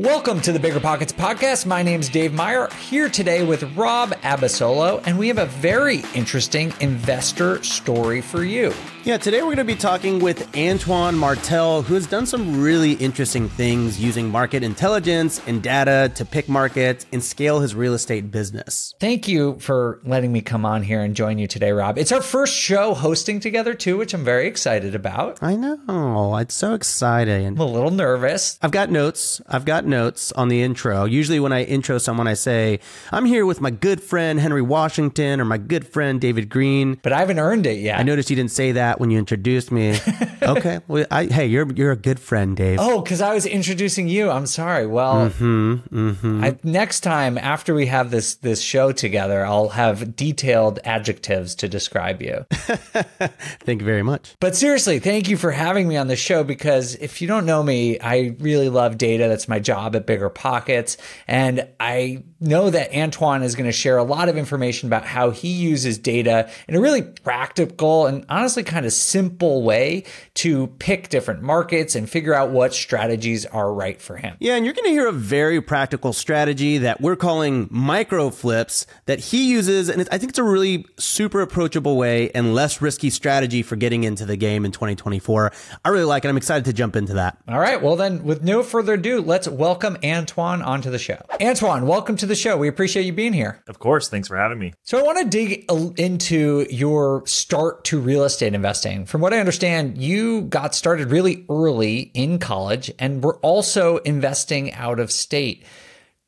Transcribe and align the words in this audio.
Welcome 0.00 0.40
to 0.42 0.52
the 0.52 0.58
Bigger 0.58 0.80
Pockets 0.80 1.12
podcast. 1.12 1.66
My 1.66 1.82
name 1.82 2.00
is 2.00 2.08
Dave 2.08 2.32
Meyer, 2.32 2.70
here 2.88 3.10
today 3.10 3.44
with 3.44 3.62
Rob 3.76 4.12
Abasolo, 4.22 5.06
and 5.06 5.18
we 5.18 5.28
have 5.28 5.36
a 5.36 5.44
very 5.44 6.02
interesting 6.14 6.72
investor 6.80 7.62
story 7.62 8.22
for 8.22 8.42
you. 8.42 8.72
Yeah, 9.04 9.16
today 9.16 9.38
we're 9.38 9.54
going 9.54 9.58
to 9.58 9.64
be 9.64 9.76
talking 9.76 10.18
with 10.18 10.56
Antoine 10.56 11.16
Martel, 11.16 11.82
who 11.82 11.94
has 11.94 12.06
done 12.06 12.24
some 12.26 12.62
really 12.62 12.92
interesting 12.92 13.48
things 13.48 14.00
using 14.00 14.28
market 14.28 14.62
intelligence 14.62 15.40
and 15.46 15.62
data 15.62 16.10
to 16.14 16.24
pick 16.24 16.48
markets 16.48 17.06
and 17.12 17.22
scale 17.22 17.60
his 17.60 17.74
real 17.74 17.94
estate 17.94 18.30
business. 18.30 18.94
Thank 19.00 19.28
you 19.28 19.58
for 19.58 20.00
letting 20.04 20.32
me 20.32 20.40
come 20.42 20.64
on 20.66 20.82
here 20.82 21.00
and 21.00 21.14
join 21.14 21.38
you 21.38 21.46
today, 21.46 21.72
Rob. 21.72 21.98
It's 21.98 22.12
our 22.12 22.20
first 22.22 22.54
show 22.54 22.94
hosting 22.94 23.40
together, 23.40 23.74
too, 23.74 23.98
which 23.98 24.14
I'm 24.14 24.24
very 24.24 24.46
excited 24.46 24.94
about. 24.94 25.42
I 25.42 25.56
know. 25.56 26.36
It's 26.36 26.54
so 26.54 26.72
exciting. 26.72 27.46
I'm 27.46 27.58
a 27.58 27.66
little 27.66 27.90
nervous. 27.90 28.58
I've 28.62 28.70
got 28.70 28.90
notes. 28.90 29.42
I've 29.46 29.64
got 29.64 29.86
notes 29.90 30.32
on 30.32 30.48
the 30.48 30.62
intro. 30.62 31.04
Usually, 31.04 31.40
when 31.40 31.52
I 31.52 31.64
intro 31.64 31.98
someone, 31.98 32.26
I 32.26 32.34
say, 32.34 32.80
I'm 33.12 33.26
here 33.26 33.44
with 33.44 33.60
my 33.60 33.70
good 33.70 34.02
friend 34.02 34.40
Henry 34.40 34.62
Washington 34.62 35.40
or 35.40 35.44
my 35.44 35.58
good 35.58 35.86
friend 35.86 36.20
David 36.20 36.48
Greene. 36.48 36.98
But 37.02 37.12
I 37.12 37.18
haven't 37.18 37.38
earned 37.38 37.66
it 37.66 37.78
yet. 37.78 37.98
I 37.98 38.02
noticed 38.02 38.30
you 38.30 38.36
didn't 38.36 38.52
say 38.52 38.72
that 38.72 39.00
when 39.00 39.10
you 39.10 39.18
introduced 39.18 39.70
me. 39.70 39.98
okay. 40.42 40.80
Well, 40.88 41.06
I, 41.10 41.26
hey, 41.26 41.46
you're 41.46 41.70
you're 41.72 41.92
a 41.92 41.96
good 41.96 42.20
friend, 42.20 42.56
Dave. 42.56 42.78
Oh, 42.80 43.02
because 43.02 43.20
I 43.20 43.34
was 43.34 43.44
introducing 43.46 44.08
you. 44.08 44.30
I'm 44.30 44.46
sorry. 44.46 44.86
Well, 44.86 45.10
Mm-hmm, 45.30 45.74
mm-hmm. 46.10 46.44
I, 46.44 46.56
next 46.62 47.00
time 47.00 47.36
after 47.36 47.74
we 47.74 47.86
have 47.86 48.10
this 48.10 48.36
this 48.36 48.60
show 48.60 48.92
together, 48.92 49.44
I'll 49.44 49.70
have 49.70 50.16
detailed 50.16 50.78
adjectives 50.84 51.54
to 51.56 51.68
describe 51.68 52.22
you. 52.22 52.46
Thank 52.52 53.80
you 53.80 53.86
very 53.86 54.02
much. 54.02 54.36
But 54.40 54.56
seriously, 54.56 54.98
thank 54.98 55.28
you 55.28 55.36
for 55.36 55.50
having 55.50 55.88
me 55.88 55.96
on 55.96 56.08
the 56.08 56.16
show 56.16 56.44
because 56.44 56.94
if 56.96 57.20
you 57.20 57.28
don't 57.28 57.46
know 57.46 57.62
me, 57.62 57.98
I 58.00 58.36
really 58.38 58.68
love 58.68 58.98
data. 58.98 59.28
That's 59.28 59.48
my 59.48 59.58
job 59.58 59.79
at 59.88 60.06
Bigger 60.06 60.28
Pockets. 60.28 60.96
And 61.26 61.68
I 61.78 62.24
know 62.40 62.70
that 62.70 62.94
Antoine 62.94 63.42
is 63.42 63.54
going 63.54 63.66
to 63.66 63.72
share 63.72 63.98
a 63.98 64.02
lot 64.02 64.28
of 64.28 64.36
information 64.36 64.88
about 64.88 65.04
how 65.04 65.30
he 65.30 65.48
uses 65.48 65.98
data 65.98 66.50
in 66.68 66.74
a 66.74 66.80
really 66.80 67.02
practical 67.02 68.06
and 68.06 68.24
honestly 68.28 68.62
kind 68.62 68.86
of 68.86 68.92
simple 68.92 69.62
way 69.62 70.04
to 70.34 70.68
pick 70.78 71.08
different 71.08 71.42
markets 71.42 71.94
and 71.94 72.08
figure 72.08 72.32
out 72.34 72.50
what 72.50 72.72
strategies 72.72 73.44
are 73.46 73.72
right 73.72 74.00
for 74.00 74.16
him. 74.16 74.36
Yeah, 74.40 74.56
and 74.56 74.64
you're 74.64 74.74
going 74.74 74.86
to 74.86 74.90
hear 74.90 75.08
a 75.08 75.12
very 75.12 75.60
practical 75.60 76.12
strategy 76.12 76.78
that 76.78 77.00
we're 77.00 77.16
calling 77.16 77.68
micro 77.70 78.30
flips 78.30 78.86
that 79.06 79.18
he 79.18 79.50
uses. 79.50 79.88
And 79.88 80.08
I 80.10 80.18
think 80.18 80.30
it's 80.30 80.38
a 80.38 80.44
really 80.44 80.86
super 80.98 81.40
approachable 81.40 81.96
way 81.96 82.30
and 82.30 82.54
less 82.54 82.80
risky 82.80 83.10
strategy 83.10 83.62
for 83.62 83.76
getting 83.76 84.04
into 84.04 84.24
the 84.24 84.36
game 84.36 84.64
in 84.64 84.72
2024. 84.72 85.52
I 85.84 85.88
really 85.88 86.04
like 86.04 86.24
it. 86.24 86.28
I'm 86.28 86.36
excited 86.36 86.64
to 86.64 86.72
jump 86.72 86.96
into 86.96 87.14
that. 87.14 87.38
All 87.48 87.58
right. 87.58 87.82
Well, 87.82 87.96
then, 87.96 88.24
with 88.24 88.42
no 88.42 88.62
further 88.62 88.94
ado, 88.94 89.20
let's 89.20 89.46
welcome 89.60 89.98
Antoine 90.02 90.62
onto 90.62 90.90
the 90.90 90.98
show. 90.98 91.22
Antoine, 91.40 91.86
welcome 91.86 92.16
to 92.16 92.24
the 92.24 92.34
show. 92.34 92.56
We 92.56 92.66
appreciate 92.66 93.04
you 93.04 93.12
being 93.12 93.34
here. 93.34 93.62
Of 93.68 93.78
course. 93.78 94.08
Thanks 94.08 94.26
for 94.26 94.38
having 94.38 94.58
me. 94.58 94.72
So, 94.84 94.98
I 94.98 95.02
want 95.02 95.18
to 95.18 95.24
dig 95.28 95.70
into 96.00 96.66
your 96.70 97.26
start 97.26 97.84
to 97.84 98.00
real 98.00 98.24
estate 98.24 98.54
investing. 98.54 99.04
From 99.04 99.20
what 99.20 99.34
I 99.34 99.38
understand, 99.38 99.98
you 99.98 100.42
got 100.42 100.74
started 100.74 101.10
really 101.10 101.44
early 101.50 102.10
in 102.14 102.38
college 102.38 102.90
and 102.98 103.22
were 103.22 103.36
also 103.40 103.98
investing 103.98 104.72
out 104.72 104.98
of 104.98 105.12
state. 105.12 105.66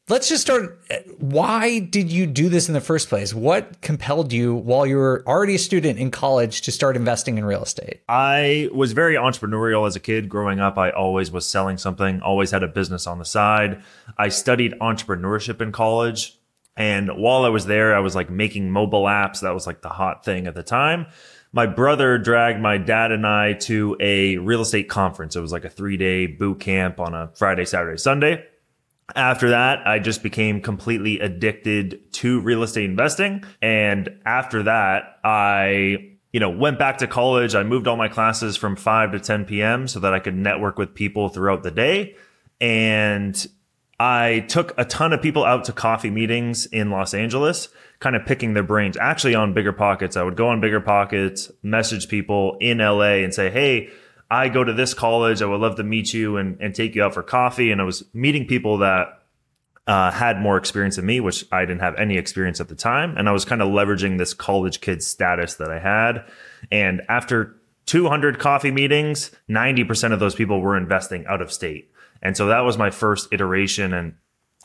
Let's 0.08 0.28
just 0.28 0.42
start. 0.42 0.81
Why 1.19 1.78
did 1.78 2.11
you 2.11 2.27
do 2.27 2.48
this 2.48 2.67
in 2.67 2.75
the 2.75 2.81
first 2.81 3.08
place? 3.08 3.33
What 3.33 3.81
compelled 3.83 4.33
you 4.33 4.53
while 4.53 4.84
you 4.84 4.97
were 4.97 5.22
already 5.28 5.55
a 5.55 5.61
student 5.61 5.97
in 5.97 6.11
college 6.11 6.62
to 6.62 6.72
start 6.72 6.97
investing 6.97 7.39
in 7.39 7.45
real 7.45 7.62
estate? 7.62 8.00
I 8.08 8.69
was 8.75 8.92
very 8.92 9.14
entrepreneurial 9.14 9.86
as 9.86 9.95
a 9.95 10.00
kid. 10.00 10.28
Growing 10.28 10.58
up, 10.58 10.77
I 10.77 10.91
always 10.91 11.30
was 11.30 11.47
selling 11.47 11.78
something, 11.78 12.20
always 12.20 12.50
had 12.50 12.64
a 12.64 12.69
business 12.69 13.06
on 13.06 13.20
the 13.20 13.25
side. 13.25 13.80
I 14.19 14.28
studied 14.28 14.75
entrepreneurship 14.80 15.61
in 15.61 15.70
college. 15.70 16.36
And 16.77 17.08
while 17.17 17.45
I 17.45 17.50
was 17.50 17.67
there, 17.67 17.95
I 17.95 18.00
was 18.00 18.17
like 18.17 18.28
making 18.28 18.73
mobile 18.73 19.05
apps. 19.05 19.41
That 19.41 19.55
was 19.55 19.69
like 19.69 19.83
the 19.83 19.89
hot 19.89 20.25
thing 20.25 20.48
at 20.48 20.55
the 20.55 20.64
time. 20.64 21.06
My 21.53 21.67
brother 21.67 22.18
dragged 22.18 22.61
my 22.61 22.77
dad 22.77 23.12
and 23.12 23.24
I 23.24 23.52
to 23.52 23.96
a 24.01 24.39
real 24.39 24.62
estate 24.62 24.89
conference. 24.89 25.36
It 25.36 25.41
was 25.41 25.52
like 25.52 25.64
a 25.64 25.70
three 25.70 25.96
day 25.96 26.27
boot 26.27 26.58
camp 26.58 26.98
on 26.98 27.14
a 27.14 27.30
Friday, 27.36 27.67
Saturday, 27.67 27.98
Sunday. 27.98 28.46
After 29.14 29.50
that, 29.50 29.86
I 29.86 29.98
just 29.98 30.23
became 30.23 30.61
completely 30.61 31.20
addicted 31.20 32.12
to 32.14 32.40
real 32.40 32.62
estate 32.62 32.84
investing. 32.84 33.45
And 33.61 34.20
after 34.24 34.62
that, 34.64 35.18
I, 35.23 36.11
you 36.33 36.40
know, 36.40 36.50
went 36.50 36.78
back 36.78 36.98
to 36.98 37.06
college. 37.06 37.55
I 37.55 37.62
moved 37.62 37.86
all 37.86 37.96
my 37.96 38.08
classes 38.08 38.56
from 38.56 38.77
5 38.77 39.12
to 39.12 39.20
10 39.20 39.45
p.m. 39.45 39.89
so 39.89 40.00
that 40.00 40.14
I 40.14 40.18
could 40.18 40.34
network 40.34 40.78
with 40.78 40.95
people 40.95 41.28
throughout 41.28 41.62
the 41.62 41.70
day. 41.70 42.17
And 42.61 43.46
I 44.00 44.40
took 44.48 44.73
a 44.78 44.84
ton 44.84 45.12
of 45.12 45.23
people 45.23 45.44
out 45.44 45.64
to 45.67 45.73
coffee 45.73 46.11
meetings 46.11 46.67
in 46.67 46.90
Los 46.90 47.14
Angeles, 47.14 47.68
kind 48.00 48.17
of 48.17 48.27
picking 48.27 48.55
their 48.55 48.62
brains. 48.62 48.96
Actually, 48.96 49.34
on 49.34 49.52
Bigger 49.52 49.73
Pockets, 49.73 50.17
I 50.17 50.23
would 50.23 50.36
go 50.36 50.48
on 50.48 50.61
Bigger 50.61 50.80
Pockets, 50.80 51.52
message 51.62 52.08
people 52.08 52.56
in 52.61 52.79
LA 52.79 53.23
and 53.23 53.33
say, 53.33 53.50
Hey, 53.50 53.90
I 54.32 54.48
go 54.48 54.64
to 54.64 54.72
this 54.72 54.94
college. 54.94 55.42
I 55.42 55.44
would 55.44 55.60
love 55.60 55.76
to 55.76 55.84
meet 55.84 56.14
you 56.14 56.38
and, 56.38 56.58
and 56.58 56.74
take 56.74 56.94
you 56.94 57.02
out 57.02 57.12
for 57.12 57.22
coffee. 57.22 57.70
And 57.70 57.82
I 57.82 57.84
was 57.84 58.02
meeting 58.14 58.46
people 58.46 58.78
that 58.78 59.24
uh, 59.86 60.10
had 60.10 60.40
more 60.40 60.56
experience 60.56 60.96
than 60.96 61.04
me, 61.04 61.20
which 61.20 61.44
I 61.52 61.66
didn't 61.66 61.82
have 61.82 61.96
any 61.96 62.16
experience 62.16 62.58
at 62.58 62.68
the 62.68 62.74
time. 62.74 63.14
And 63.18 63.28
I 63.28 63.32
was 63.32 63.44
kind 63.44 63.60
of 63.60 63.68
leveraging 63.68 64.16
this 64.16 64.32
college 64.32 64.80
kid 64.80 65.02
status 65.02 65.56
that 65.56 65.70
I 65.70 65.78
had. 65.78 66.24
And 66.70 67.02
after 67.10 67.56
200 67.84 68.38
coffee 68.38 68.70
meetings, 68.70 69.32
90% 69.50 70.14
of 70.14 70.18
those 70.20 70.34
people 70.34 70.62
were 70.62 70.78
investing 70.78 71.26
out 71.26 71.42
of 71.42 71.52
state. 71.52 71.92
And 72.22 72.34
so 72.34 72.46
that 72.46 72.60
was 72.60 72.78
my 72.78 72.88
first 72.88 73.28
iteration 73.32 73.92
and 73.92 74.14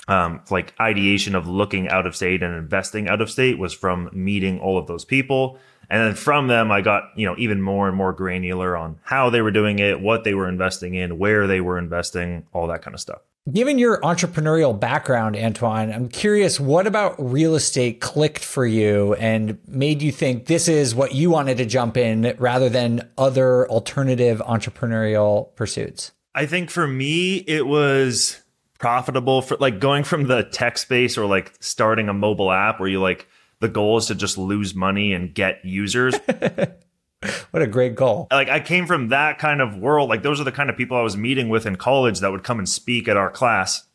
um, 0.07 0.41
like 0.49 0.73
ideation 0.79 1.35
of 1.35 1.47
looking 1.47 1.89
out 1.89 2.05
of 2.05 2.15
state 2.15 2.43
and 2.43 2.55
investing 2.55 3.07
out 3.07 3.21
of 3.21 3.29
state 3.29 3.57
was 3.57 3.73
from 3.73 4.09
meeting 4.13 4.59
all 4.59 4.77
of 4.77 4.87
those 4.87 5.05
people. 5.05 5.59
And 5.89 6.01
then 6.01 6.15
from 6.15 6.47
them, 6.47 6.71
I 6.71 6.81
got, 6.81 7.11
you 7.15 7.25
know, 7.25 7.35
even 7.37 7.61
more 7.61 7.87
and 7.87 7.95
more 7.95 8.11
granular 8.11 8.75
on 8.75 8.99
how 9.03 9.29
they 9.29 9.41
were 9.41 9.51
doing 9.51 9.79
it, 9.79 10.01
what 10.01 10.23
they 10.23 10.33
were 10.33 10.49
investing 10.49 10.95
in, 10.95 11.17
where 11.17 11.47
they 11.47 11.61
were 11.61 11.77
investing, 11.77 12.45
all 12.51 12.67
that 12.67 12.81
kind 12.81 12.93
of 12.93 12.99
stuff. 12.99 13.21
Given 13.49 13.77
your 13.77 14.01
entrepreneurial 14.01 14.77
background, 14.77 15.37
Antoine, 15.37 15.93
I'm 15.93 16.09
curious 16.09 16.59
what 16.59 16.85
about 16.85 17.15
real 17.17 17.55
estate 17.55 18.01
clicked 18.01 18.43
for 18.43 18.65
you 18.65 19.13
and 19.13 19.57
made 19.65 20.01
you 20.01 20.11
think 20.11 20.47
this 20.47 20.67
is 20.67 20.93
what 20.93 21.15
you 21.15 21.29
wanted 21.29 21.55
to 21.57 21.65
jump 21.65 21.95
in 21.95 22.35
rather 22.39 22.67
than 22.67 23.09
other 23.17 23.65
alternative 23.69 24.41
entrepreneurial 24.45 25.55
pursuits? 25.55 26.11
I 26.35 26.45
think 26.45 26.69
for 26.69 26.87
me, 26.87 27.37
it 27.37 27.65
was 27.65 28.41
profitable 28.79 29.41
for 29.41 29.57
like 29.57 29.79
going 29.79 30.03
from 30.03 30.27
the 30.27 30.43
tech 30.43 30.77
space 30.77 31.17
or 31.17 31.25
like 31.25 31.53
starting 31.59 32.09
a 32.09 32.13
mobile 32.13 32.51
app 32.51 32.79
where 32.79 32.89
you 32.89 33.01
like, 33.01 33.27
the 33.59 33.67
goal 33.67 33.97
is 33.97 34.07
to 34.07 34.15
just 34.15 34.37
lose 34.37 34.75
money 34.75 35.13
and 35.13 35.33
get 35.33 35.65
users. 35.65 36.15
what 37.51 37.63
a 37.63 37.67
great 37.67 37.95
goal. 37.95 38.27
Like 38.31 38.49
I 38.49 38.59
came 38.59 38.85
from 38.85 39.09
that 39.09 39.39
kind 39.39 39.61
of 39.61 39.77
world. 39.77 40.09
Like 40.09 40.21
those 40.21 40.39
are 40.39 40.43
the 40.43 40.51
kind 40.51 40.69
of 40.69 40.77
people 40.77 40.97
I 40.97 41.01
was 41.01 41.17
meeting 41.17 41.49
with 41.49 41.65
in 41.65 41.75
college 41.75 42.19
that 42.19 42.31
would 42.31 42.43
come 42.43 42.59
and 42.59 42.69
speak 42.69 43.07
at 43.07 43.17
our 43.17 43.31
class. 43.31 43.85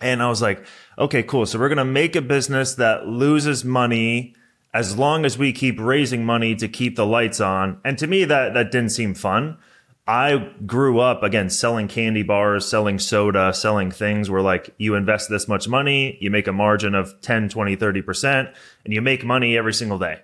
And 0.00 0.22
I 0.22 0.28
was 0.28 0.42
like, 0.42 0.64
okay, 0.98 1.22
cool. 1.22 1.46
So 1.46 1.58
we're 1.58 1.68
going 1.68 1.78
to 1.78 1.84
make 1.84 2.16
a 2.16 2.22
business 2.22 2.74
that 2.74 3.06
loses 3.06 3.64
money 3.64 4.34
as 4.72 4.98
long 4.98 5.24
as 5.24 5.38
we 5.38 5.52
keep 5.52 5.78
raising 5.78 6.24
money 6.24 6.56
to 6.56 6.66
keep 6.66 6.96
the 6.96 7.06
lights 7.06 7.40
on. 7.40 7.80
And 7.84 7.96
to 7.98 8.08
me, 8.08 8.24
that, 8.24 8.54
that 8.54 8.72
didn't 8.72 8.90
seem 8.90 9.14
fun. 9.14 9.56
I 10.06 10.52
grew 10.66 11.00
up 11.00 11.22
again 11.22 11.48
selling 11.48 11.88
candy 11.88 12.22
bars, 12.22 12.68
selling 12.68 12.98
soda, 12.98 13.54
selling 13.54 13.90
things 13.90 14.28
where 14.28 14.42
like 14.42 14.74
you 14.76 14.94
invest 14.94 15.30
this 15.30 15.48
much 15.48 15.66
money, 15.66 16.18
you 16.20 16.30
make 16.30 16.46
a 16.46 16.52
margin 16.52 16.94
of 16.94 17.18
10, 17.22 17.48
20, 17.48 17.76
30%, 17.76 18.54
and 18.84 18.92
you 18.92 19.00
make 19.00 19.24
money 19.24 19.56
every 19.56 19.72
single 19.72 19.98
day. 19.98 20.20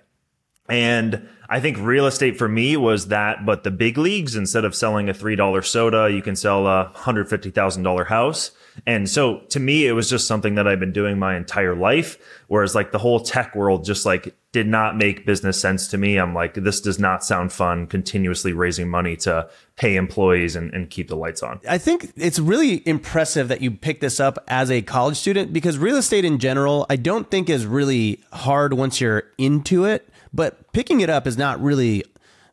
And 0.69 1.27
I 1.49 1.59
think 1.59 1.77
real 1.79 2.05
estate 2.05 2.37
for 2.37 2.47
me 2.47 2.77
was 2.77 3.07
that, 3.07 3.45
but 3.45 3.63
the 3.63 3.71
big 3.71 3.97
leagues, 3.97 4.35
instead 4.35 4.65
of 4.65 4.75
selling 4.75 5.09
a 5.09 5.13
$3 5.13 5.65
soda, 5.65 6.09
you 6.11 6.21
can 6.21 6.35
sell 6.35 6.67
a 6.67 6.91
$150,000 6.95 8.07
house. 8.07 8.51
And 8.85 9.09
so 9.09 9.39
to 9.49 9.59
me, 9.59 9.85
it 9.85 9.91
was 9.91 10.09
just 10.09 10.27
something 10.27 10.55
that 10.55 10.67
I've 10.67 10.79
been 10.79 10.93
doing 10.93 11.19
my 11.19 11.35
entire 11.35 11.75
life. 11.75 12.17
Whereas 12.47 12.75
like 12.75 12.91
the 12.91 12.97
whole 12.97 13.19
tech 13.19 13.55
world 13.55 13.85
just 13.85 14.05
like 14.05 14.35
did 14.51 14.67
not 14.67 14.97
make 14.97 15.25
business 15.25 15.59
sense 15.59 15.87
to 15.89 15.97
me. 15.97 16.17
I'm 16.17 16.33
like, 16.33 16.55
this 16.55 16.81
does 16.81 16.99
not 16.99 17.23
sound 17.23 17.53
fun, 17.53 17.87
continuously 17.87 18.53
raising 18.53 18.89
money 18.89 19.15
to 19.17 19.49
pay 19.77 19.95
employees 19.95 20.55
and, 20.55 20.73
and 20.73 20.89
keep 20.89 21.07
the 21.07 21.15
lights 21.15 21.41
on. 21.41 21.59
I 21.67 21.77
think 21.77 22.11
it's 22.17 22.39
really 22.39 22.85
impressive 22.87 23.47
that 23.47 23.61
you 23.61 23.71
picked 23.71 24.01
this 24.01 24.19
up 24.19 24.43
as 24.47 24.69
a 24.69 24.81
college 24.81 25.17
student 25.17 25.53
because 25.53 25.77
real 25.77 25.95
estate 25.95 26.25
in 26.25 26.39
general, 26.39 26.85
I 26.89 26.97
don't 26.97 27.29
think 27.31 27.49
is 27.49 27.65
really 27.65 28.21
hard 28.33 28.73
once 28.73 28.99
you're 28.99 29.23
into 29.37 29.85
it, 29.85 30.09
but 30.33 30.73
picking 30.73 30.99
it 30.99 31.09
up 31.09 31.27
is 31.27 31.37
not 31.37 31.61
really 31.61 32.03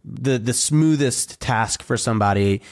the 0.05 0.39
the 0.39 0.53
smoothest 0.53 1.41
task 1.41 1.83
for 1.83 1.97
somebody 1.97 2.63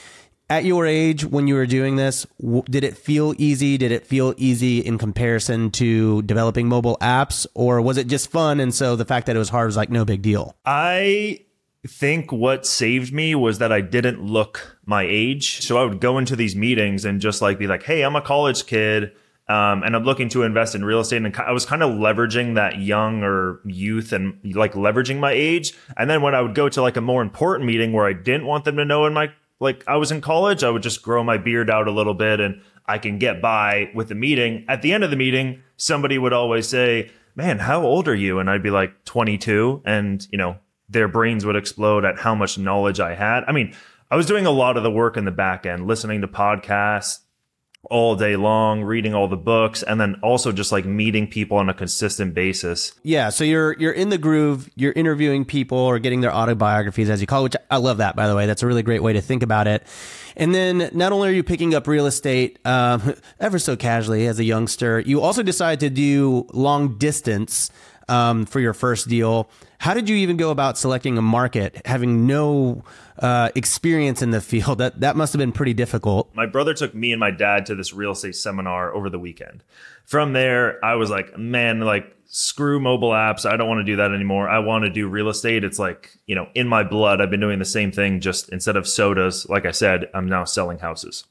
at 0.49 0.63
your 0.63 0.85
age 0.85 1.25
when 1.25 1.47
you 1.47 1.55
were 1.55 1.65
doing 1.65 1.95
this 1.95 2.25
w- 2.39 2.63
did 2.69 2.83
it 2.83 2.97
feel 2.97 3.33
easy 3.37 3.77
did 3.77 3.91
it 3.91 4.05
feel 4.05 4.33
easy 4.37 4.79
in 4.79 4.97
comparison 4.97 5.69
to 5.71 6.21
developing 6.23 6.67
mobile 6.67 6.97
apps 7.01 7.45
or 7.53 7.81
was 7.81 7.97
it 7.97 8.07
just 8.07 8.31
fun 8.31 8.59
and 8.59 8.73
so 8.73 8.95
the 8.95 9.05
fact 9.05 9.25
that 9.27 9.35
it 9.35 9.39
was 9.39 9.49
hard 9.49 9.67
was 9.67 9.77
like 9.77 9.89
no 9.89 10.05
big 10.05 10.21
deal 10.21 10.55
I 10.65 11.39
think 11.87 12.31
what 12.31 12.65
saved 12.65 13.13
me 13.13 13.33
was 13.35 13.59
that 13.59 13.71
I 13.71 13.81
didn't 13.81 14.21
look 14.21 14.77
my 14.85 15.03
age. 15.03 15.61
So 15.61 15.77
I 15.77 15.83
would 15.83 15.99
go 15.99 16.17
into 16.17 16.35
these 16.35 16.55
meetings 16.55 17.05
and 17.05 17.21
just 17.21 17.41
like 17.41 17.57
be 17.57 17.67
like, 17.67 17.83
"Hey, 17.83 18.03
I'm 18.03 18.15
a 18.15 18.21
college 18.21 18.65
kid." 18.65 19.13
Um, 19.49 19.83
and 19.83 19.95
I'm 19.95 20.03
looking 20.03 20.27
to 20.29 20.43
invest 20.43 20.75
in 20.75 20.83
real 20.83 20.99
estate. 20.99 21.21
And 21.21 21.33
I 21.37 21.53
was 21.53 21.65
kind 21.65 21.81
of 21.81 21.91
leveraging 21.91 22.55
that 22.55 22.79
young 22.79 23.23
or 23.23 23.61
youth 23.63 24.11
and 24.11 24.37
like 24.43 24.73
leveraging 24.73 25.19
my 25.19 25.31
age. 25.31 25.73
And 25.95 26.09
then 26.09 26.21
when 26.21 26.35
I 26.35 26.41
would 26.41 26.53
go 26.53 26.67
to 26.67 26.81
like 26.81 26.97
a 26.97 27.01
more 27.01 27.21
important 27.21 27.65
meeting 27.65 27.93
where 27.93 28.05
I 28.05 28.11
didn't 28.11 28.45
want 28.45 28.65
them 28.65 28.75
to 28.75 28.83
know 28.83 29.05
in 29.05 29.13
my 29.13 29.31
like 29.59 29.83
I 29.87 29.97
was 29.97 30.11
in 30.11 30.21
college, 30.21 30.63
I 30.63 30.69
would 30.69 30.83
just 30.83 31.01
grow 31.01 31.23
my 31.23 31.37
beard 31.37 31.69
out 31.69 31.87
a 31.87 31.91
little 31.91 32.13
bit 32.13 32.39
and 32.39 32.61
I 32.85 32.97
can 32.97 33.17
get 33.17 33.41
by 33.41 33.91
with 33.93 34.09
the 34.09 34.15
meeting. 34.15 34.65
At 34.67 34.81
the 34.81 34.93
end 34.93 35.03
of 35.03 35.09
the 35.09 35.17
meeting, 35.17 35.61
somebody 35.77 36.17
would 36.17 36.33
always 36.33 36.67
say, 36.67 37.11
Man, 37.35 37.59
how 37.59 37.83
old 37.83 38.07
are 38.07 38.15
you? 38.15 38.39
And 38.39 38.49
I'd 38.49 38.63
be 38.63 38.71
like 38.71 39.05
22. 39.05 39.83
And, 39.85 40.27
you 40.31 40.39
know, 40.39 40.57
their 40.89 41.07
brains 41.07 41.45
would 41.45 41.55
explode 41.55 42.03
at 42.03 42.17
how 42.17 42.33
much 42.33 42.57
knowledge 42.57 42.99
I 42.99 43.13
had. 43.13 43.43
I 43.47 43.51
mean, 43.51 43.75
I 44.09 44.15
was 44.15 44.25
doing 44.25 44.47
a 44.47 44.51
lot 44.51 44.75
of 44.75 44.83
the 44.83 44.89
work 44.89 45.17
in 45.17 45.25
the 45.25 45.31
back 45.31 45.65
end, 45.65 45.85
listening 45.85 46.21
to 46.21 46.27
podcasts, 46.27 47.19
all 47.89 48.15
day 48.15 48.35
long, 48.35 48.83
reading 48.83 49.13
all 49.13 49.27
the 49.27 49.37
books, 49.37 49.83
and 49.83 49.99
then 49.99 50.15
also 50.21 50.51
just 50.51 50.71
like 50.71 50.85
meeting 50.85 51.27
people 51.27 51.57
on 51.57 51.69
a 51.69 51.73
consistent 51.73 52.33
basis. 52.33 52.93
Yeah, 53.03 53.29
so 53.29 53.43
you're 53.43 53.73
you're 53.73 53.91
in 53.91 54.09
the 54.09 54.17
groove. 54.17 54.69
You're 54.75 54.93
interviewing 54.93 55.45
people 55.45 55.77
or 55.77 55.99
getting 55.99 56.21
their 56.21 56.33
autobiographies, 56.33 57.09
as 57.09 57.21
you 57.21 57.27
call 57.27 57.41
it. 57.41 57.43
Which 57.43 57.55
I 57.71 57.77
love 57.77 57.97
that, 57.97 58.15
by 58.15 58.27
the 58.27 58.35
way. 58.35 58.45
That's 58.45 58.63
a 58.63 58.67
really 58.67 58.83
great 58.83 59.03
way 59.03 59.13
to 59.13 59.21
think 59.21 59.43
about 59.43 59.67
it. 59.67 59.85
And 60.35 60.53
then 60.53 60.89
not 60.93 61.11
only 61.11 61.29
are 61.29 61.33
you 61.33 61.43
picking 61.43 61.73
up 61.73 61.87
real 61.87 62.05
estate 62.05 62.59
um, 62.65 63.15
ever 63.39 63.59
so 63.59 63.75
casually 63.75 64.27
as 64.27 64.39
a 64.39 64.43
youngster, 64.43 64.99
you 64.99 65.21
also 65.21 65.43
decide 65.43 65.79
to 65.79 65.89
do 65.89 66.47
long 66.53 66.97
distance 66.97 67.71
um, 68.07 68.45
for 68.45 68.59
your 68.59 68.73
first 68.73 69.07
deal. 69.07 69.49
How 69.79 69.93
did 69.93 70.09
you 70.09 70.15
even 70.17 70.37
go 70.37 70.49
about 70.49 70.77
selecting 70.77 71.17
a 71.17 71.21
market, 71.21 71.81
having 71.85 72.25
no 72.25 72.83
uh, 73.19 73.49
experience 73.55 74.21
in 74.21 74.31
the 74.31 74.41
field? 74.41 74.77
That 74.77 74.99
that 74.99 75.15
must 75.15 75.33
have 75.33 75.39
been 75.39 75.51
pretty 75.51 75.73
difficult. 75.73 76.29
My 76.35 76.45
brother 76.45 76.73
took 76.73 76.93
me 76.93 77.11
and 77.11 77.19
my 77.19 77.31
dad 77.31 77.65
to 77.67 77.75
this 77.75 77.93
real 77.93 78.11
estate 78.11 78.35
seminar 78.35 78.93
over 78.93 79.09
the 79.09 79.19
weekend. 79.19 79.63
From 80.05 80.33
there, 80.33 80.83
I 80.85 80.95
was 80.95 81.09
like, 81.09 81.37
man, 81.37 81.79
like 81.79 82.15
screw 82.27 82.79
mobile 82.79 83.09
apps. 83.09 83.49
I 83.49 83.57
don't 83.57 83.67
want 83.67 83.79
to 83.79 83.83
do 83.83 83.95
that 83.97 84.11
anymore. 84.11 84.49
I 84.49 84.59
want 84.59 84.83
to 84.83 84.89
do 84.89 85.07
real 85.07 85.29
estate. 85.29 85.63
It's 85.63 85.79
like, 85.79 86.11
you 86.25 86.35
know, 86.35 86.47
in 86.53 86.67
my 86.67 86.83
blood. 86.83 87.21
I've 87.21 87.31
been 87.31 87.39
doing 87.39 87.59
the 87.59 87.65
same 87.65 87.91
thing, 87.91 88.19
just 88.19 88.49
instead 88.49 88.75
of 88.75 88.87
sodas, 88.87 89.47
like 89.49 89.65
I 89.65 89.71
said, 89.71 90.09
I'm 90.13 90.27
now 90.27 90.43
selling 90.43 90.79
houses. 90.79 91.25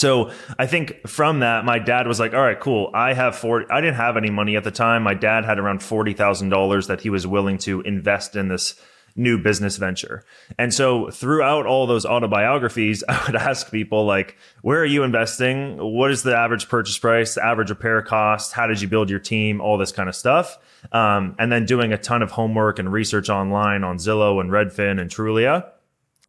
So 0.00 0.30
I 0.58 0.66
think 0.66 1.06
from 1.06 1.40
that, 1.40 1.66
my 1.66 1.78
dad 1.78 2.06
was 2.06 2.18
like, 2.18 2.32
all 2.32 2.40
right, 2.40 2.58
cool. 2.58 2.90
I 2.94 3.12
have 3.12 3.36
40, 3.36 3.66
I 3.68 3.82
didn't 3.82 3.96
have 3.96 4.16
any 4.16 4.30
money 4.30 4.56
at 4.56 4.64
the 4.64 4.70
time. 4.70 5.02
My 5.02 5.12
dad 5.12 5.44
had 5.44 5.58
around 5.58 5.80
$40,000 5.80 6.86
that 6.86 7.02
he 7.02 7.10
was 7.10 7.26
willing 7.26 7.58
to 7.58 7.82
invest 7.82 8.34
in 8.34 8.48
this 8.48 8.80
new 9.14 9.36
business 9.36 9.76
venture. 9.76 10.24
And 10.56 10.72
so 10.72 11.10
throughout 11.10 11.66
all 11.66 11.86
those 11.86 12.06
autobiographies, 12.06 13.04
I 13.10 13.22
would 13.26 13.36
ask 13.36 13.70
people 13.70 14.06
like, 14.06 14.38
where 14.62 14.80
are 14.80 14.86
you 14.86 15.02
investing? 15.02 15.76
What 15.76 16.10
is 16.10 16.22
the 16.22 16.34
average 16.34 16.70
purchase 16.70 16.96
price, 16.96 17.34
the 17.34 17.44
average 17.44 17.68
repair 17.68 18.00
cost? 18.00 18.54
How 18.54 18.66
did 18.66 18.80
you 18.80 18.88
build 18.88 19.10
your 19.10 19.18
team? 19.18 19.60
All 19.60 19.76
this 19.76 19.92
kind 19.92 20.08
of 20.08 20.16
stuff. 20.16 20.58
Um, 20.92 21.36
and 21.38 21.52
then 21.52 21.66
doing 21.66 21.92
a 21.92 21.98
ton 21.98 22.22
of 22.22 22.30
homework 22.30 22.78
and 22.78 22.90
research 22.90 23.28
online 23.28 23.84
on 23.84 23.98
Zillow 23.98 24.40
and 24.40 24.50
Redfin 24.50 24.98
and 24.98 25.10
Trulia. 25.10 25.68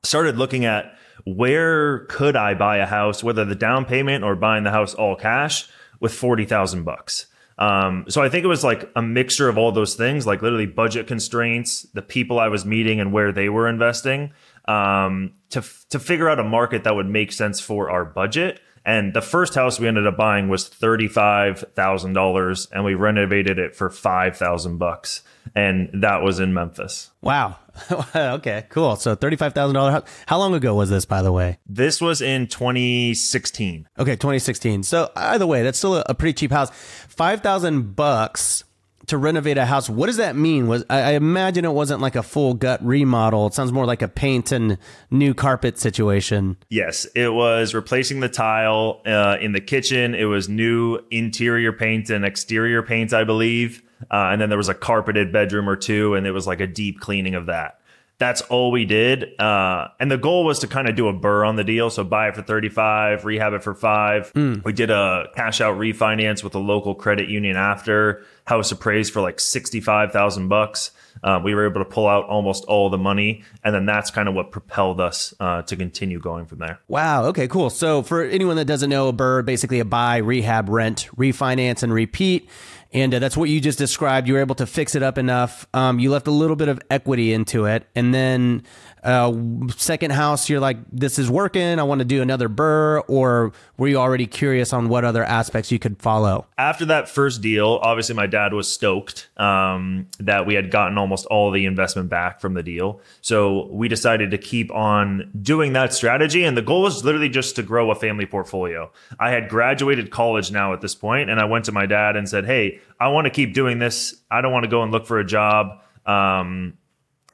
Started 0.03 0.37
looking 0.37 0.65
at 0.65 0.93
where 1.25 1.99
could 2.05 2.35
I 2.35 2.53
buy 2.53 2.77
a 2.77 2.85
house, 2.85 3.23
whether 3.23 3.45
the 3.45 3.55
down 3.55 3.85
payment 3.85 4.23
or 4.23 4.35
buying 4.35 4.63
the 4.63 4.71
house 4.71 4.93
all 4.93 5.15
cash 5.15 5.69
with 5.99 6.13
40,000 6.13 6.83
bucks. 6.83 7.27
Um, 7.57 8.05
so 8.09 8.23
I 8.23 8.29
think 8.29 8.43
it 8.43 8.47
was 8.47 8.63
like 8.63 8.89
a 8.95 9.03
mixture 9.03 9.47
of 9.47 9.57
all 9.57 9.71
those 9.71 9.93
things, 9.93 10.25
like 10.25 10.41
literally 10.41 10.65
budget 10.65 11.05
constraints, 11.05 11.83
the 11.93 12.01
people 12.01 12.39
I 12.39 12.47
was 12.47 12.65
meeting 12.65 12.99
and 12.99 13.13
where 13.13 13.31
they 13.31 13.49
were 13.49 13.69
investing, 13.69 14.33
um, 14.65 15.33
to 15.51 15.63
to 15.89 15.99
figure 15.99 16.27
out 16.27 16.39
a 16.39 16.43
market 16.43 16.83
that 16.85 16.95
would 16.95 17.07
make 17.07 17.31
sense 17.31 17.59
for 17.59 17.91
our 17.91 18.03
budget. 18.03 18.59
And 18.83 19.13
the 19.13 19.21
first 19.21 19.53
house 19.53 19.79
we 19.79 19.87
ended 19.87 20.07
up 20.07 20.17
buying 20.17 20.49
was 20.49 20.67
thirty 20.67 21.07
five 21.07 21.63
thousand 21.75 22.13
dollars, 22.13 22.67
and 22.71 22.83
we 22.83 22.95
renovated 22.95 23.59
it 23.59 23.75
for 23.75 23.91
five 23.91 24.37
thousand 24.37 24.79
bucks, 24.79 25.21
and 25.53 25.89
that 26.01 26.23
was 26.23 26.39
in 26.39 26.55
Memphis. 26.55 27.11
Wow. 27.21 27.59
okay, 28.15 28.65
cool. 28.69 28.95
So 28.95 29.15
thirty-five 29.15 29.53
thousand 29.53 29.75
dollars. 29.75 30.03
How 30.27 30.37
long 30.37 30.53
ago 30.53 30.75
was 30.75 30.89
this, 30.89 31.05
by 31.05 31.21
the 31.21 31.31
way? 31.31 31.59
This 31.65 32.01
was 32.01 32.21
in 32.21 32.47
2016. 32.47 33.87
Okay, 33.97 34.15
2016. 34.15 34.83
So 34.83 35.11
either 35.15 35.47
way, 35.47 35.63
that's 35.63 35.77
still 35.77 35.95
a, 35.95 36.03
a 36.07 36.13
pretty 36.13 36.33
cheap 36.33 36.51
house. 36.51 36.69
Five 37.07 37.41
thousand 37.41 37.95
bucks 37.95 38.63
to 39.07 39.17
renovate 39.17 39.57
a 39.57 39.65
house. 39.65 39.89
What 39.89 40.07
does 40.07 40.17
that 40.17 40.35
mean? 40.35 40.67
Was 40.67 40.85
I, 40.89 41.01
I, 41.01 41.11
imagine 41.11 41.65
it 41.65 41.73
wasn't 41.73 42.01
like 42.01 42.15
a 42.15 42.23
full 42.23 42.53
gut 42.53 42.83
remodel. 42.83 43.47
It 43.47 43.53
sounds 43.53 43.71
more 43.71 43.85
like 43.85 44.01
a 44.01 44.07
paint 44.07 44.51
and 44.51 44.77
new 45.09 45.33
carpet 45.33 45.77
situation. 45.77 46.57
Yes, 46.69 47.05
it 47.15 47.33
was 47.33 47.73
replacing 47.73 48.19
the 48.19 48.29
tile 48.29 49.01
uh, 49.05 49.37
in 49.41 49.51
the 49.51 49.61
kitchen. 49.61 50.15
It 50.15 50.25
was 50.25 50.47
new 50.47 50.99
interior 51.09 51.73
paint 51.73 52.09
and 52.09 52.23
exterior 52.23 52.83
paint, 52.83 53.13
I 53.13 53.23
believe. 53.23 53.83
Uh, 54.09 54.29
and 54.31 54.41
then 54.41 54.49
there 54.49 54.57
was 54.57 54.69
a 54.69 54.73
carpeted 54.73 55.31
bedroom 55.31 55.69
or 55.69 55.75
two, 55.75 56.15
and 56.15 56.25
it 56.25 56.31
was 56.31 56.47
like 56.47 56.61
a 56.61 56.67
deep 56.67 56.99
cleaning 56.99 57.35
of 57.35 57.47
that. 57.47 57.81
That's 58.21 58.41
all 58.41 58.69
we 58.69 58.85
did. 58.85 59.39
Uh, 59.39 59.87
and 59.99 60.11
the 60.11 60.17
goal 60.17 60.45
was 60.45 60.59
to 60.59 60.67
kind 60.67 60.87
of 60.87 60.95
do 60.95 61.07
a 61.07 61.13
BRRRR 61.13 61.47
on 61.47 61.55
the 61.55 61.63
deal. 61.63 61.89
So 61.89 62.03
buy 62.03 62.27
it 62.27 62.35
for 62.35 62.43
35, 62.43 63.25
rehab 63.25 63.53
it 63.53 63.63
for 63.63 63.73
five. 63.73 64.31
Mm. 64.33 64.63
We 64.63 64.73
did 64.73 64.91
a 64.91 65.25
cash 65.35 65.59
out 65.59 65.79
refinance 65.79 66.43
with 66.43 66.53
a 66.53 66.59
local 66.59 66.93
credit 66.93 67.29
union 67.29 67.57
after 67.57 68.23
house 68.45 68.71
appraised 68.71 69.11
for 69.11 69.21
like 69.21 69.39
65,000 69.39 70.49
bucks. 70.49 70.91
Uh, 71.23 71.41
we 71.43 71.55
were 71.55 71.65
able 71.65 71.81
to 71.81 71.89
pull 71.89 72.07
out 72.07 72.25
almost 72.25 72.63
all 72.65 72.91
the 72.91 72.97
money. 72.97 73.43
And 73.63 73.73
then 73.73 73.87
that's 73.87 74.11
kind 74.11 74.29
of 74.29 74.35
what 74.35 74.51
propelled 74.51 75.01
us 75.01 75.33
uh, 75.39 75.63
to 75.63 75.75
continue 75.75 76.19
going 76.19 76.45
from 76.45 76.59
there. 76.59 76.79
Wow. 76.87 77.25
Okay, 77.25 77.47
cool. 77.47 77.71
So 77.71 78.03
for 78.03 78.23
anyone 78.23 78.55
that 78.57 78.65
doesn't 78.65 78.91
know, 78.91 79.07
a 79.07 79.13
BRRRR, 79.13 79.45
basically 79.45 79.79
a 79.79 79.85
buy, 79.85 80.17
rehab, 80.17 80.69
rent, 80.69 81.09
refinance, 81.17 81.81
and 81.81 81.91
repeat. 81.91 82.47
And 82.93 83.13
uh, 83.13 83.19
that's 83.19 83.37
what 83.37 83.49
you 83.49 83.61
just 83.61 83.77
described. 83.77 84.27
You 84.27 84.33
were 84.33 84.41
able 84.41 84.55
to 84.55 84.65
fix 84.65 84.95
it 84.95 85.03
up 85.03 85.17
enough. 85.17 85.65
Um, 85.73 85.99
you 85.99 86.11
left 86.11 86.27
a 86.27 86.31
little 86.31 86.55
bit 86.55 86.67
of 86.67 86.79
equity 86.89 87.31
into 87.31 87.65
it. 87.65 87.87
And 87.95 88.13
then 88.13 88.63
uh, 89.03 89.33
second 89.77 90.11
house, 90.11 90.49
you're 90.49 90.59
like, 90.59 90.77
this 90.91 91.17
is 91.17 91.29
working. 91.29 91.79
I 91.79 91.83
want 91.83 91.99
to 91.99 92.05
do 92.05 92.21
another 92.21 92.49
BRRRR. 92.49 93.03
Or 93.07 93.53
were 93.77 93.87
you 93.87 93.97
already 93.97 94.27
curious 94.27 94.73
on 94.73 94.89
what 94.89 95.05
other 95.05 95.23
aspects 95.23 95.71
you 95.71 95.79
could 95.79 96.01
follow? 96.01 96.47
After 96.57 96.85
that 96.85 97.07
first 97.07 97.41
deal, 97.41 97.79
obviously 97.81 98.15
my 98.15 98.27
dad 98.27 98.53
was 98.53 98.71
stoked 98.71 99.29
um, 99.37 100.07
that 100.19 100.45
we 100.45 100.55
had 100.55 100.69
gotten 100.69 100.97
almost 100.97 101.25
all 101.27 101.49
the 101.51 101.65
investment 101.65 102.09
back 102.09 102.41
from 102.41 102.55
the 102.55 102.63
deal. 102.63 102.99
So 103.21 103.67
we 103.67 103.87
decided 103.87 104.31
to 104.31 104.37
keep 104.37 104.71
on 104.71 105.31
doing 105.41 105.73
that 105.73 105.93
strategy. 105.93 106.43
And 106.43 106.57
the 106.57 106.61
goal 106.61 106.81
was 106.81 107.05
literally 107.05 107.29
just 107.29 107.55
to 107.55 107.63
grow 107.63 107.89
a 107.89 107.95
family 107.95 108.25
portfolio. 108.25 108.91
I 109.17 109.31
had 109.31 109.47
graduated 109.47 110.11
college 110.11 110.51
now 110.51 110.73
at 110.73 110.81
this 110.81 110.93
point, 110.93 111.29
and 111.29 111.39
I 111.39 111.45
went 111.45 111.65
to 111.65 111.71
my 111.71 111.85
dad 111.85 112.15
and 112.15 112.27
said, 112.27 112.45
Hey, 112.45 112.80
I 112.99 113.07
want 113.09 113.25
to 113.25 113.31
keep 113.31 113.53
doing 113.53 113.79
this. 113.79 114.21
I 114.29 114.41
don't 114.41 114.51
want 114.51 114.63
to 114.63 114.69
go 114.69 114.83
and 114.83 114.91
look 114.91 115.05
for 115.05 115.19
a 115.19 115.25
job. 115.25 115.81
Um, 116.05 116.77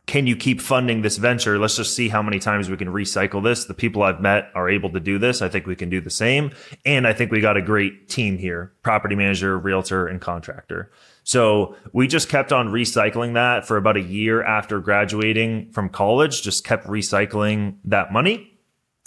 can 0.08 0.26
you 0.26 0.38
keep 0.38 0.62
funding 0.62 1.02
this 1.02 1.18
venture? 1.18 1.60
Let's 1.60 1.76
just 1.76 1.94
see 1.94 2.08
how 2.08 2.22
many 2.22 2.40
times 2.40 2.70
we 2.70 2.78
can 2.78 2.88
recycle 2.88 3.44
this. 3.44 3.66
The 3.66 3.74
people 3.74 4.04
I've 4.04 4.22
met 4.22 4.50
are 4.56 4.70
able 4.70 4.90
to 4.92 5.02
do 5.02 5.20
this. 5.20 5.42
I 5.42 5.50
think 5.50 5.68
we 5.68 5.76
can 5.76 5.90
do 5.90 6.00
the 6.00 6.10
same. 6.10 6.52
And 6.86 7.06
I 7.06 7.12
think 7.12 7.30
we 7.30 7.42
got 7.42 7.58
a 7.58 7.62
great 7.62 8.08
team 8.08 8.38
here 8.38 8.74
property 8.84 9.16
manager, 9.16 9.60
realtor, 9.60 10.08
and 10.08 10.22
contractor. 10.22 10.92
So 11.26 11.76
we 11.92 12.08
just 12.08 12.30
kept 12.30 12.54
on 12.54 12.70
recycling 12.70 13.34
that 13.34 13.68
for 13.68 13.76
about 13.76 13.98
a 13.98 14.02
year 14.02 14.42
after 14.42 14.80
graduating 14.80 15.72
from 15.72 15.90
college, 15.90 16.42
just 16.42 16.64
kept 16.64 16.88
recycling 16.88 17.76
that 17.84 18.14
money. 18.14 18.57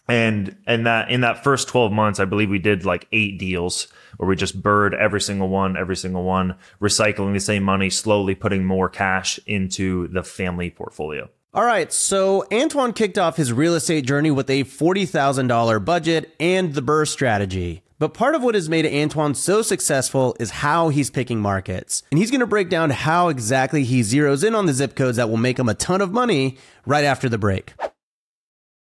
And 0.09 0.57
and 0.67 0.87
that 0.87 1.11
in 1.11 1.21
that 1.21 1.45
first 1.45 1.69
12 1.69 1.93
months, 1.93 2.19
I 2.19 2.25
believe 2.25 2.51
we 2.51 2.59
did 2.59 2.85
like 2.85 3.07
eight 3.13 3.39
deals 3.39 3.89
where 4.17 4.29
we 4.29 4.37
just 4.37 4.61
BRRRRed 4.61 4.95
every 4.95 5.21
single 5.21 5.49
one, 5.49 5.77
every 5.77 5.97
single 5.97 6.25
one, 6.25 6.57
recycling 6.81 7.33
the 7.33 7.41
same 7.41 7.63
money, 7.63 7.91
slowly 7.91 8.35
putting 8.35 8.65
more 8.65 8.89
cash 8.89 9.39
into 9.47 10.09
the 10.09 10.23
family 10.23 10.71
portfolio. 10.71 11.29
All 11.53 11.65
right, 11.65 11.93
so 11.93 12.47
Antoine 12.53 12.93
kicked 12.93 13.19
off 13.19 13.37
his 13.37 13.53
real 13.53 13.75
estate 13.75 14.07
journey 14.07 14.31
with 14.31 14.49
a 14.51 14.63
$40,000 14.63 15.85
budget 15.85 16.33
and 16.39 16.75
the 16.75 16.83
BRRRR 16.83 17.09
strategy. 17.09 17.83
But 17.99 18.15
part 18.15 18.35
of 18.35 18.43
what 18.43 18.55
has 18.55 18.69
made 18.69 18.87
Antoine 18.87 19.35
so 19.35 19.61
successful 19.61 20.37
is 20.41 20.51
how 20.51 20.89
he's 20.89 21.11
picking 21.11 21.41
markets. 21.41 22.03
And 22.13 22.19
he's 22.19 22.31
going 22.31 22.41
to 22.41 22.47
break 22.47 22.69
down 22.69 22.91
how 22.91 23.29
exactly 23.29 23.85
he 23.85 24.01
zeroes 24.01 24.43
in 24.43 24.55
on 24.55 24.67
the 24.67 24.73
zip 24.73 24.95
codes 24.95 25.19
that 25.19 25.29
will 25.29 25.37
make 25.37 25.59
him 25.59 25.69
a 25.69 25.75
ton 25.75 26.01
of 26.01 26.13
money 26.13 26.57
right 26.87 27.05
after 27.05 27.29
the 27.29 27.37
break. 27.37 27.75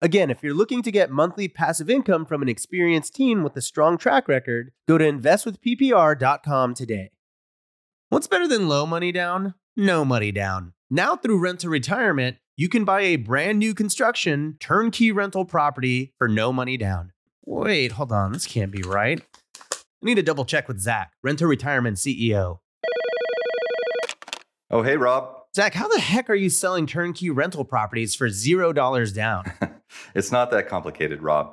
Again, 0.00 0.30
if 0.30 0.44
you're 0.44 0.54
looking 0.54 0.82
to 0.82 0.92
get 0.92 1.10
monthly 1.10 1.48
passive 1.48 1.90
income 1.90 2.24
from 2.24 2.40
an 2.40 2.48
experienced 2.48 3.16
team 3.16 3.42
with 3.42 3.56
a 3.56 3.60
strong 3.60 3.98
track 3.98 4.28
record, 4.28 4.70
go 4.86 4.96
to 4.96 5.04
investwithppr.com 5.04 6.74
today. 6.74 7.10
What's 8.08 8.28
better 8.28 8.46
than 8.46 8.68
low 8.68 8.86
money 8.86 9.10
down? 9.10 9.54
No 9.76 10.04
money 10.04 10.30
down. 10.30 10.74
Now, 10.88 11.16
through 11.16 11.40
Rent 11.40 11.60
to 11.60 11.68
Retirement, 11.68 12.36
you 12.56 12.68
can 12.68 12.84
buy 12.84 13.00
a 13.00 13.16
brand 13.16 13.58
new 13.58 13.74
construction 13.74 14.56
turnkey 14.60 15.10
rental 15.10 15.44
property 15.44 16.14
for 16.16 16.28
no 16.28 16.52
money 16.52 16.76
down. 16.76 17.12
Wait, 17.44 17.92
hold 17.92 18.12
on. 18.12 18.30
This 18.32 18.46
can't 18.46 18.70
be 18.70 18.82
right. 18.82 19.20
I 19.72 19.76
need 20.02 20.14
to 20.14 20.22
double 20.22 20.44
check 20.44 20.68
with 20.68 20.78
Zach, 20.78 21.12
Rent 21.24 21.40
to 21.40 21.48
Retirement 21.48 21.96
CEO. 21.96 22.60
Oh, 24.70 24.82
hey, 24.82 24.96
Rob. 24.96 25.34
Zach, 25.56 25.74
how 25.74 25.88
the 25.88 25.98
heck 25.98 26.30
are 26.30 26.34
you 26.34 26.50
selling 26.50 26.86
turnkey 26.86 27.30
rental 27.30 27.64
properties 27.64 28.14
for 28.14 28.28
$0 28.28 29.14
down? 29.14 29.52
it's 30.14 30.32
not 30.32 30.50
that 30.50 30.68
complicated, 30.68 31.22
Rob. 31.22 31.52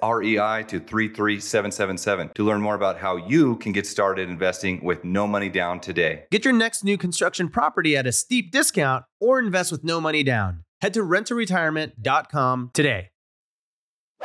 REI 0.03 0.63
to 0.67 0.79
33777 0.79 2.31
to 2.35 2.43
learn 2.43 2.61
more 2.61 2.75
about 2.75 2.97
how 2.97 3.15
you 3.15 3.55
can 3.57 3.71
get 3.71 3.85
started 3.85 4.29
investing 4.29 4.83
with 4.83 5.03
no 5.03 5.27
money 5.27 5.49
down 5.49 5.79
today. 5.79 6.23
Get 6.31 6.45
your 6.45 6.53
next 6.53 6.83
new 6.83 6.97
construction 6.97 7.49
property 7.49 7.95
at 7.95 8.07
a 8.07 8.11
steep 8.11 8.51
discount 8.51 9.05
or 9.19 9.39
invest 9.39 9.71
with 9.71 9.83
no 9.83 10.01
money 10.01 10.23
down. 10.23 10.63
Head 10.81 10.93
to 10.95 11.01
renttoretirement.com 11.01 12.71
today. 12.73 13.09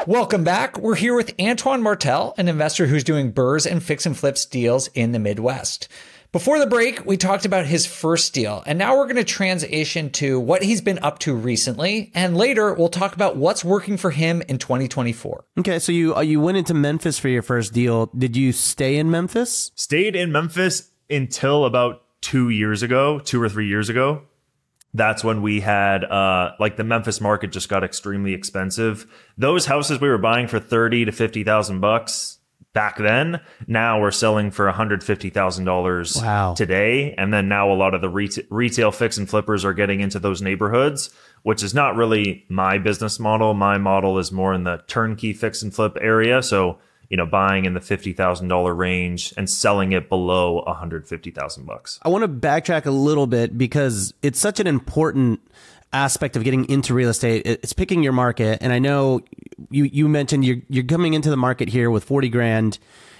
Welcome 0.07 0.45
back. 0.45 0.79
We're 0.79 0.95
here 0.95 1.15
with 1.15 1.35
Antoine 1.41 1.83
Martel, 1.83 2.35
an 2.37 2.49
investor 2.49 2.87
who's 2.87 3.03
doing 3.03 3.33
BRRRRs 3.33 3.71
and 3.71 3.83
fix 3.83 4.05
and 4.05 4.17
flips 4.17 4.45
deals 4.45 4.89
in 4.89 5.13
the 5.13 5.19
Midwest. 5.19 5.89
Before 6.33 6.59
the 6.59 6.67
break, 6.67 7.07
we 7.07 7.17
talked 7.17 7.45
about 7.45 7.67
his 7.67 7.87
first 7.87 8.35
deal, 8.35 8.63
and 8.67 8.79
now 8.79 8.97
we're 8.97 9.05
going 9.05 9.17
to 9.17 9.25
transition 9.25 10.11
to 10.13 10.41
what 10.41 10.63
he's 10.63 10.81
been 10.81 10.99
up 11.01 11.19
to 11.21 11.35
recently, 11.35 12.11
and 12.15 12.37
later 12.37 12.75
we'll 12.75 12.89
talk 12.89 13.15
about 13.15 13.37
what's 13.37 13.65
working 13.65 13.97
for 13.97 14.11
him 14.11 14.43
in 14.49 14.59
2024. 14.59 15.45
Okay, 15.59 15.79
so 15.79 15.93
you 15.93 16.17
uh, 16.17 16.21
you 16.21 16.41
went 16.41 16.59
into 16.59 16.75
Memphis 16.75 17.19
for 17.19 17.29
your 17.29 17.43
first 17.43 17.73
deal. 17.73 18.07
Did 18.07 18.37
you 18.37 18.53
stay 18.53 18.97
in 18.97 19.11
Memphis? 19.11 19.71
Stayed 19.77 20.17
in 20.17 20.33
Memphis 20.33 20.91
until 21.09 21.65
about 21.65 22.03
two 22.21 22.51
years 22.51 22.83
ago, 22.83 23.21
two 23.21 23.41
or 23.41 23.49
three 23.49 23.69
years 23.69 23.89
ago. 23.89 24.23
That's 24.95 25.23
when 25.23 25.43
we 25.43 25.61
had 25.61 26.05
uh, 26.05 26.53
like 26.59 26.77
the 26.77 26.85
Memphis 26.85 27.21
market 27.21 27.53
just 27.53 27.69
got 27.69 27.85
extremely 27.85 28.33
expensive. 28.33 29.07
Those 29.39 29.67
houses 29.67 30.01
we 30.01 30.09
were 30.09 30.19
buying 30.19 30.49
for 30.49 30.59
thirty 30.59 31.05
to 31.05 31.13
fifty 31.13 31.45
thousand 31.45 31.81
bucks 31.81 32.36
back 32.77 32.99
then. 32.99 33.41
Now 33.67 33.99
we're 33.99 34.11
selling 34.11 34.51
for 34.51 34.71
$150,000 34.71 36.23
Wow. 36.23 36.53
today. 36.55 37.15
And 37.17 37.33
then 37.33 37.49
now 37.49 37.73
a 37.73 37.75
lot 37.75 37.95
of 37.95 38.03
the 38.03 38.11
reta- 38.11 38.47
retail 38.51 38.93
fix 38.93 39.17
and 39.17 39.27
flippers 39.29 39.65
are 39.65 39.73
getting 39.73 40.01
into 40.01 40.19
those 40.19 40.43
neighborhoods, 40.43 41.09
which 41.43 41.63
is 41.63 41.73
not 41.73 41.97
really 41.97 42.45
my 42.51 42.77
business 42.77 43.19
model. 43.19 43.55
My 43.55 43.79
model 43.79 44.19
is 44.19 44.31
more 44.31 44.53
in 44.53 44.65
the 44.65 44.83
turnkey 44.89 45.33
fix 45.33 45.63
and 45.63 45.75
flip 45.75 45.97
area. 46.01 46.43
So, 46.43 46.77
you 47.09 47.17
know, 47.17 47.25
buying 47.25 47.65
in 47.65 47.73
the 47.73 47.81
$50,000 47.81 48.77
range 48.77 49.33
and 49.39 49.49
selling 49.49 49.93
it 49.93 50.11
below 50.11 50.63
150,000 50.67 51.65
bucks. 51.65 51.99
I 52.03 52.11
want 52.11 52.23
to 52.25 52.29
backtrack 52.29 52.85
a 52.85 52.91
little 52.91 53.27
bit 53.27 53.57
because 53.57 54.13
it's 54.23 54.39
such 54.39 54.61
an 54.61 54.67
important 54.67 55.41
aspect 55.93 56.37
of 56.37 56.45
getting 56.45 56.69
into 56.69 56.95
real 56.95 57.09
estate 57.09 57.43
it's 57.47 57.73
picking 57.73 58.03
your 58.03 58.13
market, 58.13 58.59
and 58.61 58.73
I 58.73 58.79
know 58.79 59.21
you 59.71 59.85
you 59.85 60.09
mentioned 60.09 60.45
you're 60.45 60.59
you're 60.69 60.85
coming 60.85 61.15
into 61.15 61.31
the 61.31 61.37
market 61.37 61.69
here 61.69 61.91
with 61.91 62.05
forty 62.05 62.29
grand, 62.29 62.79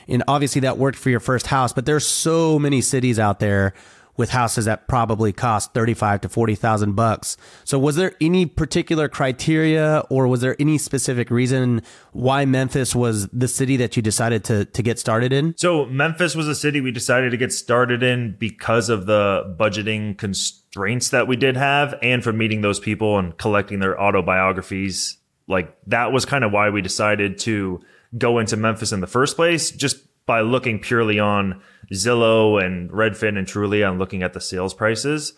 and 0.09 0.23
obviously 0.29 0.63
that 0.63 0.79
worked 0.79 0.99
for 0.99 1.11
your 1.11 1.21
first 1.21 1.47
house. 1.47 1.73
But 1.73 1.87
there's 1.87 2.07
so 2.07 2.59
many 2.59 2.81
cities 2.81 3.19
out 3.19 3.41
there 3.41 3.75
with 4.17 4.31
houses 4.31 4.65
that 4.65 4.89
probably 4.89 5.33
cost 5.33 5.75
thirty 5.75 5.95
five 5.95 6.21
to 6.23 6.29
forty 6.29 6.55
thousand 6.55 6.93
bucks. 6.93 7.37
So 7.65 7.79
was 7.79 7.97
there 7.97 8.13
any 8.21 8.47
particular 8.47 9.09
criteria, 9.09 10.03
or 10.11 10.27
was 10.29 10.41
there 10.41 10.57
any 10.59 10.79
specific 10.79 11.31
reason 11.31 11.83
why 12.13 12.45
Memphis 12.45 12.95
was 12.95 13.29
the 13.29 13.49
city 13.49 13.77
that 13.77 13.97
you 13.97 14.03
decided 14.03 14.45
to 14.45 14.65
to 14.65 14.83
get 14.83 14.99
started 14.99 15.33
in? 15.33 15.55
So 15.57 15.87
Memphis 15.87 16.35
was 16.35 16.49
a 16.49 16.55
city 16.55 16.81
we 16.81 16.93
decided 16.93 17.31
to 17.31 17.37
get 17.37 17.53
started 17.53 18.03
in 18.03 18.37
because 18.39 18.89
of 18.89 19.07
the 19.07 19.57
budgeting 19.59 20.17
constraints 20.17 21.11
that 21.11 21.27
we 21.27 21.37
did 21.37 21.57
have 21.57 21.95
and 22.03 22.23
from 22.23 22.39
meeting 22.39 22.61
those 22.61 22.81
people 22.81 23.19
and 23.19 23.37
collecting 23.39 23.81
their 23.81 24.01
autobiographies. 24.01 25.19
Like 25.49 25.77
that 25.87 26.13
was 26.13 26.25
kind 26.25 26.45
of 26.45 26.53
why 26.53 26.71
we 26.71 26.83
decided 26.83 27.39
to 27.41 27.81
go 28.17 28.39
into 28.39 28.57
Memphis 28.57 28.93
in 28.93 29.01
the 29.01 29.07
first 29.07 29.37
place, 29.37 29.71
just 29.71 29.99
by 30.27 30.41
looking 30.41 30.79
purely 30.79 31.19
on 31.19 31.63
Zillow 31.93 32.63
and 32.63 32.91
Redfin 32.91 33.39
and 33.39 33.47
Trulia 33.47 33.89
and 33.89 33.99
looking 33.99 34.23
at 34.23 34.33
the 34.33 34.41
sales 34.41 34.75
prices. 34.75 35.35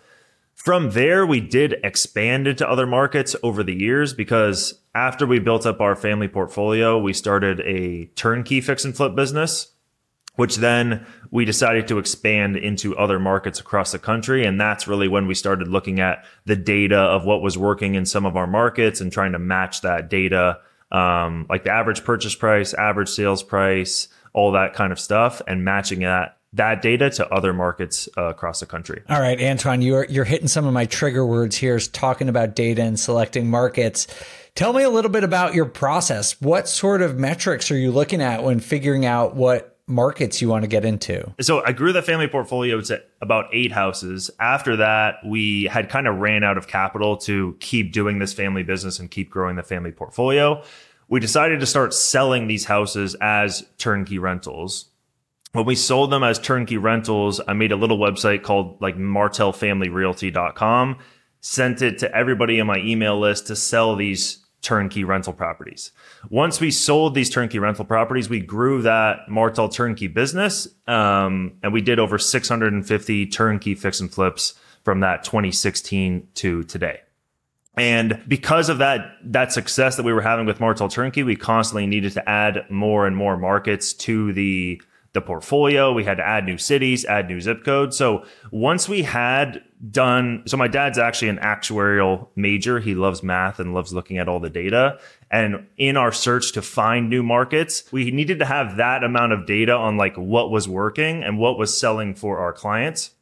From 0.55 0.91
there, 0.91 1.25
we 1.25 1.41
did 1.41 1.77
expand 1.85 2.49
into 2.49 2.69
other 2.69 2.87
markets 2.87 3.37
over 3.43 3.63
the 3.63 3.75
years 3.75 4.13
because 4.13 4.81
after 4.95 5.27
we 5.27 5.39
built 5.39 5.67
up 5.67 5.81
our 5.81 5.95
family 5.95 6.27
portfolio, 6.27 6.99
we 6.99 7.13
started 7.13 7.61
a 7.61 8.07
turnkey 8.17 8.61
fix 8.61 8.85
and 8.85 8.97
flip 8.97 9.15
business 9.15 9.73
which 10.39 10.55
then 10.59 11.05
we 11.33 11.45
decided 11.45 11.89
to 11.89 11.99
expand 11.99 12.57
into 12.57 12.97
other 12.97 13.19
markets 13.19 13.59
across 13.59 13.91
the 13.91 13.99
country. 13.99 14.45
And 14.45 14.61
that's 14.61 14.87
really 14.87 15.09
when 15.09 15.27
we 15.27 15.35
started 15.35 15.67
looking 15.67 15.99
at 15.99 16.25
the 16.45 16.55
data 16.55 16.97
of 16.97 17.25
what 17.25 17.43
was 17.43 17.59
working 17.59 17.97
in 17.97 18.07
some 18.07 18.25
of 18.25 18.37
our 18.37 18.47
markets 18.47 19.01
and 19.01 19.11
trying 19.11 19.33
to 19.33 19.41
match 19.41 19.81
that 19.81 20.09
data, 20.09 20.61
um, 20.93 21.45
like 21.51 21.65
the 21.65 21.73
average 21.73 22.05
purchase 22.05 22.37
price, 22.37 22.73
average 22.73 23.09
sales 23.09 23.43
price, 23.43 24.07
all 24.39 24.53
that 24.53 24.73
kind 24.73 24.93
of 24.93 25.01
stuff, 25.01 25.43
and 25.49 25.65
matching 25.65 26.01
that 26.01 26.37
that 26.53 26.81
data 26.81 27.11
to 27.11 27.29
other 27.29 27.53
markets 27.53 28.09
uh, 28.17 28.23
across 28.23 28.61
the 28.61 28.67
country. 28.67 29.03
All 29.09 29.21
right, 29.21 29.41
Antoine, 29.43 29.83
you're 29.83 30.05
you're 30.05 30.25
hitting 30.25 30.47
some 30.47 30.65
of 30.65 30.73
my 30.73 30.87
trigger 30.87 31.27
words 31.27 31.57
here, 31.57 31.75
is 31.75 31.89
talking 31.89 32.29
about 32.29 32.55
data 32.55 32.83
and 32.83 32.99
selecting 32.99 33.51
markets. 33.51 34.07
Tell 34.55 34.73
me 34.73 34.85
a 34.85 34.91
little 34.91 35.11
bit 35.11 35.25
about 35.25 35.55
your 35.55 35.67
process. 35.67 36.41
What 36.41 36.69
sort 36.69 37.03
of 37.03 37.19
metrics 37.19 37.71
are 37.73 37.77
you 37.77 37.91
looking 37.91 38.23
at 38.23 38.45
when 38.45 38.61
figuring 38.61 39.05
out 39.05 39.35
what 39.35 39.77
markets 39.89 40.41
you 40.41 40.49
want 40.49 40.63
to 40.63 40.69
get 40.69 40.85
into? 40.85 41.33
So 41.41 41.65
I 41.65 41.73
grew 41.73 41.93
the 41.93 42.03
family 42.03 42.29
portfolio 42.29 42.81
to 42.81 43.03
about 43.21 43.47
eight 43.53 43.73
houses. 43.73 44.31
After 44.39 44.77
that, 44.77 45.17
we 45.25 45.65
had 45.65 45.89
kind 45.89 46.07
of 46.07 46.19
ran 46.19 46.45
out 46.45 46.59
of 46.59 46.69
capital 46.69 47.17
to 47.19 47.57
keep 47.61 47.93
doing 47.93 48.19
this 48.19 48.33
family 48.33 48.63
business 48.63 48.99
and 48.99 49.11
keep 49.11 49.31
growing 49.31 49.57
the 49.57 49.63
family 49.63 49.93
portfolio. 49.93 50.63
We 51.09 51.21
decided 51.21 51.61
to 51.61 51.67
start 51.67 51.95
selling 51.95 52.49
these 52.49 52.67
houses 52.67 53.17
as 53.21 53.65
turnkey 53.79 54.19
rentals. 54.19 54.91
When 55.53 55.65
we 55.65 55.75
sold 55.75 56.13
them 56.13 56.23
as 56.23 56.39
turnkey 56.39 56.77
rentals, 56.77 57.41
I 57.49 57.55
made 57.55 57.73
a 57.73 57.77
little 57.77 57.97
website 57.99 58.43
called 58.43 58.83
like 58.83 58.97
martelfamilyrealty.com, 58.97 60.99
sent 61.41 61.81
it 61.81 61.97
to 61.99 62.15
everybody 62.15 62.59
in 62.59 62.67
my 62.67 62.77
email 62.79 63.19
list 63.19 63.47
to 63.47 63.57
sell 63.57 63.97
these 63.97 64.45
turnkey 64.61 65.05
rental 65.05 65.33
properties. 65.33 65.93
Once 66.29 66.61
we 66.61 66.71
sold 66.71 67.15
these 67.15 67.31
turnkey 67.31 67.59
rental 67.59 67.87
properties, 67.87 68.29
we 68.29 68.41
grew 68.41 68.83
that 68.83 69.21
Martel 69.29 69.71
turnkey 69.71 70.09
business, 70.09 70.69
um, 70.87 71.55
and 71.63 71.73
we 71.73 71.81
did 71.81 71.99
over 71.99 72.19
650 72.19 73.27
turnkey 73.29 73.75
fix 73.75 74.01
and 74.01 74.13
flips 74.13 74.53
from 74.85 75.01
that 75.01 75.25
2016 75.25 76.29
to 76.35 76.63
today. 76.65 77.01
And 77.79 78.23
because 78.27 78.69
of 78.69 78.79
that 78.79 79.17
that 79.25 79.53
success 79.53 79.97
that 79.97 80.03
we 80.05 80.13
were 80.13 80.23
having 80.23 80.47
with 80.47 80.61
Martel 80.61 80.89
Turnkey, 80.89 81.23
we 81.23 81.37
constantly 81.37 81.87
needed 81.87 82.13
to 82.13 82.29
add 82.29 82.65
more 82.71 83.07
and 83.07 83.17
more 83.17 83.37
markets 83.37 83.93
to 83.95 84.33
the 84.33 84.81
the 85.15 85.21
portfolio. 85.21 85.93
We 85.93 86.05
had 86.05 86.19
to 86.19 86.27
add 86.27 86.45
new 86.45 86.59
cities, 86.59 87.05
add 87.05 87.29
new 87.29 87.41
zip 87.41 87.65
codes. 87.65 87.97
So 87.97 88.25
once 88.53 88.89
we 88.89 89.03
had 89.03 89.63
done, 89.91 90.43
so 90.47 90.57
my 90.57 90.69
dad's 90.69 90.99
actually 90.99 91.29
an 91.29 91.39
actuarial 91.39 92.29
major. 92.37 92.79
He 92.81 92.95
loves 92.95 93.23
math 93.23 93.59
and 93.59 93.75
loves 93.75 93.93
looking 93.93 94.19
at 94.19 94.29
all 94.29 94.41
the 94.41 94.51
data. 94.51 94.99
And 95.31 95.67
in 95.77 95.97
our 95.97 96.13
search 96.13 96.53
to 96.53 96.63
find 96.63 97.09
new 97.09 97.23
markets, 97.23 97.85
we 97.93 98.11
needed 98.11 98.39
to 98.41 98.45
have 98.45 98.77
that 98.77 99.05
amount 99.05 99.33
of 99.33 99.47
data 99.47 99.73
on 99.73 99.97
like 99.97 100.17
what 100.17 100.51
was 100.51 100.69
working 100.69 101.23
and 101.23 101.39
what 101.39 101.59
was 101.59 101.77
selling 101.77 102.15
for 102.15 102.39
our 102.39 102.53
clients. 102.53 103.13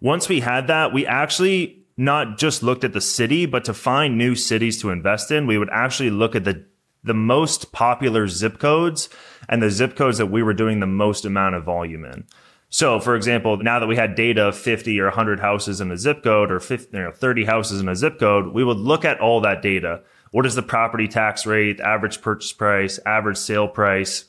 Once 0.00 0.28
we 0.28 0.40
had 0.40 0.66
that, 0.68 0.92
we 0.92 1.06
actually 1.06 1.85
not 1.96 2.38
just 2.38 2.62
looked 2.62 2.84
at 2.84 2.92
the 2.92 3.00
city, 3.00 3.46
but 3.46 3.64
to 3.64 3.74
find 3.74 4.18
new 4.18 4.34
cities 4.34 4.80
to 4.80 4.90
invest 4.90 5.30
in, 5.30 5.46
we 5.46 5.58
would 5.58 5.70
actually 5.70 6.10
look 6.10 6.34
at 6.34 6.44
the 6.44 6.64
the 7.06 7.14
most 7.14 7.70
popular 7.70 8.26
zip 8.26 8.58
codes 8.58 9.08
and 9.48 9.62
the 9.62 9.70
zip 9.70 9.94
codes 9.94 10.18
that 10.18 10.26
we 10.26 10.42
were 10.42 10.52
doing 10.52 10.80
the 10.80 10.86
most 10.86 11.24
amount 11.24 11.54
of 11.54 11.62
volume 11.62 12.04
in. 12.04 12.24
So, 12.68 12.98
for 12.98 13.14
example, 13.14 13.56
now 13.58 13.78
that 13.78 13.86
we 13.86 13.94
had 13.94 14.16
data 14.16 14.48
of 14.48 14.56
50 14.56 14.98
or 15.00 15.04
100 15.04 15.38
houses 15.38 15.80
in 15.80 15.92
a 15.92 15.96
zip 15.96 16.24
code 16.24 16.50
or 16.50 16.58
50, 16.58 16.96
you 16.96 17.04
know, 17.04 17.12
30 17.12 17.44
houses 17.44 17.80
in 17.80 17.88
a 17.88 17.94
zip 17.94 18.18
code, 18.18 18.52
we 18.52 18.64
would 18.64 18.76
look 18.76 19.04
at 19.04 19.20
all 19.20 19.40
that 19.42 19.62
data. 19.62 20.02
What 20.32 20.46
is 20.46 20.56
the 20.56 20.62
property 20.62 21.06
tax 21.06 21.46
rate, 21.46 21.78
average 21.78 22.20
purchase 22.20 22.52
price, 22.52 22.98
average 23.06 23.38
sale 23.38 23.68
price, 23.68 24.24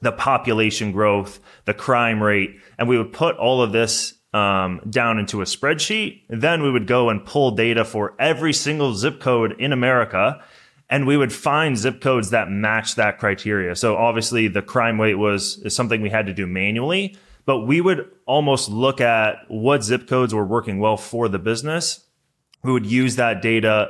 the 0.00 0.12
population 0.12 0.92
growth, 0.92 1.40
the 1.64 1.74
crime 1.74 2.22
rate, 2.22 2.60
and 2.78 2.88
we 2.88 2.98
would 2.98 3.12
put 3.12 3.36
all 3.36 3.60
of 3.60 3.72
this 3.72 4.14
um, 4.32 4.80
down 4.88 5.18
into 5.18 5.40
a 5.42 5.44
spreadsheet. 5.44 6.22
Then 6.28 6.62
we 6.62 6.70
would 6.70 6.86
go 6.86 7.10
and 7.10 7.24
pull 7.24 7.52
data 7.52 7.84
for 7.84 8.14
every 8.18 8.52
single 8.52 8.94
zip 8.94 9.20
code 9.20 9.54
in 9.58 9.72
America 9.72 10.42
and 10.92 11.06
we 11.06 11.16
would 11.16 11.32
find 11.32 11.78
zip 11.78 12.02
codes 12.02 12.30
that 12.30 12.50
match 12.50 12.96
that 12.96 13.18
criteria. 13.18 13.74
So 13.74 13.96
obviously 13.96 14.46
the 14.48 14.60
crime 14.60 15.00
rate 15.00 15.14
was 15.14 15.56
is 15.64 15.74
something 15.74 16.02
we 16.02 16.10
had 16.10 16.26
to 16.26 16.34
do 16.34 16.46
manually, 16.46 17.16
but 17.46 17.60
we 17.60 17.80
would 17.80 18.10
almost 18.26 18.68
look 18.68 19.00
at 19.00 19.36
what 19.48 19.82
zip 19.82 20.06
codes 20.06 20.34
were 20.34 20.44
working 20.44 20.80
well 20.80 20.98
for 20.98 21.28
the 21.28 21.38
business. 21.38 22.04
We 22.62 22.72
would 22.72 22.84
use 22.84 23.16
that 23.16 23.40
data, 23.40 23.88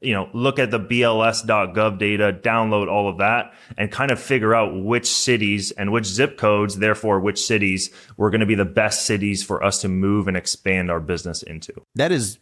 you 0.00 0.12
know, 0.12 0.28
look 0.32 0.58
at 0.58 0.70
the 0.70 0.80
bls.gov 0.80 1.98
data, 1.98 2.38
download 2.42 2.88
all 2.88 3.08
of 3.08 3.18
that 3.18 3.54
and 3.78 3.90
kind 3.90 4.10
of 4.10 4.20
figure 4.20 4.54
out 4.54 4.82
which 4.82 5.06
cities 5.06 5.70
and 5.72 5.92
which 5.92 6.06
zip 6.06 6.36
codes, 6.36 6.76
therefore 6.76 7.20
which 7.20 7.44
cities 7.44 7.90
were 8.16 8.30
going 8.30 8.40
to 8.40 8.46
be 8.46 8.54
the 8.54 8.64
best 8.64 9.06
cities 9.06 9.42
for 9.42 9.62
us 9.62 9.80
to 9.80 9.88
move 9.88 10.28
and 10.28 10.36
expand 10.36 10.90
our 10.90 11.00
business 11.00 11.42
into. 11.42 11.72
That 11.94 12.12
is 12.12 12.38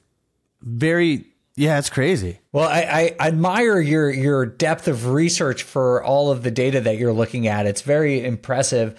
very 0.62 1.26
yeah, 1.56 1.78
it's 1.78 1.90
crazy. 1.90 2.40
Well, 2.50 2.68
I, 2.68 3.14
I, 3.20 3.28
admire 3.28 3.78
your 3.78 4.10
your 4.10 4.44
depth 4.44 4.88
of 4.88 5.06
research 5.06 5.62
for 5.62 6.02
all 6.02 6.32
of 6.32 6.42
the 6.42 6.50
data 6.50 6.80
that 6.80 6.98
you're 6.98 7.12
looking 7.12 7.46
at. 7.46 7.66
It's 7.66 7.82
very 7.82 8.24
impressive. 8.24 8.98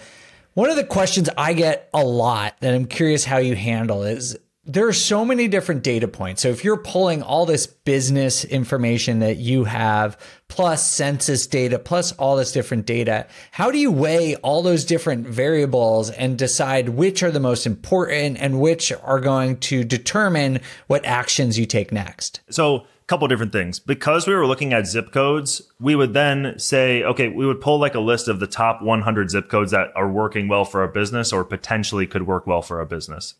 One 0.54 0.70
of 0.70 0.76
the 0.76 0.84
questions 0.84 1.28
I 1.36 1.52
get 1.52 1.90
a 1.92 2.02
lot 2.02 2.56
that 2.60 2.72
I'm 2.72 2.86
curious 2.86 3.26
how 3.26 3.36
you 3.36 3.54
handle 3.54 4.04
is 4.04 4.38
there 4.66 4.88
are 4.88 4.92
so 4.92 5.24
many 5.24 5.46
different 5.46 5.84
data 5.84 6.08
points. 6.08 6.42
So 6.42 6.48
if 6.48 6.64
you're 6.64 6.76
pulling 6.76 7.22
all 7.22 7.46
this 7.46 7.68
business 7.68 8.44
information 8.44 9.20
that 9.20 9.36
you 9.36 9.62
have, 9.64 10.18
plus 10.48 10.90
census 10.90 11.46
data, 11.46 11.78
plus 11.78 12.10
all 12.12 12.36
this 12.36 12.50
different 12.50 12.84
data, 12.84 13.28
how 13.52 13.70
do 13.70 13.78
you 13.78 13.92
weigh 13.92 14.34
all 14.36 14.62
those 14.62 14.84
different 14.84 15.26
variables 15.26 16.10
and 16.10 16.36
decide 16.36 16.90
which 16.90 17.22
are 17.22 17.30
the 17.30 17.40
most 17.40 17.64
important 17.64 18.38
and 18.38 18.60
which 18.60 18.92
are 18.92 19.20
going 19.20 19.56
to 19.58 19.84
determine 19.84 20.60
what 20.88 21.04
actions 21.06 21.58
you 21.58 21.66
take 21.66 21.92
next? 21.92 22.40
So 22.50 22.76
a 22.76 22.84
couple 23.06 23.28
different 23.28 23.52
things. 23.52 23.78
Because 23.78 24.26
we 24.26 24.34
were 24.34 24.48
looking 24.48 24.72
at 24.72 24.88
zip 24.88 25.12
codes, 25.12 25.62
we 25.78 25.94
would 25.94 26.12
then 26.12 26.58
say, 26.58 27.04
okay, 27.04 27.28
we 27.28 27.46
would 27.46 27.60
pull 27.60 27.78
like 27.78 27.94
a 27.94 28.00
list 28.00 28.26
of 28.26 28.40
the 28.40 28.48
top 28.48 28.82
100 28.82 29.30
zip 29.30 29.48
codes 29.48 29.70
that 29.70 29.92
are 29.94 30.10
working 30.10 30.48
well 30.48 30.64
for 30.64 30.80
our 30.80 30.88
business 30.88 31.32
or 31.32 31.44
potentially 31.44 32.08
could 32.08 32.26
work 32.26 32.48
well 32.48 32.62
for 32.62 32.80
our 32.80 32.84
business. 32.84 33.34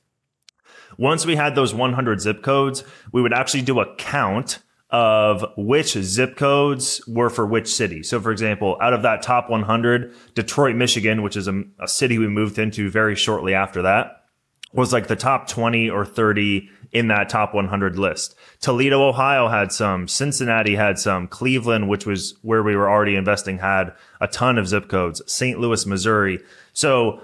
Once 0.98 1.26
we 1.26 1.36
had 1.36 1.54
those 1.54 1.74
100 1.74 2.20
zip 2.20 2.42
codes, 2.42 2.84
we 3.12 3.22
would 3.22 3.32
actually 3.32 3.62
do 3.62 3.80
a 3.80 3.94
count 3.96 4.60
of 4.90 5.44
which 5.56 5.92
zip 5.92 6.36
codes 6.36 7.06
were 7.08 7.28
for 7.28 7.44
which 7.44 7.68
city. 7.68 8.02
So, 8.02 8.20
for 8.20 8.30
example, 8.30 8.76
out 8.80 8.92
of 8.92 9.02
that 9.02 9.22
top 9.22 9.50
100, 9.50 10.14
Detroit, 10.34 10.76
Michigan, 10.76 11.22
which 11.22 11.36
is 11.36 11.48
a, 11.48 11.64
a, 11.80 11.88
city 11.88 12.18
we 12.18 12.28
moved 12.28 12.58
into 12.58 12.88
very 12.88 13.16
shortly 13.16 13.52
after 13.52 13.82
that, 13.82 14.24
was 14.72 14.92
like 14.92 15.08
the 15.08 15.16
top 15.16 15.48
20 15.48 15.90
or 15.90 16.04
30 16.04 16.68
in 16.92 17.08
that 17.08 17.28
top 17.28 17.52
100 17.52 17.98
list. 17.98 18.36
Toledo, 18.60 19.02
Ohio 19.02 19.48
had 19.48 19.72
some. 19.72 20.06
Cincinnati 20.06 20.76
had 20.76 20.98
some. 20.98 21.26
Cleveland, 21.26 21.88
which 21.88 22.06
was 22.06 22.36
where 22.42 22.62
we 22.62 22.76
were 22.76 22.88
already 22.88 23.16
investing, 23.16 23.58
had 23.58 23.92
a 24.20 24.28
ton 24.28 24.56
of 24.56 24.68
zip 24.68 24.88
codes. 24.88 25.20
St. 25.26 25.58
Louis, 25.58 25.84
Missouri. 25.84 26.38
So, 26.72 27.22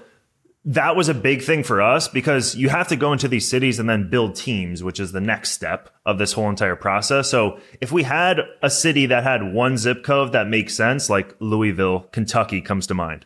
that 0.65 0.95
was 0.95 1.09
a 1.09 1.13
big 1.13 1.41
thing 1.41 1.61
for 1.63 1.81
us 1.81 2.07
because 2.07 2.55
you 2.55 2.69
have 2.69 2.87
to 2.87 2.95
go 2.95 3.11
into 3.11 3.27
these 3.27 3.47
cities 3.47 3.79
and 3.79 3.89
then 3.89 4.09
build 4.09 4.35
teams, 4.35 4.81
which 4.81 4.99
is 4.99 5.11
the 5.11 5.19
next 5.19 5.51
step 5.51 5.89
of 6.05 6.17
this 6.17 6.33
whole 6.33 6.49
entire 6.49 6.77
process. 6.77 7.29
So 7.29 7.59
if 7.81 7.91
we 7.91 8.03
had 8.03 8.39
a 8.61 8.69
city 8.69 9.05
that 9.07 9.23
had 9.23 9.53
one 9.53 9.77
zip 9.77 10.03
code 10.03 10.31
that 10.31 10.47
makes 10.47 10.73
sense, 10.73 11.09
like 11.09 11.35
Louisville, 11.39 12.07
Kentucky 12.11 12.61
comes 12.61 12.87
to 12.87 12.93
mind. 12.93 13.25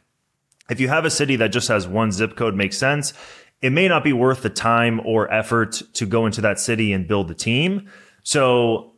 If 0.69 0.79
you 0.79 0.87
have 0.87 1.05
a 1.05 1.11
city 1.11 1.35
that 1.35 1.49
just 1.49 1.67
has 1.67 1.87
one 1.87 2.11
zip 2.11 2.35
code 2.35 2.55
makes 2.55 2.77
sense, 2.77 3.13
it 3.61 3.71
may 3.71 3.87
not 3.87 4.03
be 4.03 4.13
worth 4.13 4.41
the 4.41 4.49
time 4.49 4.99
or 5.05 5.31
effort 5.31 5.81
to 5.93 6.05
go 6.05 6.25
into 6.25 6.41
that 6.41 6.59
city 6.59 6.91
and 6.91 7.07
build 7.07 7.27
the 7.27 7.35
team. 7.35 7.87
So 8.23 8.93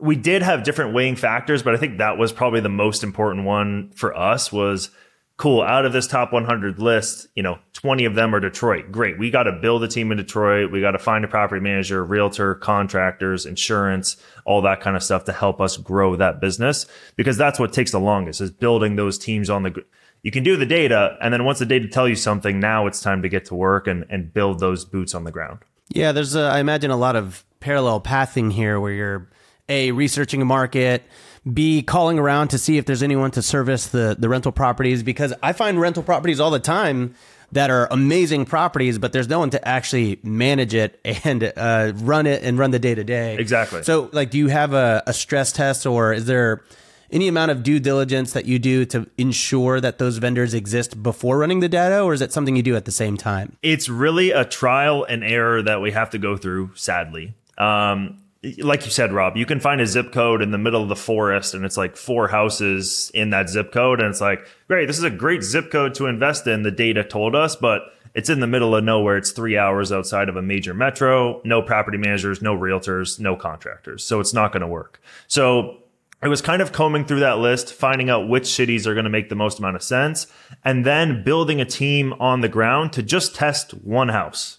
we 0.00 0.16
did 0.16 0.42
have 0.42 0.64
different 0.64 0.94
weighing 0.94 1.14
factors, 1.14 1.62
but 1.62 1.74
I 1.74 1.78
think 1.78 1.98
that 1.98 2.18
was 2.18 2.32
probably 2.32 2.60
the 2.60 2.68
most 2.68 3.04
important 3.04 3.46
one 3.46 3.92
for 3.94 4.16
us 4.16 4.52
was 4.52 4.90
cool. 5.36 5.62
Out 5.62 5.84
of 5.84 5.92
this 5.92 6.06
top 6.06 6.32
100 6.32 6.78
list 6.78 7.26
you 7.34 7.42
know 7.42 7.58
20 7.74 8.04
of 8.04 8.14
them 8.14 8.34
are 8.34 8.40
detroit. 8.40 8.92
Great. 8.92 9.18
We 9.18 9.30
got 9.30 9.44
to 9.44 9.52
build 9.52 9.82
a 9.82 9.88
team 9.88 10.12
in 10.12 10.18
detroit. 10.18 10.70
We 10.70 10.80
got 10.80 10.92
to 10.92 10.98
find 10.98 11.24
a 11.24 11.28
property 11.28 11.60
manager 11.60 12.04
realtor 12.04 12.54
contractors 12.54 13.44
insurance 13.46 14.16
all 14.44 14.62
that 14.62 14.80
kind 14.80 14.96
of 14.96 15.02
stuff 15.02 15.24
to 15.24 15.32
help 15.32 15.60
us 15.60 15.76
grow 15.76 16.16
that 16.16 16.40
business 16.40 16.86
because 17.16 17.36
that's 17.36 17.58
what 17.58 17.72
takes 17.72 17.90
the 17.90 18.00
longest 18.00 18.40
is 18.40 18.50
building 18.50 18.96
those 18.96 19.18
teams 19.18 19.50
on 19.50 19.62
the 19.62 19.84
you 20.22 20.30
can 20.30 20.44
do 20.44 20.56
the 20.56 20.66
data 20.66 21.16
and 21.20 21.32
then 21.32 21.44
once 21.44 21.58
the 21.58 21.66
data 21.66 21.88
tell 21.88 22.08
you 22.08 22.16
something 22.16 22.60
now 22.60 22.86
it's 22.86 23.00
time 23.00 23.22
to 23.22 23.28
get 23.28 23.44
to 23.46 23.54
work 23.54 23.86
and, 23.86 24.04
and 24.08 24.32
build 24.32 24.60
those 24.60 24.84
boots 24.84 25.14
on 25.14 25.24
the 25.24 25.32
ground. 25.32 25.58
Yeah 25.88 26.12
there's 26.12 26.34
a, 26.34 26.42
I 26.42 26.60
imagine 26.60 26.90
a 26.90 26.96
lot 26.96 27.16
of 27.16 27.44
parallel 27.60 28.00
pathing 28.00 28.50
here 28.50 28.80
where 28.80 28.92
you're 28.92 29.28
a 29.68 29.92
researching 29.92 30.42
a 30.42 30.44
market 30.44 31.02
B, 31.50 31.82
calling 31.82 32.18
around 32.18 32.48
to 32.48 32.58
see 32.58 32.78
if 32.78 32.86
there's 32.86 33.02
anyone 33.02 33.30
to 33.32 33.42
service 33.42 33.86
the, 33.86 34.16
the 34.18 34.28
rental 34.28 34.52
properties 34.52 35.02
because 35.02 35.34
I 35.42 35.52
find 35.52 35.80
rental 35.80 36.02
properties 36.02 36.38
all 36.38 36.50
the 36.50 36.60
time 36.60 37.14
that 37.50 37.70
are 37.70 37.86
amazing 37.90 38.46
properties, 38.46 38.98
but 38.98 39.12
there's 39.12 39.28
no 39.28 39.40
one 39.40 39.50
to 39.50 39.68
actually 39.68 40.18
manage 40.22 40.72
it 40.74 41.00
and 41.24 41.52
uh, 41.56 41.92
run 41.96 42.26
it 42.26 42.42
and 42.42 42.58
run 42.58 42.70
the 42.70 42.78
day 42.78 42.94
to 42.94 43.04
day. 43.04 43.36
Exactly. 43.36 43.82
So, 43.82 44.08
like, 44.12 44.30
do 44.30 44.38
you 44.38 44.48
have 44.48 44.72
a, 44.72 45.02
a 45.06 45.12
stress 45.12 45.52
test 45.52 45.84
or 45.84 46.12
is 46.12 46.26
there 46.26 46.62
any 47.10 47.28
amount 47.28 47.50
of 47.50 47.62
due 47.62 47.78
diligence 47.78 48.32
that 48.32 48.46
you 48.46 48.58
do 48.58 48.84
to 48.86 49.06
ensure 49.18 49.80
that 49.80 49.98
those 49.98 50.16
vendors 50.16 50.54
exist 50.54 51.02
before 51.02 51.38
running 51.38 51.60
the 51.60 51.68
data, 51.68 52.00
or 52.00 52.14
is 52.14 52.22
it 52.22 52.32
something 52.32 52.56
you 52.56 52.62
do 52.62 52.74
at 52.74 52.86
the 52.86 52.90
same 52.90 53.18
time? 53.18 53.56
It's 53.62 53.88
really 53.88 54.30
a 54.30 54.46
trial 54.46 55.04
and 55.04 55.22
error 55.22 55.62
that 55.62 55.82
we 55.82 55.90
have 55.90 56.08
to 56.10 56.18
go 56.18 56.38
through, 56.38 56.70
sadly. 56.74 57.34
Um, 57.58 58.21
like 58.58 58.84
you 58.84 58.90
said, 58.90 59.12
Rob, 59.12 59.36
you 59.36 59.46
can 59.46 59.60
find 59.60 59.80
a 59.80 59.86
zip 59.86 60.12
code 60.12 60.42
in 60.42 60.50
the 60.50 60.58
middle 60.58 60.82
of 60.82 60.88
the 60.88 60.96
forest 60.96 61.54
and 61.54 61.64
it's 61.64 61.76
like 61.76 61.96
four 61.96 62.28
houses 62.28 63.10
in 63.14 63.30
that 63.30 63.48
zip 63.48 63.72
code. 63.72 64.00
And 64.00 64.08
it's 64.08 64.20
like, 64.20 64.46
great, 64.66 64.86
this 64.86 64.98
is 64.98 65.04
a 65.04 65.10
great 65.10 65.42
zip 65.42 65.70
code 65.70 65.94
to 65.94 66.06
invest 66.06 66.46
in. 66.46 66.62
The 66.62 66.72
data 66.72 67.04
told 67.04 67.36
us, 67.36 67.54
but 67.54 67.82
it's 68.14 68.28
in 68.28 68.40
the 68.40 68.46
middle 68.48 68.74
of 68.74 68.82
nowhere. 68.82 69.16
It's 69.16 69.30
three 69.30 69.56
hours 69.56 69.92
outside 69.92 70.28
of 70.28 70.36
a 70.36 70.42
major 70.42 70.74
metro, 70.74 71.40
no 71.44 71.62
property 71.62 71.98
managers, 71.98 72.42
no 72.42 72.56
realtors, 72.56 73.20
no 73.20 73.36
contractors. 73.36 74.04
So 74.04 74.18
it's 74.18 74.34
not 74.34 74.52
going 74.52 74.62
to 74.62 74.66
work. 74.66 75.00
So 75.28 75.78
I 76.20 76.28
was 76.28 76.42
kind 76.42 76.62
of 76.62 76.72
combing 76.72 77.04
through 77.04 77.20
that 77.20 77.38
list, 77.38 77.72
finding 77.72 78.10
out 78.10 78.28
which 78.28 78.46
cities 78.46 78.86
are 78.86 78.94
going 78.94 79.04
to 79.04 79.10
make 79.10 79.28
the 79.28 79.34
most 79.34 79.58
amount 79.58 79.76
of 79.76 79.82
sense, 79.82 80.26
and 80.64 80.84
then 80.84 81.24
building 81.24 81.60
a 81.60 81.64
team 81.64 82.12
on 82.14 82.42
the 82.42 82.48
ground 82.48 82.92
to 82.94 83.02
just 83.02 83.34
test 83.34 83.72
one 83.72 84.08
house. 84.08 84.58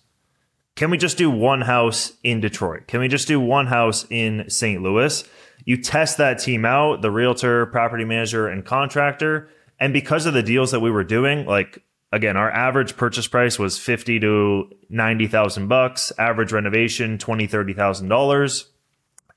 Can 0.75 0.89
we 0.89 0.97
just 0.97 1.17
do 1.17 1.29
one 1.29 1.61
house 1.61 2.13
in 2.23 2.41
Detroit? 2.41 2.87
Can 2.87 2.99
we 2.99 3.07
just 3.07 3.27
do 3.27 3.39
one 3.39 3.67
house 3.67 4.05
in 4.09 4.49
St. 4.49 4.81
Louis? 4.81 5.23
You 5.65 5.77
test 5.77 6.17
that 6.17 6.39
team 6.39 6.65
out, 6.65 7.01
the 7.01 7.11
realtor, 7.11 7.67
property 7.67 8.05
manager, 8.05 8.47
and 8.47 8.65
contractor. 8.65 9.49
And 9.79 9.93
because 9.93 10.25
of 10.25 10.33
the 10.33 10.43
deals 10.43 10.71
that 10.71 10.79
we 10.79 10.89
were 10.89 11.03
doing, 11.03 11.45
like 11.45 11.83
again, 12.11 12.37
our 12.37 12.49
average 12.49 12.97
purchase 12.97 13.27
price 13.27 13.59
was 13.59 13.77
50 13.77 14.19
to 14.21 14.69
90,000 14.89 15.67
bucks, 15.67 16.11
average 16.17 16.51
renovation, 16.51 17.17
20, 17.17 17.47
30,000 17.47 18.07
dollars, 18.07 18.69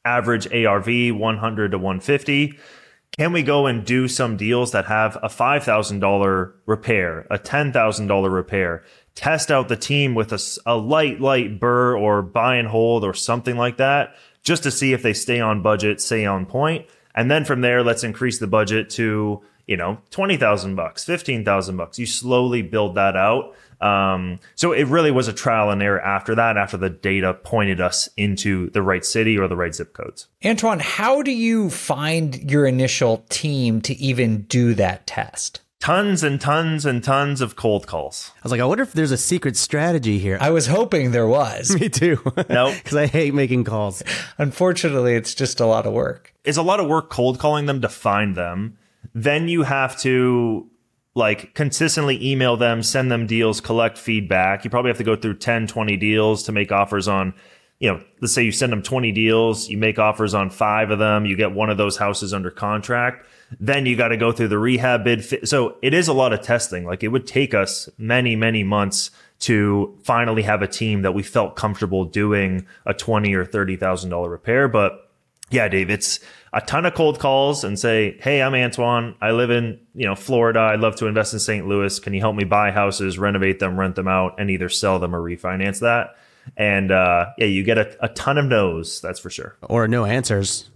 average 0.04 0.50
ARV 0.52 1.16
100 1.16 1.70
to 1.72 1.78
150. 1.78 2.58
Can 3.16 3.32
we 3.32 3.42
go 3.42 3.66
and 3.66 3.84
do 3.84 4.08
some 4.08 4.36
deals 4.36 4.72
that 4.72 4.86
have 4.86 5.16
a 5.22 5.28
$5,000 5.28 6.52
repair, 6.66 7.26
a 7.30 7.38
$10,000 7.38 8.32
repair? 8.32 8.84
Test 9.16 9.50
out 9.50 9.68
the 9.68 9.76
team 9.76 10.14
with 10.14 10.32
a, 10.32 10.38
a 10.66 10.76
light, 10.76 11.20
light 11.20 11.58
BRRRR 11.58 12.00
or 12.00 12.22
buy 12.22 12.56
and 12.56 12.68
hold 12.68 13.02
or 13.02 13.14
something 13.14 13.56
like 13.56 13.78
that, 13.78 14.14
just 14.42 14.62
to 14.62 14.70
see 14.70 14.92
if 14.92 15.02
they 15.02 15.14
stay 15.14 15.40
on 15.40 15.62
budget, 15.62 16.00
stay 16.00 16.24
on 16.26 16.46
point. 16.46 16.86
And 17.14 17.30
then 17.30 17.44
from 17.44 17.62
there, 17.62 17.82
let's 17.82 18.04
increase 18.04 18.38
the 18.38 18.46
budget 18.46 18.90
to, 18.90 19.42
you 19.66 19.76
know, 19.76 19.98
20,000 20.10 20.76
bucks, 20.76 21.04
15,000 21.04 21.76
bucks. 21.76 21.98
You 21.98 22.04
slowly 22.04 22.60
build 22.60 22.96
that 22.96 23.16
out. 23.16 23.56
Um, 23.80 24.38
so 24.54 24.72
it 24.72 24.84
really 24.84 25.10
was 25.10 25.28
a 25.28 25.32
trial 25.32 25.70
and 25.70 25.82
error 25.82 26.00
after 26.00 26.34
that, 26.34 26.56
after 26.56 26.76
the 26.76 26.90
data 26.90 27.34
pointed 27.34 27.80
us 27.80 28.08
into 28.16 28.70
the 28.70 28.82
right 28.82 29.04
city 29.04 29.38
or 29.38 29.48
the 29.48 29.56
right 29.56 29.74
zip 29.74 29.92
codes. 29.92 30.28
Antoine, 30.44 30.80
how 30.80 31.22
do 31.22 31.30
you 31.30 31.70
find 31.70 32.50
your 32.50 32.66
initial 32.66 33.24
team 33.28 33.80
to 33.82 33.94
even 33.94 34.42
do 34.42 34.74
that 34.74 35.06
test? 35.06 35.60
Tons 35.80 36.22
and 36.24 36.40
tons 36.40 36.84
and 36.86 37.04
tons 37.04 37.40
of 37.40 37.54
cold 37.54 37.86
calls. 37.86 38.32
I 38.36 38.40
was 38.42 38.52
like, 38.52 38.60
I 38.60 38.64
wonder 38.64 38.82
if 38.82 38.92
there's 38.92 39.10
a 39.12 39.16
secret 39.18 39.56
strategy 39.56 40.18
here. 40.18 40.38
I 40.40 40.50
was 40.50 40.66
hoping 40.66 41.10
there 41.12 41.28
was. 41.28 41.74
Me 41.80 41.88
too. 41.88 42.18
Nope. 42.48 42.74
Because 42.82 42.96
I 42.96 43.06
hate 43.06 43.34
making 43.34 43.64
calls. 43.64 44.02
Unfortunately, 44.38 45.14
it's 45.14 45.34
just 45.34 45.60
a 45.60 45.66
lot 45.66 45.86
of 45.86 45.92
work. 45.92 46.34
It's 46.44 46.56
a 46.58 46.62
lot 46.62 46.80
of 46.80 46.88
work 46.88 47.10
cold 47.10 47.38
calling 47.38 47.66
them 47.66 47.80
to 47.82 47.88
find 47.88 48.34
them. 48.34 48.78
Then 49.14 49.48
you 49.48 49.62
have 49.62 49.98
to 50.00 50.68
like 51.14 51.54
consistently 51.54 52.18
email 52.32 52.56
them, 52.56 52.82
send 52.82 53.10
them 53.10 53.26
deals, 53.26 53.60
collect 53.60 53.96
feedback. 53.96 54.64
You 54.64 54.70
probably 54.70 54.90
have 54.90 54.98
to 54.98 55.04
go 55.04 55.16
through 55.16 55.38
10, 55.38 55.66
20 55.66 55.96
deals 55.96 56.42
to 56.44 56.52
make 56.52 56.72
offers 56.72 57.06
on, 57.08 57.32
you 57.78 57.92
know, 57.92 58.02
let's 58.20 58.32
say 58.32 58.42
you 58.42 58.52
send 58.52 58.72
them 58.72 58.82
20 58.82 59.12
deals, 59.12 59.68
you 59.68 59.76
make 59.76 59.98
offers 59.98 60.32
on 60.32 60.48
five 60.50 60.90
of 60.90 60.98
them, 60.98 61.26
you 61.26 61.36
get 61.36 61.52
one 61.52 61.68
of 61.68 61.76
those 61.76 61.98
houses 61.98 62.32
under 62.32 62.50
contract. 62.50 63.26
Then 63.60 63.86
you 63.86 63.96
got 63.96 64.08
to 64.08 64.16
go 64.16 64.32
through 64.32 64.48
the 64.48 64.58
rehab 64.58 65.04
bid. 65.04 65.48
So 65.48 65.76
it 65.82 65.94
is 65.94 66.08
a 66.08 66.12
lot 66.12 66.32
of 66.32 66.40
testing. 66.40 66.84
Like 66.84 67.02
it 67.02 67.08
would 67.08 67.26
take 67.26 67.54
us 67.54 67.88
many, 67.98 68.34
many 68.34 68.64
months 68.64 69.10
to 69.40 69.96
finally 70.02 70.42
have 70.42 70.62
a 70.62 70.66
team 70.66 71.02
that 71.02 71.12
we 71.12 71.22
felt 71.22 71.56
comfortable 71.56 72.04
doing 72.04 72.66
a 72.86 72.94
twenty 72.94 73.34
or 73.34 73.44
thirty 73.44 73.76
thousand 73.76 74.10
dollar 74.10 74.30
repair. 74.30 74.66
But 74.66 75.10
yeah, 75.50 75.68
Dave, 75.68 75.90
it's 75.90 76.18
a 76.52 76.60
ton 76.60 76.86
of 76.86 76.94
cold 76.94 77.18
calls 77.18 77.62
and 77.62 77.78
say, 77.78 78.16
"Hey, 78.20 78.42
I'm 78.42 78.54
Antoine. 78.54 79.14
I 79.20 79.32
live 79.32 79.50
in 79.50 79.78
you 79.94 80.06
know 80.06 80.14
Florida. 80.14 80.60
I'd 80.60 80.80
love 80.80 80.96
to 80.96 81.06
invest 81.06 81.34
in 81.34 81.38
St. 81.38 81.68
Louis. 81.68 81.98
Can 82.00 82.14
you 82.14 82.20
help 82.20 82.34
me 82.34 82.44
buy 82.44 82.70
houses, 82.70 83.18
renovate 83.18 83.58
them, 83.58 83.78
rent 83.78 83.94
them 83.94 84.08
out, 84.08 84.36
and 84.38 84.50
either 84.50 84.68
sell 84.70 84.98
them 84.98 85.14
or 85.14 85.20
refinance 85.20 85.80
that?" 85.80 86.16
And 86.56 86.90
uh, 86.90 87.26
yeah, 87.38 87.46
you 87.46 87.62
get 87.62 87.78
a, 87.78 88.04
a 88.04 88.08
ton 88.08 88.38
of 88.38 88.46
no's. 88.46 89.00
That's 89.00 89.20
for 89.20 89.30
sure. 89.30 89.56
Or 89.62 89.88
no 89.88 90.04
answers. 90.04 90.70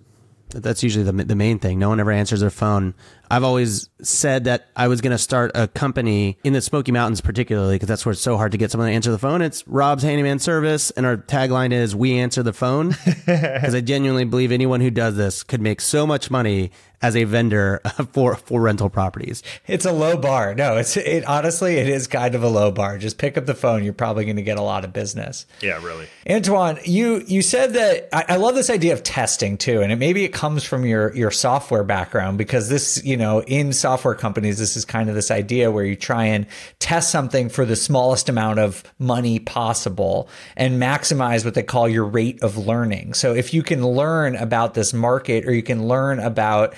That's 0.53 0.83
usually 0.83 1.05
the, 1.05 1.13
the 1.13 1.37
main 1.37 1.59
thing. 1.59 1.79
No 1.79 1.89
one 1.89 2.01
ever 2.01 2.11
answers 2.11 2.41
their 2.41 2.51
phone. 2.51 2.95
I've 3.31 3.45
always 3.45 3.89
said 4.03 4.45
that 4.45 4.67
I 4.75 4.89
was 4.89 5.01
going 5.01 5.13
to 5.13 5.19
start 5.19 5.53
a 5.55 5.69
company 5.69 6.39
in 6.43 6.53
the 6.53 6.61
Smoky 6.61 6.91
Mountains, 6.91 7.21
particularly 7.21 7.77
because 7.77 7.89
that's 7.89 8.05
where 8.05 8.13
it's 8.13 8.21
so 8.21 8.37
hard 8.37 8.53
to 8.53 8.59
get 8.59 8.73
someone 8.73 8.89
to 8.89 8.95
answer 8.95 9.13
the 9.13 9.19
phone. 9.19 9.43
It's 9.43 9.67
Rob's 9.69 10.03
Handyman 10.03 10.41
Service, 10.41 10.91
and 10.91 11.07
our 11.07 11.17
tagline 11.17 11.73
is 11.73 11.95
"We 11.95 12.19
answer 12.19 12.43
the 12.43 12.53
phone." 12.53 12.97
Because 13.31 13.75
I 13.75 13.81
genuinely 13.81 14.25
believe 14.25 14.51
anyone 14.51 14.81
who 14.81 14.91
does 14.91 15.17
this 15.17 15.45
could 15.45 15.61
make 15.61 15.81
so 15.81 16.05
much 16.05 16.31
money 16.31 16.73
as 17.03 17.17
a 17.17 17.25
vendor 17.25 17.81
for 18.13 18.37
for 18.37 18.61
rental 18.61 18.91
properties. 18.91 19.43
It's 19.67 19.85
a 19.85 19.93
low 19.93 20.17
bar. 20.17 20.55
No, 20.55 20.77
it's 20.77 20.97
it 20.97 21.25
honestly 21.25 21.77
it 21.77 21.89
is 21.89 22.07
kind 22.07 22.35
of 22.35 22.43
a 22.43 22.49
low 22.49 22.71
bar. 22.71 22.99
Just 22.99 23.19
pick 23.19 23.39
up 23.39 23.47
the 23.47 23.55
phone, 23.55 23.85
you're 23.85 23.93
probably 23.93 24.25
going 24.25 24.37
to 24.37 24.43
get 24.43 24.59
a 24.59 24.63
lot 24.63 24.85
of 24.85 24.93
business. 24.93 25.47
Yeah, 25.61 25.83
really. 25.85 26.07
Antoine, 26.29 26.79
you 26.85 27.25
you 27.27 27.43
said 27.43 27.75
that 27.75 28.09
I, 28.13 28.35
I 28.35 28.37
love 28.37 28.55
this 28.55 28.71
idea 28.71 28.93
of 28.93 29.03
testing 29.03 29.57
too, 29.57 29.81
and 29.81 29.93
it 29.93 29.97
maybe 29.97 30.25
it 30.25 30.33
comes 30.33 30.65
from 30.65 30.85
your 30.85 31.15
your 31.15 31.31
software 31.31 31.85
background 31.85 32.39
because 32.39 32.69
this 32.69 33.03
you 33.05 33.17
know 33.17 33.43
in 33.43 33.73
software 33.73 34.15
companies 34.15 34.59
this 34.59 34.77
is 34.77 34.85
kind 34.85 35.09
of 35.09 35.15
this 35.15 35.31
idea 35.31 35.71
where 35.71 35.85
you 35.85 35.97
try 35.97 36.25
and 36.25 36.47
test 36.79 37.11
something 37.11 37.49
for 37.49 37.65
the 37.65 37.77
smallest 37.77 38.29
amount 38.29 38.59
of 38.59 38.83
money 38.99 39.39
possible 39.39 40.29
and 40.57 40.81
maximize 40.81 41.45
what 41.45 41.55
they 41.55 41.63
call 41.63 41.89
your 41.89 42.05
rate 42.05 42.43
of 42.43 42.57
learning. 42.57 43.15
So 43.15 43.35
if 43.35 43.55
you 43.55 43.63
can 43.63 43.87
learn 43.87 44.37
about 44.37 44.75
this 44.75 44.93
market 44.93 45.47
or 45.47 45.53
you 45.53 45.63
can 45.63 45.87
learn 45.87 46.21
about 46.21 46.75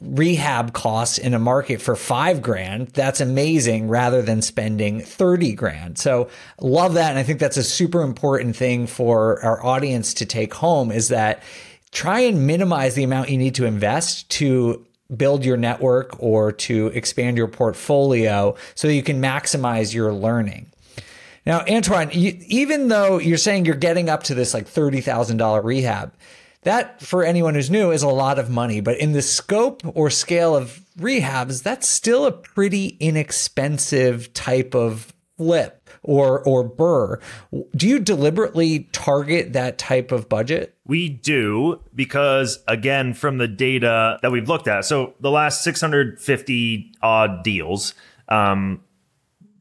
rehab 0.00 0.72
costs 0.72 1.18
in 1.18 1.34
a 1.34 1.38
market 1.38 1.80
for 1.80 1.96
five 1.96 2.40
grand, 2.40 2.88
that's 2.88 3.20
amazing 3.20 3.88
rather 3.88 4.22
than 4.22 4.42
spending 4.42 5.00
30 5.00 5.54
grand. 5.54 5.98
So 5.98 6.28
love 6.60 6.94
that. 6.94 7.10
And 7.10 7.18
I 7.18 7.22
think 7.22 7.40
that's 7.40 7.56
a 7.56 7.64
super 7.64 8.02
important 8.02 8.54
thing 8.54 8.86
for 8.86 9.42
our 9.42 9.64
audience 9.64 10.14
to 10.14 10.26
take 10.26 10.54
home 10.54 10.92
is 10.92 11.08
that 11.08 11.42
try 11.90 12.20
and 12.20 12.46
minimize 12.46 12.94
the 12.94 13.02
amount 13.02 13.30
you 13.30 13.38
need 13.38 13.56
to 13.56 13.64
invest 13.64 14.28
to 14.30 14.84
build 15.16 15.44
your 15.44 15.56
network 15.56 16.22
or 16.22 16.52
to 16.52 16.88
expand 16.88 17.36
your 17.36 17.48
portfolio 17.48 18.54
so 18.74 18.88
you 18.88 19.02
can 19.02 19.20
maximize 19.20 19.94
your 19.94 20.12
learning. 20.12 20.66
Now, 21.46 21.64
Antoine, 21.68 22.10
you, 22.12 22.38
even 22.46 22.88
though 22.88 23.18
you're 23.18 23.38
saying 23.38 23.64
you're 23.64 23.74
getting 23.74 24.10
up 24.10 24.24
to 24.24 24.34
this 24.34 24.52
like 24.52 24.66
$30,000 24.66 25.64
rehab, 25.64 26.12
that, 26.62 27.00
for 27.00 27.24
anyone 27.24 27.54
who's 27.54 27.70
new, 27.70 27.90
is 27.90 28.02
a 28.02 28.08
lot 28.08 28.38
of 28.38 28.50
money. 28.50 28.80
But 28.80 28.98
in 28.98 29.12
the 29.12 29.22
scope 29.22 29.82
or 29.96 30.10
scale 30.10 30.56
of 30.56 30.80
rehabs, 30.98 31.62
that's 31.62 31.88
still 31.88 32.26
a 32.26 32.32
pretty 32.32 32.96
inexpensive 33.00 34.32
type 34.34 34.74
of 34.74 35.12
flip 35.36 35.88
or 36.02 36.42
or 36.44 36.68
BRRRR. 36.68 37.20
Do 37.76 37.88
you 37.88 38.00
deliberately 38.00 38.88
target 38.92 39.52
that 39.52 39.78
type 39.78 40.12
of 40.12 40.28
budget? 40.28 40.76
We 40.84 41.08
do 41.08 41.80
because 41.94 42.58
again, 42.66 43.14
from 43.14 43.38
the 43.38 43.48
data 43.48 44.18
that 44.22 44.32
we've 44.32 44.48
looked 44.48 44.68
at, 44.68 44.84
so 44.84 45.14
the 45.20 45.30
last 45.30 45.62
650 45.62 46.92
odd 47.02 47.44
deals, 47.44 47.94
um, 48.28 48.82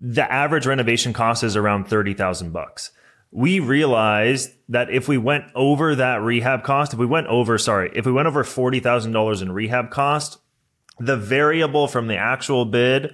the 0.02 0.30
average 0.32 0.66
renovation 0.66 1.14
cost 1.14 1.44
is 1.44 1.56
around 1.56 1.86
30,000 1.86 2.52
bucks 2.52 2.92
we 3.32 3.60
realized 3.60 4.52
that 4.70 4.90
if 4.90 5.08
we 5.08 5.18
went 5.18 5.46
over 5.54 5.96
that 5.96 6.22
rehab 6.22 6.64
cost, 6.64 6.94
if 6.94 7.00
we 7.00 7.06
went 7.06 7.28
over, 7.28 7.58
sorry, 7.58 7.92
if 7.94 8.06
we 8.06 8.12
went 8.12 8.28
over 8.28 8.44
$40,000 8.44 9.42
in 9.42 9.52
rehab 9.52 9.90
cost, 9.90 10.40
the 11.00 11.18
variable 11.18 11.88
from 11.88 12.08
the 12.08 12.18
actual 12.18 12.66
bid 12.66 13.14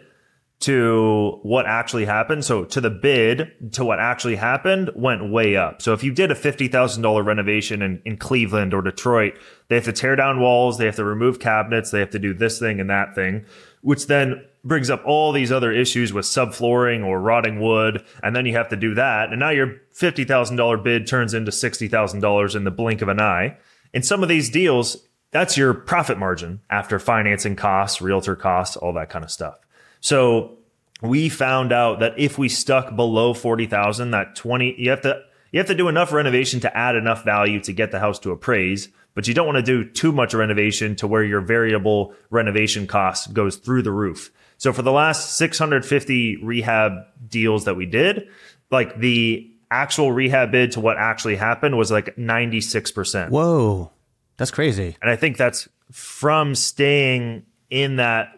to 0.63 1.39
what 1.43 1.65
actually 1.65 2.05
happened, 2.05 2.45
so 2.45 2.63
to 2.63 2.79
the 2.79 2.89
bid 2.89 3.73
to 3.73 3.83
what 3.83 3.99
actually 3.99 4.37
happened 4.37 4.89
went 4.95 5.29
way 5.29 5.57
up. 5.57 5.81
So 5.81 5.91
if 5.91 6.05
you 6.05 6.13
did 6.13 6.31
a 6.31 6.35
$50,000 6.35 7.25
renovation 7.25 7.81
in, 7.81 8.01
in 8.05 8.15
Cleveland 8.15 8.73
or 8.73 8.81
Detroit, 8.81 9.37
they 9.67 9.75
have 9.75 9.83
to 9.85 9.91
tear 9.91 10.15
down 10.15 10.39
walls, 10.39 10.77
they 10.77 10.85
have 10.85 10.95
to 10.95 11.03
remove 11.03 11.39
cabinets, 11.39 11.91
they 11.91 11.99
have 11.99 12.11
to 12.11 12.19
do 12.19 12.33
this 12.33 12.59
thing 12.59 12.79
and 12.79 12.89
that 12.89 13.13
thing, 13.13 13.45
which 13.81 14.07
then 14.07 14.45
brings 14.63 14.89
up 14.89 15.03
all 15.05 15.31
these 15.31 15.51
other 15.51 15.71
issues 15.71 16.13
with 16.13 16.25
subflooring 16.25 17.05
or 17.05 17.19
rotting 17.19 17.59
wood, 17.59 18.03
and 18.21 18.35
then 18.35 18.45
you 18.45 18.53
have 18.53 18.69
to 18.69 18.75
do 18.75 18.93
that. 18.95 19.29
And 19.29 19.39
now 19.39 19.49
your 19.49 19.81
$50,000 19.95 20.83
bid 20.83 21.07
turns 21.07 21.33
into 21.33 21.51
$60,000 21.51 22.55
in 22.55 22.63
the 22.63 22.71
blink 22.71 23.01
of 23.01 23.09
an 23.09 23.19
eye. 23.19 23.57
In 23.93 24.03
some 24.03 24.23
of 24.23 24.29
these 24.29 24.49
deals, 24.49 25.07
that's 25.31 25.57
your 25.57 25.73
profit 25.73 26.17
margin 26.17 26.61
after 26.69 26.99
financing 26.99 27.55
costs, 27.55 28.01
realtor 28.01 28.35
costs, 28.35 28.77
all 28.77 28.93
that 28.93 29.09
kind 29.09 29.25
of 29.25 29.31
stuff. 29.31 29.59
So 29.99 30.57
we 31.01 31.27
found 31.29 31.73
out 31.73 31.99
that 31.99 32.13
if 32.17 32.37
we 32.37 32.47
stuck 32.49 32.95
below 32.95 33.33
40,000, 33.33 34.11
that 34.11 34.35
20, 34.35 34.75
you 34.77 34.89
have 34.89 35.01
to, 35.01 35.21
you 35.51 35.59
have 35.59 35.67
to 35.67 35.75
do 35.75 35.89
enough 35.89 36.13
renovation 36.13 36.59
to 36.61 36.77
add 36.77 36.95
enough 36.95 37.25
value 37.25 37.59
to 37.61 37.73
get 37.73 37.91
the 37.91 37.99
house 37.99 38.19
to 38.19 38.31
appraise 38.31 38.89
but 39.15 39.27
you 39.27 39.33
don't 39.33 39.45
want 39.45 39.57
to 39.57 39.61
do 39.63 39.87
too 39.87 40.11
much 40.11 40.33
renovation 40.33 40.95
to 40.97 41.07
where 41.07 41.23
your 41.23 41.41
variable 41.41 42.13
renovation 42.29 42.87
cost 42.87 43.33
goes 43.33 43.57
through 43.57 43.83
the 43.83 43.91
roof. 43.91 44.31
So 44.63 44.71
for 44.71 44.81
the 44.81 44.93
last 44.93 45.35
650 45.35 46.37
rehab 46.37 46.93
deals 47.27 47.65
that 47.65 47.75
we 47.75 47.85
did, 47.85 48.29
like 48.71 48.97
the 48.97 49.51
actual 49.69 50.13
rehab 50.13 50.53
bid 50.53 50.71
to 50.71 50.79
what 50.79 50.95
actually 50.95 51.35
happened 51.35 51.77
was 51.77 51.91
like 51.91 52.15
96%. 52.15 53.29
Whoa. 53.29 53.91
That's 54.37 54.51
crazy. 54.51 54.95
And 55.01 55.11
I 55.11 55.17
think 55.17 55.35
that's 55.35 55.67
from 55.91 56.55
staying 56.55 57.45
in 57.69 57.97
that 57.97 58.29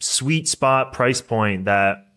sweet 0.00 0.48
spot 0.48 0.92
price 0.92 1.22
point 1.22 1.64
that 1.64 2.08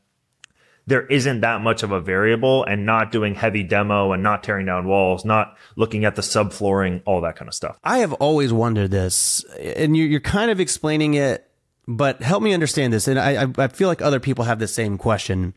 there 0.86 1.06
isn't 1.06 1.40
that 1.40 1.62
much 1.62 1.84
of 1.84 1.94
a 1.94 2.02
variable 2.02 2.66
and 2.66 2.86
not 2.86 3.14
doing 3.14 3.34
heavy 3.34 3.64
demo 3.64 4.12
and 4.12 4.22
not 4.22 4.44
tearing 4.44 4.66
down 4.66 4.90
walls, 4.90 5.24
not 5.24 5.56
looking 5.78 6.04
at 6.04 6.18
the 6.18 6.22
subflooring, 6.22 7.02
all 7.06 7.22
that 7.22 7.38
kind 7.38 7.48
of 7.48 7.54
stuff. 7.56 7.80
I 7.82 8.00
have 8.00 8.12
always 8.12 8.52
wondered 8.52 8.92
this, 8.92 9.46
and 9.58 9.96
you're, 9.96 10.08
you're 10.08 10.20
kind 10.20 10.52
of 10.52 10.60
explaining 10.60 11.14
it, 11.14 11.50
but 11.88 12.22
help 12.22 12.44
me 12.44 12.54
understand 12.54 12.94
this. 12.94 13.08
And 13.08 13.20
I, 13.20 13.48
I 13.58 13.68
feel 13.68 13.88
like 13.88 14.02
other 14.02 14.20
people 14.20 14.46
have 14.46 14.60
the 14.60 14.68
same 14.68 14.98
question. 14.98 15.54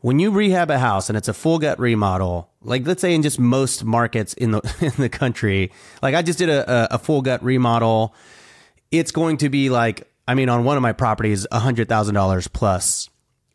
When 0.00 0.18
you 0.18 0.30
rehab 0.30 0.70
a 0.70 0.78
house 0.78 1.08
and 1.08 1.16
it's 1.16 1.28
a 1.28 1.34
full 1.34 1.58
gut 1.58 1.78
remodel, 1.78 2.50
like 2.62 2.86
let's 2.86 3.00
say 3.00 3.14
in 3.14 3.22
just 3.22 3.38
most 3.38 3.84
markets 3.84 4.34
in 4.34 4.50
the 4.50 4.60
in 4.80 4.92
the 5.00 5.08
country, 5.08 5.72
like 6.02 6.14
I 6.14 6.22
just 6.22 6.38
did 6.38 6.48
a, 6.48 6.94
a 6.94 6.98
full 6.98 7.22
gut 7.22 7.42
remodel, 7.42 8.14
it's 8.90 9.12
going 9.12 9.38
to 9.38 9.48
be 9.48 9.70
like 9.70 10.10
I 10.26 10.34
mean, 10.34 10.48
on 10.48 10.64
one 10.64 10.76
of 10.76 10.82
my 10.82 10.92
properties, 10.92 11.46
hundred 11.50 11.88
thousand 11.88 12.14
dollars 12.14 12.48
plus 12.48 13.08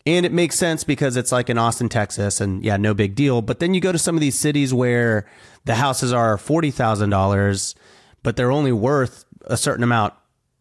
and 0.05 0.25
it 0.25 0.31
makes 0.31 0.57
sense 0.57 0.83
because 0.83 1.17
it's 1.17 1.31
like 1.31 1.49
in 1.49 1.57
Austin, 1.57 1.89
Texas, 1.89 2.41
and 2.41 2.63
yeah, 2.63 2.77
no 2.77 2.93
big 2.93 3.15
deal. 3.15 3.41
But 3.41 3.59
then 3.59 3.73
you 3.73 3.81
go 3.81 3.91
to 3.91 3.99
some 3.99 4.15
of 4.15 4.21
these 4.21 4.39
cities 4.39 4.73
where 4.73 5.27
the 5.65 5.75
houses 5.75 6.13
are 6.13 6.37
forty 6.37 6.71
thousand 6.71 7.09
dollars, 7.09 7.75
but 8.23 8.35
they're 8.35 8.51
only 8.51 8.71
worth 8.71 9.25
a 9.45 9.57
certain 9.57 9.83
amount 9.83 10.13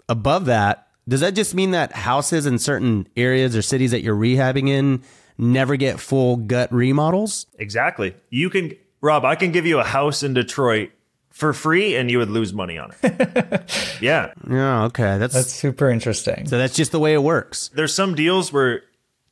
above 0.09 0.47
that. 0.47 0.88
Does 1.09 1.21
that 1.21 1.35
just 1.35 1.55
mean 1.55 1.71
that 1.71 1.92
houses 1.92 2.44
in 2.44 2.59
certain 2.59 3.09
areas 3.16 3.57
or 3.57 3.62
cities 3.62 3.92
that 3.92 4.03
you're 4.03 4.16
rehabbing 4.16 4.68
in 4.68 5.03
never 5.38 5.77
get 5.77 5.99
full 6.01 6.37
gut 6.37 6.73
remodels? 6.73 7.47
Exactly. 7.59 8.14
You 8.29 8.51
can, 8.51 8.73
Rob, 9.01 9.25
I 9.25 9.35
can 9.35 9.51
give 9.51 9.64
you 9.64 9.79
a 9.79 9.85
house 9.85 10.23
in 10.23 10.35
Detroit 10.35 10.90
for 11.31 11.53
free 11.53 11.94
and 11.97 12.11
you 12.11 12.18
would 12.18 12.31
lose 12.31 12.53
money 12.53 12.77
on 12.79 12.92
it. 13.03 13.71
yeah. 14.03 14.33
Yeah. 14.51 14.85
Okay. 14.85 15.16
That's, 15.18 15.35
That's 15.35 15.53
super 15.53 15.88
interesting. 15.88 16.47
so 16.47 16.59
that's 16.59 16.77
just 16.77 16.92
the 16.92 16.99
way 16.99 17.14
it 17.14 17.23
works. 17.23 17.71
There's 17.75 17.94
some 17.94 18.14
deals 18.14 18.53
where 18.53 18.83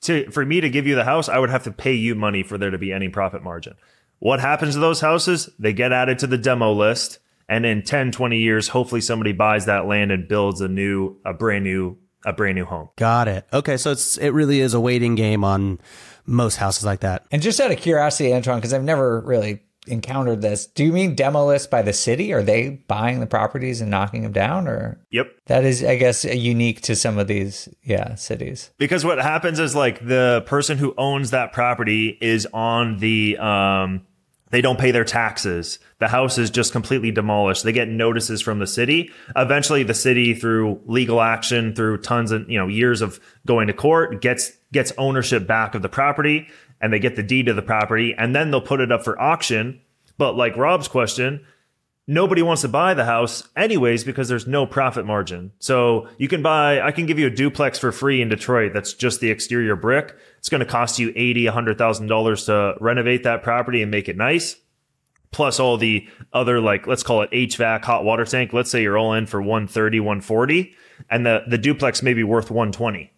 to 0.03 0.31
for 0.31 0.47
me 0.47 0.61
to 0.61 0.71
give 0.71 0.87
you 0.87 0.95
the 0.95 1.05
house, 1.05 1.29
I 1.29 1.39
would 1.39 1.51
have 1.51 1.65
to 1.65 1.73
pay 1.73 1.95
you 1.95 2.15
money 2.15 2.43
for 2.43 2.57
there 2.59 2.71
to 2.71 2.79
be 2.79 2.93
any 2.93 3.09
profit 3.09 3.43
margin. 3.43 3.75
What 4.19 4.41
happens 4.41 4.75
to 4.75 4.81
those 4.81 5.01
houses? 5.01 5.51
They 5.59 5.73
get 5.73 5.93
added 5.93 6.19
to 6.21 6.27
the 6.27 6.39
demo 6.39 6.73
list 6.73 7.19
and 7.49 7.65
in 7.67 7.83
10, 7.83 8.13
20 8.13 8.39
years, 8.39 8.69
hopefully 8.69 9.01
somebody 9.01 9.33
buys 9.33 9.67
that 9.67 9.87
land 9.87 10.11
and 10.13 10.27
builds 10.29 10.61
a 10.61 10.69
new 10.69 11.17
a 11.25 11.33
brand 11.33 11.65
new 11.65 11.97
a 12.25 12.33
brand 12.33 12.57
new 12.57 12.65
home. 12.65 12.89
Got 12.97 13.29
it. 13.29 13.47
Okay, 13.53 13.77
so 13.77 13.93
it's 13.93 14.17
it 14.19 14.31
really 14.31 14.61
is 14.61 14.75
a 14.75 14.81
waiting 14.81 15.15
game 15.15 15.45
on 15.45 15.79
most 16.27 16.57
houses 16.57 16.85
like 16.85 17.01
that. 17.01 17.25
And 17.31 17.41
just 17.41 17.61
out 17.61 17.71
of 17.71 17.79
curiosity, 17.79 18.35
Antoine, 18.35 18.59
because 18.59 18.75
I've 18.75 18.83
never 18.83 19.21
really 19.21 19.63
encountered 19.87 20.43
this. 20.43 20.67
Do 20.67 20.85
you 20.85 20.93
mean 20.93 21.15
demo 21.15 21.47
list 21.47 21.71
by 21.71 21.83
the 21.83 21.93
city? 21.93 22.33
Are 22.33 22.43
they 22.43 22.71
buying 22.89 23.21
the 23.21 23.27
properties 23.27 23.81
and 23.81 23.89
knocking 23.89 24.23
them 24.23 24.33
down 24.33 24.67
or 24.67 25.01
Yep. 25.13 25.29
that 25.47 25.65
is 25.65 25.85
I 25.85 25.95
guess 25.95 26.25
unique 26.25 26.81
to 26.83 26.97
some 26.97 27.19
of 27.19 27.29
these 27.29 27.69
yeah, 27.85 28.17
cities. 28.17 28.73
Because 28.79 29.05
what 29.05 29.19
happens 29.19 29.61
is 29.61 29.77
like 29.77 30.05
the 30.05 30.43
person 30.47 30.79
who 30.79 30.93
owns 30.99 31.31
that 31.31 31.53
property 31.53 32.19
is 32.21 32.49
on 32.53 32.99
the 32.99 33.39
um 33.39 34.03
they 34.51 34.61
don't 34.61 34.79
pay 34.79 34.93
their 34.93 35.05
taxes. 35.05 35.79
The 35.99 36.09
house 36.09 36.39
is 36.39 36.51
just 36.51 36.73
completely 36.73 37.11
demolished. 37.11 37.65
They 37.65 37.73
get 37.73 37.89
notices 37.89 38.41
from 38.41 38.59
the 38.59 38.67
city. 38.67 39.11
Eventually 39.35 39.83
the 39.83 39.95
city 39.95 40.35
through 40.35 40.81
legal 40.87 41.21
action, 41.21 41.75
through 41.75 41.99
tons 41.99 42.31
of, 42.31 42.49
you 42.49 42.59
know, 42.59 42.69
years 42.69 43.03
of 43.03 43.19
going 43.45 43.67
to 43.67 43.73
court, 43.73 44.23
gets 44.23 44.53
gets 44.73 44.93
ownership 44.99 45.47
back 45.47 45.75
of 45.75 45.83
the 45.83 45.89
property 45.89 46.49
and 46.81 46.93
they 46.93 46.99
get 46.99 47.17
the 47.17 47.23
deed 47.23 47.47
to 47.47 47.55
the 47.55 47.63
property 47.63 48.15
and 48.17 48.35
then 48.35 48.51
they'll 48.51 48.61
put 48.61 48.81
it 48.81 48.93
up 48.93 49.03
for 49.03 49.21
auction. 49.21 49.81
But 50.19 50.37
like 50.37 50.57
Rob's 50.57 50.89
question, 50.89 51.45
nobody 52.07 52.43
wants 52.43 52.63
to 52.63 52.69
buy 52.69 52.95
the 52.95 53.05
house 53.05 53.49
anyways 53.57 54.05
because 54.05 54.29
there's 54.29 54.47
no 54.47 54.67
profit 54.67 55.07
margin. 55.07 55.53
So 55.59 56.09
you 56.19 56.29
can 56.29 56.43
buy, 56.43 56.81
I 56.81 56.93
can 56.93 57.07
give 57.07 57.19
you 57.19 57.27
a 57.27 57.31
duplex 57.31 57.79
for 57.79 57.93
free 57.93 58.23
in 58.23 58.29
Detroit. 58.29 58.73
That's 58.73 58.95
just 58.95 59.21
the 59.21 59.31
exterior 59.31 59.77
brick. 59.77 60.17
It's 60.39 60.49
going 60.49 60.61
to 60.61 60.67
cost 60.67 60.99
you 60.99 61.13
eighty, 61.17 61.47
a 61.47 61.53
hundred 61.53 61.79
thousand 61.79 62.07
dollars 62.07 62.47
to 62.47 62.75
renovate 62.81 63.25
that 63.25 63.43
property 63.43 63.83
and 63.83 63.91
make 63.91 64.09
it 64.09 64.17
nice. 64.17 64.57
Plus 65.33 65.61
all 65.61 65.77
the 65.77 66.09
other, 66.33 66.61
like, 66.61 66.87
let's 66.87 67.03
call 67.03 67.21
it 67.23 67.31
HVAC, 67.31 67.85
hot 67.85 68.05
water 68.05 68.25
tank. 68.25 68.53
Let's 68.53 68.71
say 68.71 68.83
you're 68.83 68.97
all 68.97 69.13
in 69.13 69.27
for 69.27 69.43
130, 69.43 70.01
140 70.01 70.75
and 71.11 71.27
the, 71.27 71.43
the 71.47 71.59
duplex 71.59 72.03
may 72.03 72.15
be 72.15 72.25
worth 72.25 72.51
120. 72.51 73.13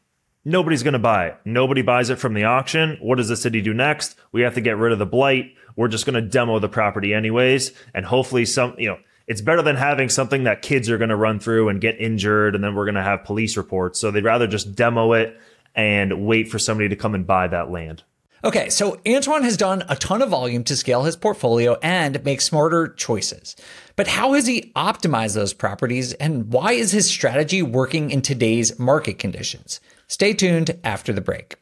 Nobody's 0.45 0.83
going 0.83 0.93
to 0.93 0.99
buy 0.99 1.27
it. 1.27 1.37
Nobody 1.45 1.83
buys 1.83 2.11
it 2.11 2.19
from 2.19 2.35
the 2.35 2.45
auction. 2.45 2.97
What 3.01 3.17
does 3.17 3.29
the 3.29 3.37
city 3.37 3.61
do 3.61 3.75
next? 3.75 4.17
We 4.33 4.43
have 4.43 4.55
to 4.55 4.61
get 4.61 4.77
rid 4.77 4.93
of 4.93 4.99
the 4.99 5.07
blight. 5.07 5.55
We're 5.77 5.89
just 5.89 6.07
going 6.07 6.15
to 6.15 6.29
demo 6.29 6.59
the 6.59 6.69
property 6.69 7.13
anyways. 7.13 7.73
And 7.95 8.07
hopefully 8.07 8.45
some, 8.45 8.75
you 8.79 8.89
know, 8.89 8.99
it's 9.27 9.41
better 9.41 9.63
than 9.63 9.77
having 9.77 10.09
something 10.09 10.45
that 10.45 10.63
kids 10.63 10.89
are 10.89 10.97
going 10.97 11.11
to 11.11 11.17
run 11.17 11.39
through 11.39 11.69
and 11.69 11.81
get 11.81 12.01
injured. 12.01 12.55
And 12.55 12.65
then 12.65 12.75
we're 12.75 12.87
going 12.87 12.95
to 12.95 13.03
have 13.03 13.25
police 13.25 13.57
reports. 13.57 14.01
So 14.01 14.11
they'd 14.11 14.25
rather 14.25 14.47
just 14.47 14.75
demo 14.75 15.13
it 15.13 15.39
and 15.75 16.25
wait 16.25 16.49
for 16.49 16.59
somebody 16.59 16.89
to 16.89 16.97
come 16.97 17.15
and 17.15 17.27
buy 17.27 17.49
that 17.49 17.71
land. 17.71 18.05
Okay, 18.45 18.71
so 18.71 19.01
Antoine 19.07 19.43
has 19.43 19.57
done 19.57 19.85
a 19.89 19.97
ton 19.97 20.23
of 20.23 20.31
volume 20.31 20.63
to 20.65 20.77
scale 20.77 21.03
his 21.03 21.17
portfolio 21.17 21.77
and 21.83 22.25
make 22.25 22.41
smarter 22.41 22.87
choices. 22.87 23.57
But 23.97 24.07
how 24.07 24.35
has 24.35 24.47
he 24.47 24.73
optimized 24.77 25.35
those 25.35 25.53
properties 25.53 26.13
and 26.15 26.53
why 26.53 26.73
is 26.73 26.93
his 26.93 27.07
strategy 27.11 27.63
working 27.63 28.13
in 28.13 28.23
today's 28.23 28.79
market 28.79 29.19
conditions? 29.19 29.81
Stay 30.09 30.33
tuned 30.33 30.79
after 30.83 31.13
the 31.13 31.21
break. 31.21 31.57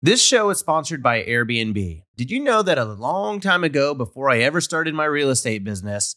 This 0.00 0.22
show 0.22 0.50
is 0.50 0.58
sponsored 0.58 1.02
by 1.02 1.22
Airbnb. 1.22 2.02
Did 2.16 2.30
you 2.30 2.40
know 2.40 2.62
that 2.62 2.78
a 2.78 2.84
long 2.84 3.40
time 3.40 3.64
ago, 3.64 3.94
before 3.94 4.30
I 4.30 4.38
ever 4.38 4.60
started 4.60 4.94
my 4.94 5.04
real 5.04 5.30
estate 5.30 5.64
business, 5.64 6.16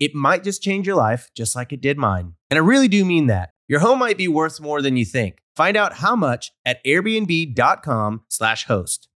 It 0.00 0.14
might 0.14 0.42
just 0.42 0.62
change 0.62 0.86
your 0.86 0.96
life, 0.96 1.30
just 1.36 1.54
like 1.54 1.72
it 1.72 1.82
did 1.82 1.98
mine. 1.98 2.34
And 2.50 2.56
I 2.56 2.62
really 2.62 2.88
do 2.88 3.04
mean 3.04 3.26
that. 3.26 3.50
Your 3.68 3.80
home 3.80 4.00
might 4.00 4.18
be 4.18 4.26
worth 4.26 4.60
more 4.60 4.82
than 4.82 4.96
you 4.96 5.04
think. 5.04 5.42
Find 5.54 5.76
out 5.76 5.98
how 5.98 6.16
much 6.16 6.50
at 6.64 6.82
airbnb.com/slash 6.84 8.64
host. 8.64 9.08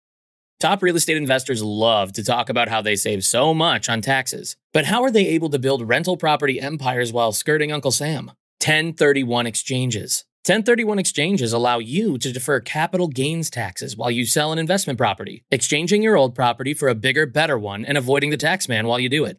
Top 0.58 0.82
real 0.82 0.96
estate 0.96 1.16
investors 1.16 1.62
love 1.62 2.12
to 2.12 2.24
talk 2.24 2.48
about 2.48 2.68
how 2.68 2.82
they 2.82 2.96
save 2.96 3.24
so 3.24 3.54
much 3.54 3.88
on 3.88 4.00
taxes. 4.00 4.56
But 4.72 4.84
how 4.86 5.02
are 5.02 5.10
they 5.10 5.26
able 5.28 5.50
to 5.50 5.58
build 5.58 5.88
rental 5.88 6.16
property 6.16 6.60
empires 6.60 7.12
while 7.12 7.32
skirting 7.32 7.72
Uncle 7.72 7.92
Sam? 7.92 8.26
1031 8.60 9.46
exchanges. 9.46 10.24
1031 10.44 10.98
exchanges 10.98 11.52
allow 11.52 11.78
you 11.78 12.18
to 12.18 12.32
defer 12.32 12.58
capital 12.60 13.06
gains 13.06 13.48
taxes 13.48 13.96
while 13.96 14.10
you 14.10 14.26
sell 14.26 14.52
an 14.52 14.58
investment 14.58 14.98
property, 14.98 15.44
exchanging 15.52 16.02
your 16.02 16.16
old 16.16 16.34
property 16.34 16.74
for 16.74 16.88
a 16.88 16.94
bigger, 16.94 17.26
better 17.26 17.58
one 17.58 17.84
and 17.84 17.96
avoiding 17.96 18.30
the 18.30 18.36
tax 18.36 18.68
man 18.68 18.86
while 18.86 18.98
you 18.98 19.08
do 19.08 19.24
it. 19.24 19.38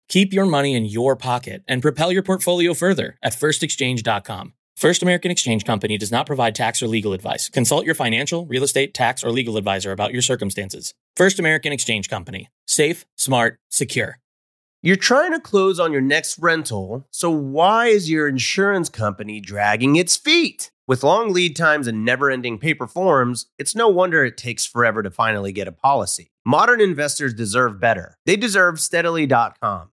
Keep 0.11 0.33
your 0.33 0.45
money 0.45 0.75
in 0.75 0.83
your 0.83 1.15
pocket 1.15 1.63
and 1.69 1.81
propel 1.81 2.11
your 2.11 2.21
portfolio 2.21 2.73
further 2.73 3.17
at 3.23 3.31
firstexchange.com. 3.31 4.51
First 4.75 5.01
American 5.01 5.31
Exchange 5.31 5.63
Company 5.63 5.97
does 5.97 6.11
not 6.11 6.25
provide 6.25 6.53
tax 6.53 6.83
or 6.83 6.87
legal 6.87 7.13
advice. 7.13 7.47
Consult 7.47 7.85
your 7.85 7.95
financial, 7.95 8.45
real 8.45 8.65
estate, 8.65 8.93
tax, 8.93 9.23
or 9.23 9.31
legal 9.31 9.55
advisor 9.55 9.93
about 9.93 10.11
your 10.11 10.21
circumstances. 10.21 10.93
First 11.15 11.39
American 11.39 11.71
Exchange 11.71 12.09
Company. 12.09 12.49
Safe, 12.67 13.05
smart, 13.15 13.57
secure. 13.69 14.19
You're 14.81 14.97
trying 14.97 15.31
to 15.31 15.39
close 15.39 15.79
on 15.79 15.93
your 15.93 16.01
next 16.01 16.37
rental, 16.39 17.07
so 17.09 17.29
why 17.29 17.87
is 17.87 18.09
your 18.09 18.27
insurance 18.27 18.89
company 18.89 19.39
dragging 19.39 19.95
its 19.95 20.17
feet? 20.17 20.71
With 20.89 21.03
long 21.05 21.31
lead 21.31 21.55
times 21.55 21.87
and 21.87 22.03
never 22.03 22.29
ending 22.29 22.57
paper 22.57 22.85
forms, 22.85 23.45
it's 23.57 23.75
no 23.75 23.87
wonder 23.87 24.25
it 24.25 24.35
takes 24.35 24.65
forever 24.65 25.03
to 25.03 25.09
finally 25.09 25.53
get 25.53 25.69
a 25.69 25.71
policy. 25.71 26.31
Modern 26.45 26.81
investors 26.81 27.33
deserve 27.33 27.79
better. 27.79 28.17
They 28.25 28.35
deserve 28.35 28.77
steadily.com. 28.81 29.90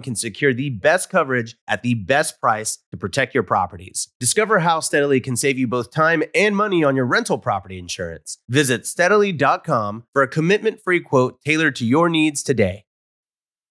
can 0.00 0.14
secure 0.16 0.54
the 0.54 0.70
best 0.70 1.10
coverage 1.10 1.56
at 1.68 1.82
the 1.82 1.94
best 1.94 2.40
price 2.40 2.78
to 2.90 2.96
protect 2.96 3.34
your 3.34 3.42
properties. 3.42 4.08
Discover 4.20 4.60
how 4.60 4.80
Steadily 4.80 5.20
can 5.20 5.36
save 5.36 5.58
you 5.58 5.66
both 5.66 5.90
time 5.90 6.22
and 6.34 6.56
money 6.56 6.82
on 6.84 6.96
your 6.96 7.06
rental 7.06 7.38
property 7.38 7.78
insurance. 7.78 8.38
Visit 8.48 8.86
steadily.com 8.86 10.04
for 10.12 10.22
a 10.22 10.28
commitment 10.28 10.80
free 10.82 11.00
quote 11.00 11.40
tailored 11.42 11.76
to 11.76 11.86
your 11.86 12.08
needs 12.08 12.42
today. 12.42 12.84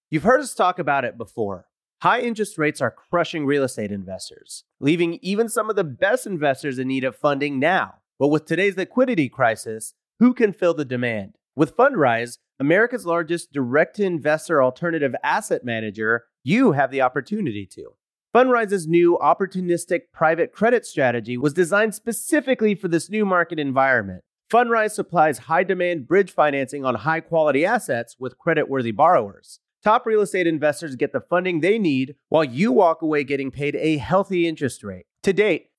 You've 0.09 0.23
heard 0.23 0.41
us 0.41 0.53
talk 0.53 0.77
about 0.77 1.05
it 1.05 1.17
before. 1.17 1.65
High 2.03 2.19
interest 2.19 2.57
rates 2.57 2.81
are 2.81 2.91
crushing 2.91 3.45
real 3.45 3.63
estate 3.63 3.91
investors, 3.91 4.65
leaving 4.79 5.19
even 5.21 5.47
some 5.47 5.69
of 5.69 5.75
the 5.75 5.83
best 5.83 6.27
investors 6.27 6.77
in 6.77 6.87
need 6.87 7.03
of 7.03 7.15
funding 7.15 7.59
now. 7.59 7.95
But 8.19 8.27
with 8.27 8.45
today's 8.45 8.77
liquidity 8.77 9.29
crisis, 9.29 9.93
who 10.19 10.33
can 10.33 10.53
fill 10.53 10.73
the 10.73 10.85
demand? 10.85 11.37
With 11.55 11.75
Fundrise, 11.77 12.39
America's 12.63 13.05
largest 13.05 13.51
direct 13.51 13.97
to 13.97 14.05
investor 14.05 14.63
alternative 14.63 15.13
asset 15.21 15.65
manager, 15.65 16.23
you 16.45 16.71
have 16.71 16.91
the 16.91 17.01
opportunity 17.01 17.65
to. 17.65 17.89
Fundrise's 18.33 18.87
new 18.87 19.19
opportunistic 19.21 20.03
private 20.13 20.53
credit 20.53 20.85
strategy 20.85 21.37
was 21.37 21.51
designed 21.51 21.93
specifically 21.93 22.73
for 22.73 22.87
this 22.87 23.09
new 23.09 23.25
market 23.25 23.59
environment. 23.59 24.23
Fundrise 24.49 24.91
supplies 24.91 25.39
high 25.39 25.65
demand 25.65 26.07
bridge 26.07 26.31
financing 26.31 26.85
on 26.85 26.95
high 26.95 27.19
quality 27.19 27.65
assets 27.65 28.15
with 28.17 28.37
credit 28.37 28.69
worthy 28.69 28.91
borrowers. 28.91 29.59
Top 29.83 30.05
real 30.05 30.21
estate 30.21 30.47
investors 30.47 30.95
get 30.95 31.11
the 31.11 31.19
funding 31.19 31.59
they 31.59 31.77
need 31.77 32.15
while 32.29 32.45
you 32.45 32.71
walk 32.71 33.01
away 33.01 33.25
getting 33.25 33.51
paid 33.51 33.75
a 33.75 33.97
healthy 33.97 34.47
interest 34.47 34.85
rate. 34.85 35.05
To 35.23 35.33
date, 35.33 35.67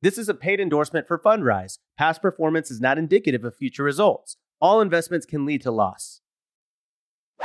This 0.00 0.16
is 0.16 0.28
a 0.28 0.34
paid 0.34 0.60
endorsement 0.60 1.08
for 1.08 1.18
Fundrise. 1.18 1.78
Past 1.96 2.22
performance 2.22 2.70
is 2.70 2.80
not 2.80 2.98
indicative 2.98 3.42
of 3.42 3.56
future 3.56 3.82
results. 3.82 4.36
All 4.60 4.80
investments 4.80 5.26
can 5.26 5.44
lead 5.44 5.60
to 5.62 5.72
loss. 5.72 6.20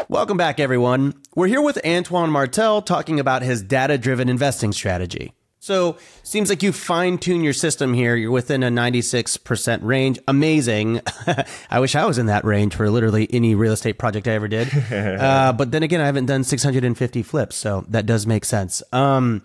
Welcome 0.08 0.38
back, 0.38 0.60
everyone. 0.60 1.16
We're 1.36 1.48
here 1.48 1.64
with 1.64 1.84
Antoine 1.84 2.30
Martel 2.30 2.84
talking 2.84 3.20
about 3.20 3.42
his 3.42 3.64
data 3.64 3.98
driven 3.98 4.30
investing 4.30 4.72
strategy. 4.72 5.34
So, 5.64 5.96
seems 6.24 6.50
like 6.50 6.62
you 6.62 6.74
fine 6.74 7.18
tune 7.18 7.42
your 7.42 7.54
system 7.54 7.94
here. 7.94 8.18
You're 8.18 8.32
within 8.32 8.64
a 8.64 8.70
96% 8.70 9.80
range. 9.82 10.20
Amazing. 10.28 11.00
I 11.70 11.80
wish 11.80 11.96
I 11.96 12.06
was 12.06 12.18
in 12.18 12.26
that 12.26 12.44
range 12.44 12.76
for 12.76 12.90
literally 12.90 13.30
any 13.32 13.56
real 13.56 13.72
estate 13.72 13.98
project 13.98 14.28
I 14.28 14.32
ever 14.32 14.50
did. 14.50 14.68
uh, 14.92 15.54
but 15.54 15.72
then 15.72 15.82
again, 15.82 16.02
I 16.02 16.06
haven't 16.06 16.26
done 16.26 16.44
650 16.44 17.24
flips, 17.24 17.56
so 17.56 17.86
that 17.88 18.06
does 18.06 18.28
make 18.28 18.44
sense. 18.44 18.84
Um, 18.92 19.42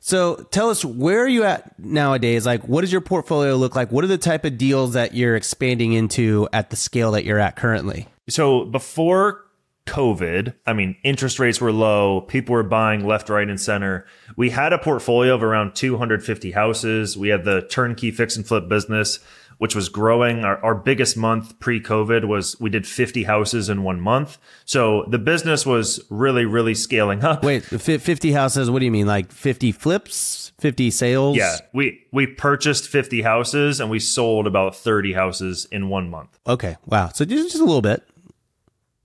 so, 0.00 0.46
tell 0.50 0.68
us 0.68 0.84
where 0.84 1.24
are 1.24 1.28
you 1.28 1.44
at 1.44 1.78
nowadays? 1.78 2.44
Like, 2.44 2.68
what 2.68 2.82
does 2.82 2.92
your 2.92 3.00
portfolio 3.00 3.56
look 3.56 3.74
like? 3.74 3.90
What 3.90 4.04
are 4.04 4.08
the 4.08 4.18
type 4.18 4.44
of 4.44 4.58
deals 4.58 4.92
that 4.92 5.14
you're 5.14 5.36
expanding 5.36 5.94
into 5.94 6.50
at 6.52 6.68
the 6.68 6.76
scale 6.76 7.12
that 7.12 7.24
you're 7.24 7.38
at 7.38 7.56
currently? 7.56 8.08
So 8.28 8.66
before 8.66 9.46
COVID, 9.86 10.54
I 10.66 10.72
mean, 10.72 10.96
interest 11.02 11.38
rates 11.38 11.60
were 11.60 11.72
low, 11.72 12.20
people 12.20 12.54
were 12.54 12.62
buying 12.62 13.04
left, 13.04 13.28
right, 13.28 13.48
and 13.48 13.60
center. 13.60 14.06
We 14.36 14.50
had 14.50 14.72
a 14.72 14.78
portfolio 14.78 15.34
of 15.34 15.42
around 15.42 15.74
250 15.74 16.52
houses. 16.52 17.16
We 17.16 17.28
had 17.28 17.44
the 17.44 17.62
turnkey 17.62 18.10
fix 18.12 18.36
and 18.36 18.46
flip 18.46 18.68
business, 18.68 19.18
which 19.58 19.74
was 19.74 19.88
growing. 19.88 20.44
Our, 20.44 20.58
our 20.64 20.74
biggest 20.74 21.16
month 21.16 21.58
pre 21.58 21.80
COVID 21.80 22.26
was 22.26 22.58
we 22.60 22.70
did 22.70 22.86
50 22.86 23.24
houses 23.24 23.68
in 23.68 23.82
one 23.82 24.00
month. 24.00 24.38
So 24.64 25.04
the 25.08 25.18
business 25.18 25.66
was 25.66 26.00
really, 26.10 26.44
really 26.44 26.74
scaling 26.74 27.24
up. 27.24 27.42
Wait, 27.42 27.64
50 27.64 28.32
houses, 28.32 28.70
what 28.70 28.78
do 28.78 28.84
you 28.84 28.90
mean? 28.92 29.06
Like 29.06 29.32
50 29.32 29.72
flips, 29.72 30.52
50 30.58 30.90
sales? 30.92 31.36
Yeah, 31.36 31.56
we 31.72 32.06
we 32.12 32.28
purchased 32.28 32.88
50 32.88 33.22
houses 33.22 33.80
and 33.80 33.90
we 33.90 33.98
sold 33.98 34.46
about 34.46 34.76
30 34.76 35.12
houses 35.12 35.66
in 35.72 35.88
one 35.88 36.08
month. 36.08 36.38
Okay, 36.46 36.76
wow. 36.86 37.08
So 37.08 37.24
just, 37.24 37.50
just 37.50 37.60
a 37.60 37.64
little 37.64 37.82
bit. 37.82 38.04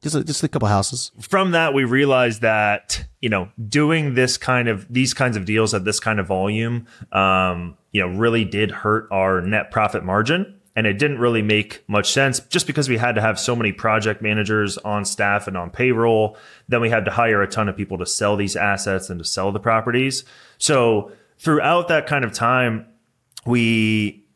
Just 0.01 0.15
a, 0.15 0.23
just 0.23 0.43
a 0.43 0.47
couple 0.47 0.67
houses. 0.67 1.11
From 1.19 1.51
that, 1.51 1.73
we 1.73 1.83
realized 1.83 2.41
that 2.41 3.05
you 3.19 3.29
know 3.29 3.49
doing 3.67 4.13
this 4.13 4.37
kind 4.37 4.67
of 4.67 4.85
these 4.91 5.13
kinds 5.13 5.35
of 5.35 5.45
deals 5.45 5.73
at 5.73 5.85
this 5.85 5.99
kind 5.99 6.19
of 6.19 6.27
volume, 6.27 6.85
um, 7.11 7.77
you 7.91 8.01
know, 8.01 8.07
really 8.07 8.45
did 8.45 8.69
hurt 8.69 9.07
our 9.11 9.41
net 9.41 9.71
profit 9.71 10.03
margin, 10.03 10.59
and 10.75 10.85
it 10.85 10.99
didn't 10.99 11.17
really 11.17 11.41
make 11.41 11.83
much 11.87 12.11
sense 12.11 12.39
just 12.41 12.67
because 12.67 12.87
we 12.87 12.97
had 12.97 13.15
to 13.15 13.21
have 13.21 13.39
so 13.39 13.55
many 13.55 13.71
project 13.71 14.21
managers 14.21 14.77
on 14.77 15.03
staff 15.03 15.47
and 15.47 15.57
on 15.57 15.71
payroll. 15.71 16.37
Then 16.67 16.81
we 16.81 16.91
had 16.91 17.05
to 17.05 17.11
hire 17.11 17.41
a 17.41 17.47
ton 17.47 17.67
of 17.67 17.75
people 17.75 17.97
to 17.97 18.05
sell 18.05 18.35
these 18.35 18.55
assets 18.55 19.09
and 19.09 19.17
to 19.17 19.25
sell 19.25 19.51
the 19.51 19.59
properties. 19.59 20.23
So 20.59 21.11
throughout 21.39 21.87
that 21.87 22.05
kind 22.05 22.23
of 22.23 22.31
time, 22.31 22.85
we 23.47 24.26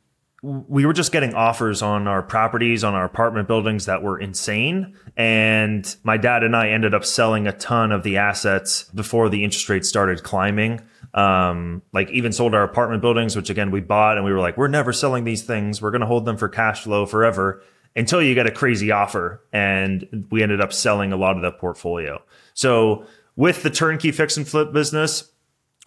we 0.43 0.87
were 0.87 0.93
just 0.93 1.11
getting 1.11 1.35
offers 1.35 1.83
on 1.83 2.07
our 2.07 2.23
properties, 2.23 2.83
on 2.83 2.95
our 2.95 3.05
apartment 3.05 3.47
buildings 3.47 3.85
that 3.85 4.01
were 4.01 4.19
insane. 4.19 4.95
And 5.15 5.95
my 6.03 6.17
dad 6.17 6.43
and 6.43 6.55
I 6.55 6.69
ended 6.69 6.95
up 6.95 7.05
selling 7.05 7.45
a 7.45 7.51
ton 7.51 7.91
of 7.91 8.01
the 8.01 8.17
assets 8.17 8.85
before 8.95 9.29
the 9.29 9.43
interest 9.43 9.69
rates 9.69 9.87
started 9.87 10.23
climbing. 10.23 10.81
Um, 11.13 11.83
like 11.93 12.09
even 12.09 12.31
sold 12.31 12.55
our 12.55 12.63
apartment 12.63 13.01
buildings, 13.01 13.35
which 13.35 13.49
again 13.49 13.69
we 13.69 13.81
bought 13.81 14.17
and 14.17 14.25
we 14.25 14.31
were 14.31 14.39
like, 14.39 14.57
we're 14.57 14.67
never 14.67 14.93
selling 14.93 15.25
these 15.25 15.43
things. 15.43 15.79
We're 15.81 15.91
going 15.91 16.01
to 16.01 16.07
hold 16.07 16.25
them 16.25 16.37
for 16.37 16.49
cash 16.49 16.83
flow 16.83 17.05
forever 17.05 17.61
until 17.95 18.21
you 18.21 18.33
get 18.33 18.47
a 18.47 18.51
crazy 18.51 18.91
offer. 18.91 19.43
And 19.53 20.25
we 20.31 20.41
ended 20.41 20.59
up 20.61 20.73
selling 20.73 21.13
a 21.13 21.17
lot 21.17 21.35
of 21.35 21.43
that 21.43 21.59
portfolio. 21.59 22.19
So 22.55 23.05
with 23.35 23.61
the 23.61 23.69
turnkey 23.69 24.11
fix 24.11 24.37
and 24.37 24.47
flip 24.47 24.73
business, 24.73 25.30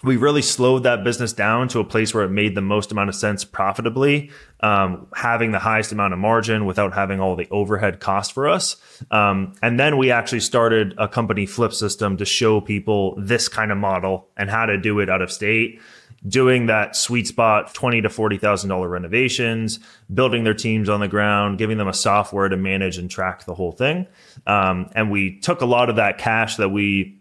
we 0.05 0.17
really 0.17 0.43
slowed 0.43 0.83
that 0.83 1.03
business 1.03 1.33
down 1.33 1.69
to 1.69 1.81
a 1.81 1.85
place 1.85 2.15
where 2.15 2.25
it 2.25 2.31
made 2.31 2.55
the 2.55 2.61
most 2.61 2.93
amount 2.93 3.09
of 3.09 3.15
sense 3.15 3.45
profitably, 3.45 4.31
um, 4.61 5.07
having 5.15 5.53
the 5.53 5.59
highest 5.59 5.93
amount 5.93 6.13
of 6.13 6.19
margin 6.19 6.67
without 6.67 6.93
having 6.93 7.21
all 7.21 7.37
the 7.37 7.49
overhead 7.51 8.01
cost 8.01 8.33
for 8.33 8.49
us. 8.49 8.77
Um, 9.11 9.55
and 9.63 9.81
then 9.81 9.97
we 9.97 10.11
actually 10.11 10.41
started 10.41 10.95
a 10.99 11.09
company 11.09 11.47
flip 11.47 11.73
system 11.73 12.17
to 12.19 12.25
show 12.25 12.61
people 12.61 13.15
this 13.19 13.49
kind 13.49 13.73
of 13.73 13.79
model 13.79 14.29
and 14.37 14.51
how 14.51 14.67
to 14.67 14.79
do 14.79 15.01
it 15.01 15.09
out 15.09 15.23
of 15.23 15.33
state. 15.33 15.81
Doing 16.27 16.67
that 16.67 16.97
sweet 16.97 17.27
spot, 17.27 17.75
twenty 17.75 18.01
to 18.01 18.09
forty 18.09 18.39
thousand 18.39 18.71
dollar 18.71 18.89
renovations, 18.89 19.79
building 20.13 20.45
their 20.45 20.55
teams 20.55 20.89
on 20.89 21.01
the 21.01 21.09
ground, 21.09 21.59
giving 21.59 21.77
them 21.77 21.89
a 21.89 21.93
software 21.93 22.49
to 22.49 22.57
manage 22.57 22.97
and 22.97 23.11
track 23.11 23.45
the 23.45 23.55
whole 23.55 23.73
thing. 23.73 24.07
Um, 24.47 24.89
and 24.95 25.11
we 25.11 25.39
took 25.41 25.61
a 25.61 25.67
lot 25.67 25.91
of 25.91 25.97
that 25.97 26.17
cash 26.17 26.57
that 26.57 26.71
we 26.71 27.21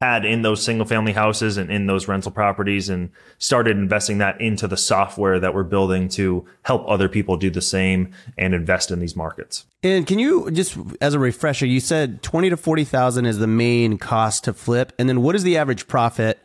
had 0.00 0.24
in 0.24 0.42
those 0.42 0.62
single 0.62 0.86
family 0.86 1.12
houses 1.12 1.56
and 1.56 1.70
in 1.70 1.86
those 1.86 2.08
rental 2.08 2.30
properties 2.30 2.88
and 2.88 3.10
started 3.38 3.76
investing 3.76 4.18
that 4.18 4.40
into 4.40 4.66
the 4.66 4.76
software 4.76 5.38
that 5.40 5.54
we're 5.54 5.64
building 5.64 6.08
to 6.08 6.46
help 6.62 6.84
other 6.88 7.08
people 7.08 7.36
do 7.36 7.50
the 7.50 7.60
same 7.60 8.12
and 8.36 8.54
invest 8.54 8.90
in 8.90 8.98
these 8.98 9.16
markets. 9.16 9.64
And 9.82 10.06
can 10.06 10.18
you 10.18 10.50
just 10.50 10.76
as 11.00 11.14
a 11.14 11.18
refresher, 11.18 11.66
you 11.66 11.80
said 11.80 12.22
20 12.22 12.50
to 12.50 12.56
40,000 12.56 13.26
is 13.26 13.38
the 13.38 13.46
main 13.46 13.98
cost 13.98 14.44
to 14.44 14.52
flip 14.52 14.92
and 14.98 15.08
then 15.08 15.22
what 15.22 15.34
is 15.34 15.42
the 15.42 15.56
average 15.56 15.86
profit? 15.86 16.38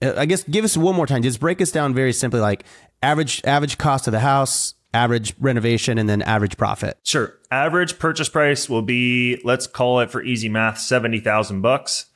Uh, 0.00 0.14
I 0.16 0.26
guess 0.26 0.42
give 0.44 0.64
us 0.64 0.76
one 0.76 0.94
more 0.94 1.06
time. 1.06 1.22
Just 1.22 1.40
break 1.40 1.60
us 1.60 1.70
down 1.70 1.94
very 1.94 2.12
simply 2.12 2.40
like 2.40 2.64
average 3.02 3.42
average 3.44 3.78
cost 3.78 4.06
of 4.06 4.12
the 4.12 4.20
house, 4.20 4.74
average 4.94 5.34
renovation 5.40 5.98
and 5.98 6.08
then 6.08 6.22
average 6.22 6.56
profit. 6.56 6.98
Sure. 7.02 7.34
Average 7.50 7.98
purchase 7.98 8.28
price 8.28 8.68
will 8.68 8.82
be 8.82 9.40
let's 9.44 9.66
call 9.66 10.00
it 10.00 10.10
for 10.10 10.22
easy 10.22 10.48
math 10.48 10.78
70,000 10.78 11.60
bucks 11.60 12.06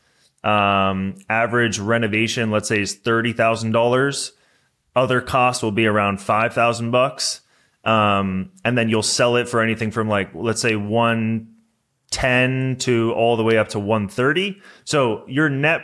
Um, 0.45 1.17
average 1.29 1.79
renovation, 1.79 2.51
let's 2.51 2.69
say, 2.69 2.81
is 2.81 2.95
thirty 2.95 3.33
thousand 3.33 3.73
dollars. 3.73 4.33
Other 4.95 5.21
costs 5.21 5.63
will 5.63 5.73
be 5.73 5.87
around 5.87 6.21
five 6.21 6.55
thousand 6.55 6.91
bucks, 6.91 7.41
um, 7.85 8.51
and 8.65 8.79
then 8.79 8.89
you'll 8.89 9.03
sell 9.03 9.37
it 9.37 9.49
for 9.49 9.61
anything 9.61 9.91
from 9.91 10.09
like 10.09 10.31
let's 10.35 10.61
say 10.61 10.77
one 10.77 11.55
ten 12.11 12.77
to 12.81 13.13
all 13.15 13.37
the 13.37 13.43
way 13.43 13.59
up 13.59 13.69
to 13.71 13.79
one 13.79 14.09
thirty. 14.09 14.61
So 14.85 15.25
your 15.27 15.49
net 15.49 15.83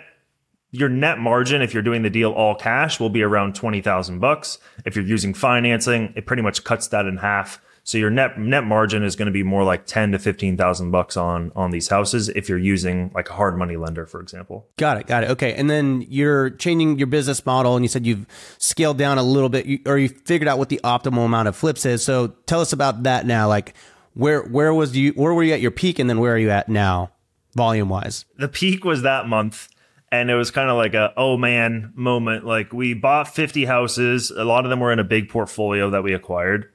your 0.72 0.88
net 0.88 1.18
margin 1.18 1.60
if 1.60 1.74
you're 1.74 1.82
doing 1.82 2.02
the 2.02 2.10
deal 2.10 2.32
all 2.32 2.54
cash 2.54 2.98
will 2.98 3.10
be 3.10 3.22
around 3.22 3.54
20,000 3.54 4.18
bucks. 4.18 4.58
If 4.86 4.96
you're 4.96 5.04
using 5.04 5.34
financing, 5.34 6.14
it 6.16 6.24
pretty 6.24 6.42
much 6.42 6.64
cuts 6.64 6.88
that 6.88 7.04
in 7.04 7.18
half. 7.18 7.60
So 7.84 7.98
your 7.98 8.10
net 8.10 8.38
net 8.38 8.64
margin 8.64 9.02
is 9.02 9.16
going 9.16 9.26
to 9.26 9.32
be 9.32 9.42
more 9.42 9.64
like 9.64 9.86
10 9.86 10.12
to 10.12 10.18
15,000 10.18 10.90
bucks 10.90 11.16
on 11.16 11.50
on 11.56 11.72
these 11.72 11.88
houses 11.88 12.28
if 12.28 12.48
you're 12.48 12.58
using 12.58 13.10
like 13.14 13.28
a 13.28 13.32
hard 13.32 13.58
money 13.58 13.76
lender 13.76 14.06
for 14.06 14.20
example. 14.20 14.68
Got 14.76 14.98
it. 14.98 15.06
Got 15.06 15.24
it. 15.24 15.30
Okay. 15.30 15.54
And 15.54 15.68
then 15.68 16.04
you're 16.08 16.50
changing 16.50 16.98
your 16.98 17.08
business 17.08 17.44
model 17.44 17.74
and 17.74 17.84
you 17.84 17.88
said 17.88 18.06
you've 18.06 18.26
scaled 18.58 18.98
down 18.98 19.18
a 19.18 19.22
little 19.22 19.48
bit 19.48 19.86
or 19.86 19.98
you 19.98 20.08
figured 20.08 20.48
out 20.48 20.58
what 20.58 20.68
the 20.68 20.80
optimal 20.84 21.26
amount 21.26 21.48
of 21.48 21.56
flips 21.56 21.84
is. 21.84 22.04
So 22.04 22.28
tell 22.46 22.60
us 22.60 22.72
about 22.72 23.02
that 23.02 23.26
now. 23.26 23.48
Like 23.48 23.74
where 24.14 24.42
where 24.42 24.72
was 24.72 24.96
you 24.96 25.12
where 25.12 25.34
were 25.34 25.42
you 25.42 25.52
at 25.52 25.60
your 25.60 25.70
peak 25.72 25.98
and 25.98 26.08
then 26.08 26.20
where 26.20 26.34
are 26.34 26.38
you 26.38 26.50
at 26.50 26.68
now 26.68 27.10
volume 27.56 27.88
wise? 27.88 28.24
The 28.38 28.48
peak 28.48 28.84
was 28.84 29.02
that 29.02 29.26
month 29.26 29.68
and 30.12 30.30
it 30.30 30.34
was 30.36 30.52
kind 30.52 30.70
of 30.70 30.76
like 30.76 30.94
a 30.94 31.12
oh 31.16 31.36
man 31.36 31.92
moment 31.96 32.44
like 32.44 32.72
we 32.72 32.94
bought 32.94 33.34
50 33.34 33.64
houses 33.64 34.30
a 34.30 34.44
lot 34.44 34.64
of 34.64 34.70
them 34.70 34.78
were 34.78 34.92
in 34.92 34.98
a 35.00 35.04
big 35.04 35.28
portfolio 35.28 35.90
that 35.90 36.04
we 36.04 36.12
acquired 36.12 36.68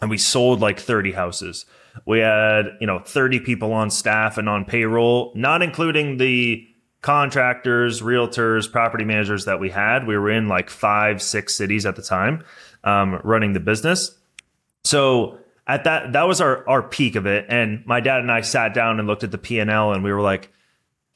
and 0.00 0.10
we 0.10 0.18
sold 0.18 0.60
like 0.60 0.78
30 0.78 1.12
houses. 1.12 1.66
We 2.06 2.20
had 2.20 2.66
you 2.80 2.86
know 2.86 3.00
30 3.00 3.40
people 3.40 3.72
on 3.72 3.90
staff 3.90 4.38
and 4.38 4.48
on 4.48 4.64
payroll 4.64 5.32
not 5.34 5.62
including 5.62 6.16
the 6.18 6.66
contractors 7.02 8.02
realtors 8.02 8.70
property 8.70 9.04
managers 9.04 9.44
that 9.46 9.58
we 9.58 9.70
had. 9.70 10.06
We 10.06 10.16
were 10.16 10.30
in 10.30 10.48
like 10.48 10.70
five 10.70 11.20
six 11.22 11.54
cities 11.54 11.86
at 11.86 11.96
the 11.96 12.02
time 12.02 12.44
um, 12.84 13.20
running 13.24 13.52
the 13.52 13.60
business. 13.60 14.16
So 14.84 15.38
at 15.66 15.84
that 15.84 16.12
that 16.12 16.26
was 16.26 16.40
our 16.40 16.68
our 16.68 16.82
peak 16.82 17.14
of 17.14 17.26
it 17.26 17.46
and 17.48 17.84
my 17.86 18.00
dad 18.00 18.20
and 18.20 18.32
i 18.32 18.40
sat 18.40 18.74
down 18.74 18.98
and 18.98 19.06
looked 19.06 19.22
at 19.22 19.30
the 19.30 19.38
p&l 19.38 19.92
and 19.92 20.02
we 20.02 20.12
were 20.12 20.20
like 20.20 20.50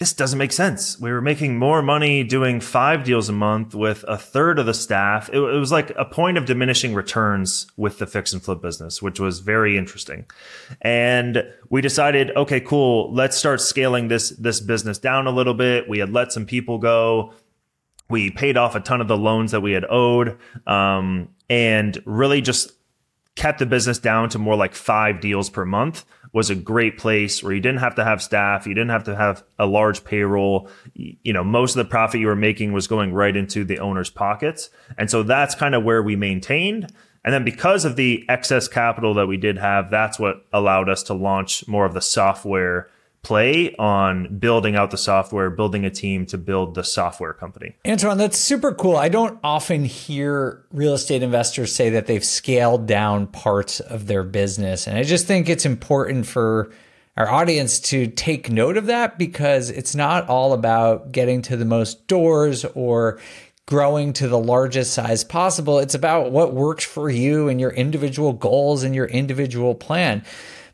this 0.01 0.13
doesn't 0.13 0.39
make 0.39 0.53
sense. 0.53 0.99
We 0.99 1.13
were 1.13 1.21
making 1.21 1.57
more 1.57 1.81
money 1.81 2.25
doing 2.25 2.61
five 2.61 3.05
deals 3.05 3.29
a 3.29 3.33
month 3.33 3.77
with 3.77 4.05
a 4.09 4.19
third 4.19 4.59
of 4.59 4.67
the 4.67 4.75
staff. 4.75 5.29
It, 5.29 5.37
it, 5.39 5.59
was 5.59 5.71
like 5.71 5.93
a 5.97 6.05
point 6.05 6.37
of 6.37 6.47
diminishing 6.47 6.95
returns 6.95 7.69
with 7.77 7.99
the 7.99 8.07
fix 8.07 8.33
and 8.33 8.43
flip 8.43 8.61
business, 8.61 9.01
which 9.01 9.21
was 9.21 9.39
very 9.39 9.79
interesting. 9.79 10.27
And 10.83 11.45
we 11.71 11.81
decided, 11.81 12.33
okay, 12.37 12.61
cool, 12.61 13.13
let's 13.15 13.37
start 13.37 13.61
scaling 13.61 14.09
this 14.09 14.31
this 14.31 14.61
business 14.61 14.99
down 14.99 15.29
a 15.29 15.31
little 15.31 15.55
bit. 15.55 15.89
We 15.89 16.01
had 16.01 16.13
let 16.13 16.33
some 16.33 16.45
people 16.45 16.79
go. 16.79 17.33
We 18.11 18.31
paid 18.31 18.57
off 18.57 18.75
a 18.75 18.81
ton 18.81 19.01
of 19.01 19.07
the 19.09 19.17
loans 19.17 19.53
that 19.53 19.61
we 19.61 19.73
had 19.73 19.85
owed, 19.89 20.39
um, 20.67 21.29
and 21.49 22.03
really 22.05 22.41
just 22.41 22.73
kept 23.37 23.61
the 23.61 23.67
business 23.67 23.99
down 23.99 24.29
to 24.31 24.39
more 24.39 24.57
like 24.57 24.75
five 24.75 25.21
deals 25.21 25.51
per 25.51 25.65
month 25.65 26.05
was 26.35 26.51
a 26.51 26.55
great 26.55 26.99
place 26.99 27.43
where 27.43 27.53
you 27.53 27.61
didn't 27.61 27.79
have 27.79 27.95
to 27.95 28.05
have 28.05 28.21
staff, 28.21 28.67
you 28.67 28.75
didn't 28.75 28.91
have 28.91 29.05
to 29.05 29.15
have 29.15 29.45
a 29.57 29.67
large 29.67 30.05
payroll. 30.05 30.69
You 30.95 31.33
know, 31.33 31.45
most 31.45 31.77
of 31.77 31.87
the 31.87 31.89
profit 31.89 32.21
you 32.21 32.27
were 32.27 32.35
making 32.35 32.73
was 32.73 32.89
going 32.89 33.15
right 33.15 33.35
into 33.35 33.65
the 33.65 33.79
owner's 33.79 34.11
pockets. 34.11 34.69
And 34.99 35.09
so 35.09 35.23
that's 35.23 35.55
kind 35.55 35.77
of 35.77 35.85
where 35.85 36.03
we 36.03 36.17
maintained. 36.17 36.93
And 37.25 37.33
then 37.33 37.45
because 37.45 37.85
of 37.85 37.95
the 37.95 38.25
excess 38.29 38.67
capital 38.67 39.15
that 39.15 39.29
we 39.29 39.37
did 39.37 39.59
have, 39.59 39.91
that's 39.91 40.19
what 40.19 40.45
allowed 40.53 40.89
us 40.89 41.05
to 41.05 41.15
launch 41.15 41.67
more 41.69 41.87
of 41.87 41.95
the 41.95 42.03
software 42.03 42.91
play 43.25 43.75
on 43.77 44.39
building 44.39 44.77
out 44.77 44.91
the 44.91 44.99
software, 44.99 45.51
building 45.51 45.85
a 45.85 45.91
team 45.91 46.27
to 46.27 46.39
build 46.39 46.75
the 46.75 46.85
software 46.85 47.33
company. 47.33 47.75
Antoine, 47.87 48.19
that's 48.19 48.39
super 48.39 48.73
cool. 48.73 48.97
I 48.97 49.09
don't 49.09 49.41
often 49.43 49.85
hear 49.85 50.65
real 50.71 50.95
estate 50.95 51.23
investors 51.23 51.75
say 51.75 51.91
that 51.91 52.07
they've 52.07 52.25
scaled 52.25 52.87
down 52.87 53.27
parts 53.27 53.81
of 53.81 54.07
their 54.07 54.23
business. 54.23 54.87
And 54.87 54.97
I 54.97 55.03
just 55.03 55.27
think 55.27 55.49
it's 55.49 55.67
important 55.67 56.27
for 56.27 56.71
our 57.17 57.29
audience 57.29 57.81
to 57.81 58.07
take 58.09 58.51
note 58.51 58.77
of 58.77 58.87
that 58.87 59.19
because 59.19 59.71
it's 59.71 59.95
not 59.95 60.29
all 60.29 60.53
about 60.53 61.13
getting 61.13 61.43
to 61.43 61.57
the 61.57 61.65
most 61.65 62.07
doors 62.07 62.65
or 62.75 63.21
growing 63.67 64.13
to 64.13 64.29
the 64.29 64.39
largest 64.39 64.93
size 64.93 65.25
possible. 65.25 65.79
It's 65.79 65.95
about 65.95 66.33
what 66.33 66.53
works 66.53 66.85
for 66.85 67.09
you 67.09 67.49
and 67.49 67.61
your 67.61 67.71
individual 67.71 68.33
goals 68.33 68.83
and 68.83 68.95
your 68.95 69.07
individual 69.07 69.75
plan. 69.75 70.25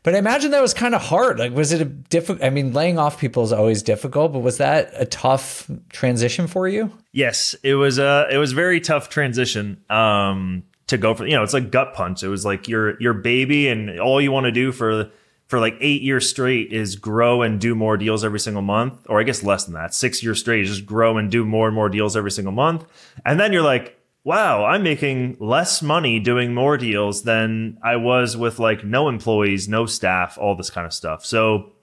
But 0.03 0.15
I 0.15 0.17
imagine 0.17 0.51
that 0.51 0.61
was 0.61 0.73
kind 0.73 0.95
of 0.95 1.01
hard. 1.01 1.37
Like, 1.37 1.53
was 1.53 1.71
it 1.71 1.81
a 1.81 1.85
difficult? 1.85 2.43
I 2.43 2.49
mean, 2.49 2.73
laying 2.73 2.97
off 2.97 3.19
people 3.19 3.43
is 3.43 3.51
always 3.51 3.83
difficult, 3.83 4.33
but 4.33 4.39
was 4.39 4.57
that 4.57 4.91
a 4.95 5.05
tough 5.05 5.69
transition 5.89 6.47
for 6.47 6.67
you? 6.67 6.91
Yes, 7.11 7.55
it 7.63 7.75
was. 7.75 7.99
A 7.99 8.27
it 8.31 8.37
was 8.37 8.51
very 8.51 8.81
tough 8.81 9.09
transition. 9.09 9.83
Um, 9.89 10.63
to 10.87 10.97
go 10.97 11.13
for 11.13 11.25
you 11.25 11.35
know, 11.35 11.43
it's 11.43 11.53
like 11.53 11.71
gut 11.71 11.93
punch. 11.93 12.23
It 12.23 12.29
was 12.29 12.45
like 12.45 12.67
your 12.67 12.99
your 13.01 13.13
baby, 13.13 13.67
and 13.67 13.99
all 13.99 14.19
you 14.19 14.31
want 14.31 14.45
to 14.45 14.51
do 14.51 14.71
for 14.71 15.11
for 15.47 15.59
like 15.59 15.75
eight 15.81 16.01
years 16.01 16.29
straight 16.29 16.71
is 16.71 16.95
grow 16.95 17.41
and 17.41 17.59
do 17.59 17.75
more 17.75 17.97
deals 17.97 18.23
every 18.23 18.39
single 18.39 18.61
month, 18.61 19.05
or 19.07 19.19
I 19.19 19.23
guess 19.23 19.43
less 19.43 19.65
than 19.65 19.73
that, 19.73 19.93
six 19.93 20.23
years 20.23 20.39
straight, 20.39 20.65
just 20.65 20.85
grow 20.85 21.17
and 21.17 21.29
do 21.29 21.45
more 21.45 21.67
and 21.67 21.75
more 21.75 21.89
deals 21.89 22.15
every 22.17 22.31
single 22.31 22.53
month, 22.53 22.85
and 23.25 23.39
then 23.39 23.53
you're 23.53 23.61
like, 23.61 24.00
wow, 24.23 24.65
I'm 24.65 24.83
making 24.83 25.37
less 25.39 25.81
money 25.81 26.19
doing 26.19 26.53
more 26.53 26.77
deals 26.77 27.23
than 27.23 27.77
I 27.83 27.95
was 27.95 28.37
with 28.37 28.59
like 28.59 28.83
no 28.83 29.09
employees, 29.09 29.67
no 29.67 29.85
staff, 29.85 30.37
all 30.37 30.55
this 30.55 30.69
kind 30.69 30.85
of 30.85 30.93
stuff. 30.93 31.25
So 31.25 31.73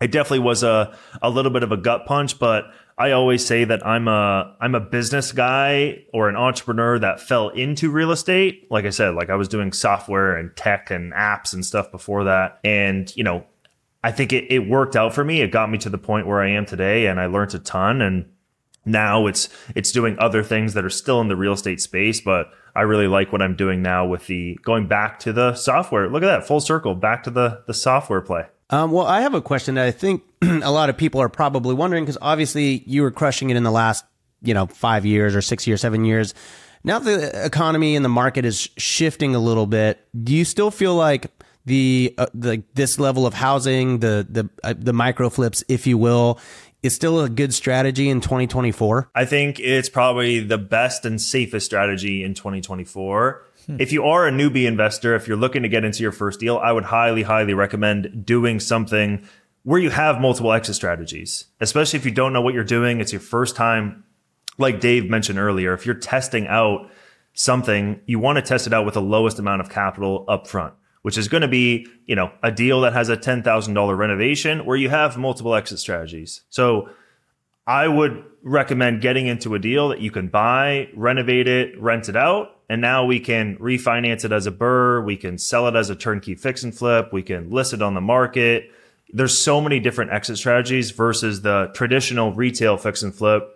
it 0.00 0.12
definitely 0.12 0.40
was 0.40 0.62
a, 0.62 0.96
a 1.20 1.30
little 1.30 1.50
bit 1.50 1.62
of 1.62 1.72
a 1.72 1.76
gut 1.76 2.06
punch, 2.06 2.38
but 2.38 2.66
I 2.96 3.12
always 3.12 3.46
say 3.46 3.64
that 3.64 3.86
I'm 3.86 4.08
a 4.08 4.56
I'm 4.60 4.74
a 4.74 4.80
business 4.80 5.30
guy 5.30 6.04
or 6.12 6.28
an 6.28 6.34
entrepreneur 6.34 6.98
that 6.98 7.20
fell 7.20 7.48
into 7.50 7.90
real 7.90 8.10
estate. 8.10 8.66
Like 8.70 8.86
I 8.86 8.90
said, 8.90 9.14
like 9.14 9.30
I 9.30 9.36
was 9.36 9.46
doing 9.46 9.72
software 9.72 10.36
and 10.36 10.54
tech 10.56 10.90
and 10.90 11.12
apps 11.12 11.52
and 11.54 11.64
stuff 11.64 11.92
before 11.92 12.24
that. 12.24 12.58
And, 12.64 13.14
you 13.16 13.22
know, 13.22 13.44
I 14.02 14.10
think 14.10 14.32
it, 14.32 14.52
it 14.52 14.68
worked 14.68 14.96
out 14.96 15.14
for 15.14 15.24
me. 15.24 15.42
It 15.42 15.52
got 15.52 15.70
me 15.70 15.78
to 15.78 15.90
the 15.90 15.98
point 15.98 16.26
where 16.26 16.40
I 16.40 16.50
am 16.50 16.66
today 16.66 17.06
and 17.06 17.20
I 17.20 17.26
learned 17.26 17.54
a 17.54 17.60
ton 17.60 18.02
and 18.02 18.26
now 18.88 19.26
it's 19.26 19.48
it's 19.74 19.92
doing 19.92 20.16
other 20.18 20.42
things 20.42 20.74
that 20.74 20.84
are 20.84 20.90
still 20.90 21.20
in 21.20 21.28
the 21.28 21.36
real 21.36 21.52
estate 21.52 21.80
space 21.80 22.20
but 22.20 22.50
i 22.74 22.80
really 22.80 23.06
like 23.06 23.32
what 23.32 23.42
i'm 23.42 23.54
doing 23.54 23.82
now 23.82 24.06
with 24.06 24.26
the 24.26 24.58
going 24.62 24.86
back 24.86 25.18
to 25.18 25.32
the 25.32 25.54
software. 25.54 26.08
Look 26.08 26.22
at 26.22 26.26
that 26.26 26.46
full 26.46 26.60
circle 26.60 26.94
back 26.94 27.22
to 27.24 27.30
the 27.30 27.62
the 27.66 27.74
software 27.74 28.20
play. 28.20 28.46
Um, 28.70 28.90
well 28.90 29.06
i 29.06 29.20
have 29.20 29.34
a 29.34 29.40
question 29.40 29.76
that 29.76 29.86
i 29.86 29.90
think 29.90 30.22
a 30.42 30.70
lot 30.70 30.88
of 30.90 30.96
people 30.96 31.20
are 31.20 31.28
probably 31.28 31.74
wondering 31.74 32.04
because 32.04 32.18
obviously 32.20 32.82
you 32.86 33.02
were 33.02 33.10
crushing 33.10 33.50
it 33.50 33.56
in 33.56 33.62
the 33.62 33.70
last 33.70 34.04
you 34.42 34.54
know 34.54 34.66
five 34.66 35.04
years 35.04 35.34
or 35.34 35.42
six 35.42 35.66
years 35.66 35.80
seven 35.80 36.04
years. 36.04 36.34
Now 36.84 36.98
the 36.98 37.44
economy 37.44 37.96
and 37.96 38.04
the 38.04 38.08
market 38.08 38.44
is 38.44 38.68
shifting 38.76 39.34
a 39.34 39.38
little 39.38 39.66
bit. 39.66 40.06
Do 40.22 40.34
you 40.34 40.44
still 40.44 40.70
feel 40.70 40.94
like 40.94 41.26
the, 41.64 42.14
uh, 42.16 42.26
the 42.32 42.62
this 42.74 42.98
level 42.98 43.26
of 43.26 43.34
housing 43.34 43.98
the 43.98 44.26
the 44.28 44.48
uh, 44.64 44.74
the 44.76 44.94
micro 44.94 45.28
flips 45.28 45.62
if 45.68 45.86
you 45.86 45.98
will 45.98 46.40
is 46.82 46.94
still 46.94 47.20
a 47.20 47.28
good 47.28 47.52
strategy 47.52 48.08
in 48.08 48.20
2024? 48.20 49.10
I 49.14 49.24
think 49.24 49.58
it's 49.60 49.88
probably 49.88 50.40
the 50.40 50.58
best 50.58 51.04
and 51.04 51.20
safest 51.20 51.66
strategy 51.66 52.22
in 52.22 52.34
2024. 52.34 53.42
Hmm. 53.66 53.76
If 53.80 53.92
you 53.92 54.04
are 54.04 54.26
a 54.26 54.30
newbie 54.30 54.66
investor, 54.66 55.14
if 55.14 55.26
you're 55.26 55.36
looking 55.36 55.62
to 55.62 55.68
get 55.68 55.84
into 55.84 56.02
your 56.02 56.12
first 56.12 56.40
deal, 56.40 56.58
I 56.58 56.72
would 56.72 56.84
highly, 56.84 57.22
highly 57.22 57.54
recommend 57.54 58.24
doing 58.24 58.60
something 58.60 59.26
where 59.64 59.80
you 59.80 59.90
have 59.90 60.20
multiple 60.20 60.52
exit 60.52 60.76
strategies, 60.76 61.46
especially 61.60 61.98
if 61.98 62.04
you 62.04 62.12
don't 62.12 62.32
know 62.32 62.40
what 62.40 62.54
you're 62.54 62.64
doing. 62.64 63.00
It's 63.00 63.12
your 63.12 63.20
first 63.20 63.56
time. 63.56 64.04
Like 64.56 64.80
Dave 64.80 65.08
mentioned 65.08 65.38
earlier, 65.38 65.72
if 65.72 65.86
you're 65.86 65.94
testing 65.94 66.48
out 66.48 66.90
something, 67.32 68.00
you 68.06 68.18
want 68.18 68.36
to 68.36 68.42
test 68.42 68.66
it 68.66 68.72
out 68.72 68.84
with 68.84 68.94
the 68.94 69.02
lowest 69.02 69.38
amount 69.38 69.60
of 69.60 69.70
capital 69.70 70.24
upfront 70.26 70.72
which 71.08 71.16
is 71.16 71.26
going 71.26 71.40
to 71.40 71.48
be, 71.48 71.86
you 72.04 72.14
know, 72.14 72.30
a 72.42 72.52
deal 72.52 72.82
that 72.82 72.92
has 72.92 73.08
a 73.08 73.16
$10,000 73.16 73.96
renovation 73.96 74.66
where 74.66 74.76
you 74.76 74.90
have 74.90 75.16
multiple 75.16 75.54
exit 75.54 75.78
strategies. 75.78 76.42
So 76.50 76.90
I 77.66 77.88
would 77.88 78.22
recommend 78.42 79.00
getting 79.00 79.26
into 79.26 79.54
a 79.54 79.58
deal 79.58 79.88
that 79.88 80.02
you 80.02 80.10
can 80.10 80.28
buy, 80.28 80.90
renovate 80.94 81.48
it, 81.48 81.80
rent 81.80 82.10
it 82.10 82.16
out, 82.16 82.60
and 82.68 82.82
now 82.82 83.06
we 83.06 83.20
can 83.20 83.56
refinance 83.56 84.26
it 84.26 84.32
as 84.32 84.46
a 84.46 84.52
BRRRR. 84.52 85.06
We 85.06 85.16
can 85.16 85.38
sell 85.38 85.66
it 85.66 85.76
as 85.76 85.88
a 85.88 85.96
turnkey 85.96 86.34
fix 86.34 86.62
and 86.62 86.76
flip. 86.76 87.10
We 87.10 87.22
can 87.22 87.48
list 87.48 87.72
it 87.72 87.80
on 87.80 87.94
the 87.94 88.02
market. 88.02 88.70
There's 89.10 89.38
so 89.38 89.62
many 89.62 89.80
different 89.80 90.10
exit 90.10 90.36
strategies 90.36 90.90
versus 90.90 91.40
the 91.40 91.70
traditional 91.72 92.34
retail 92.34 92.76
fix 92.76 93.02
and 93.02 93.14
flip 93.14 93.48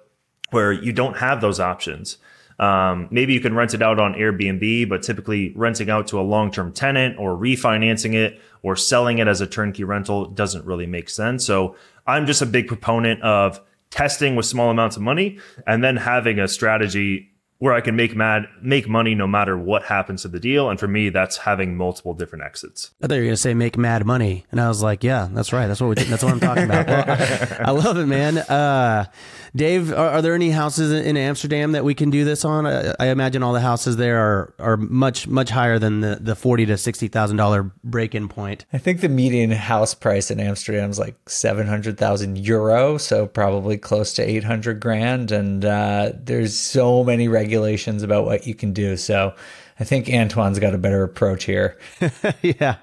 where 0.53 0.73
you 0.73 0.95
don't 0.95 1.19
have 1.19 1.43
those 1.43 1.61
options. 1.61 2.17
Um, 2.59 3.09
maybe 3.11 3.33
you 3.33 3.41
can 3.41 3.55
rent 3.55 3.75
it 3.75 3.83
out 3.83 3.99
on 3.99 4.15
Airbnb, 4.15 4.89
but 4.89 5.03
typically 5.03 5.53
renting 5.57 5.91
out 5.91 6.07
to 6.09 6.21
a 6.21 6.23
long 6.23 6.51
term 6.51 6.73
tenant 6.73 7.19
or 7.19 7.37
refinancing 7.37 8.15
it 8.15 8.41
or 8.63 8.77
selling 8.77 9.19
it 9.19 9.29
as 9.29 9.41
a 9.41 9.47
turnkey 9.47 9.85
rental 9.85 10.27
doesn't 10.27 10.65
really 10.65 10.87
make 10.87 11.09
sense. 11.09 11.45
So 11.45 11.77
I'm 12.07 12.27
just 12.27 12.43
a 12.43 12.47
big 12.47 12.69
proponent 12.69 13.23
of 13.23 13.61
testing 13.91 14.37
with 14.37 14.47
small 14.47 14.71
amounts 14.71 14.97
of 14.97 15.03
money 15.03 15.39
and 15.67 15.83
then 15.83 15.97
having 15.97 16.39
a 16.39 16.49
strategy 16.49 17.32
where 17.63 17.73
I 17.73 17.81
can 17.81 17.95
make 17.95 18.17
mad 18.17 18.49
make 18.61 18.89
money 18.89 19.15
no 19.15 19.29
matter 19.29 19.57
what 19.57 19.85
happens 19.85 20.23
to 20.23 20.29
the 20.29 20.41
deal. 20.41 20.69
And 20.69 20.81
for 20.81 20.89
me, 20.89 21.11
that's 21.11 21.37
having 21.37 21.77
multiple 21.77 22.13
different 22.13 22.45
exits. 22.45 22.91
I 23.01 23.07
thought 23.07 23.15
you 23.15 23.21
were 23.21 23.27
gonna 23.27 23.37
say 23.37 23.55
make 23.55 23.79
mad 23.79 24.05
money, 24.05 24.45
and 24.51 24.61
I 24.61 24.67
was 24.67 24.83
like, 24.83 25.05
yeah, 25.05 25.29
that's 25.31 25.53
right. 25.53 25.69
That's 25.69 25.81
what 25.81 25.91
we, 25.91 25.95
that's 25.95 26.25
what 26.25 26.33
I'm 26.33 26.41
talking 26.41 26.65
about. 26.65 26.89
Well, 26.89 27.05
I, 27.09 27.59
I 27.67 27.71
love 27.71 27.99
it, 27.99 28.07
man. 28.07 28.39
Uh, 28.39 29.05
Dave, 29.55 29.93
are, 29.93 30.09
are, 30.09 30.23
there 30.23 30.35
any 30.35 30.51
houses 30.51 30.91
in 30.91 31.17
Amsterdam 31.17 31.73
that 31.73 31.85
we 31.85 31.95
can 31.95 32.11
do 32.11 32.25
this 32.25 32.45
on? 32.45 32.67
I, 32.67 32.97
I 32.99 33.07
imagine 33.09 33.45
all 33.45 33.53
the 33.53 33.61
houses 33.61 33.97
there 33.97 34.19
are 34.19 34.55
are 34.59 34.77
much 34.77 35.29
much 35.29 35.51
higher 35.51 35.79
than 35.79 36.01
the 36.01 36.19
the 36.21 36.35
forty 36.35 36.67
to 36.67 36.77
sixty 36.77 37.07
thousand 37.07 37.37
dollar 37.37 37.71
break 37.85 38.17
in 38.17 38.29
point. 38.29 38.65
I 38.73 38.79
think 38.79 39.03
the 39.03 39.09
median 39.09 39.53
house 39.53 39.95
price 39.95 40.33
in 40.33 40.41
Amsterdam 40.41 40.91
is 40.91 40.99
like 40.99 41.15
seven 41.29 41.69
hundred 41.69 41.97
thousand 41.97 42.39
euro, 42.39 42.99
so 42.99 43.29
probably 43.29 43.79
close 43.79 44.15
to 44.15 44.29
eight 44.29 44.43
hundred 44.43 44.81
grand. 44.81 45.31
And 45.31 45.65
uh, 45.65 46.11
there's 46.17 46.59
so 46.59 47.05
many 47.05 47.29
regulations 47.29 47.52
about 48.03 48.25
what 48.25 48.47
you 48.47 48.55
can 48.55 48.73
do. 48.73 48.97
So 48.97 49.35
I 49.81 49.85
think 49.85 50.09
Antoine's 50.09 50.59
got 50.59 50.75
a 50.75 50.79
better 50.79 51.03
approach 51.03 51.45
here. 51.45 51.79
yeah. 52.43 52.77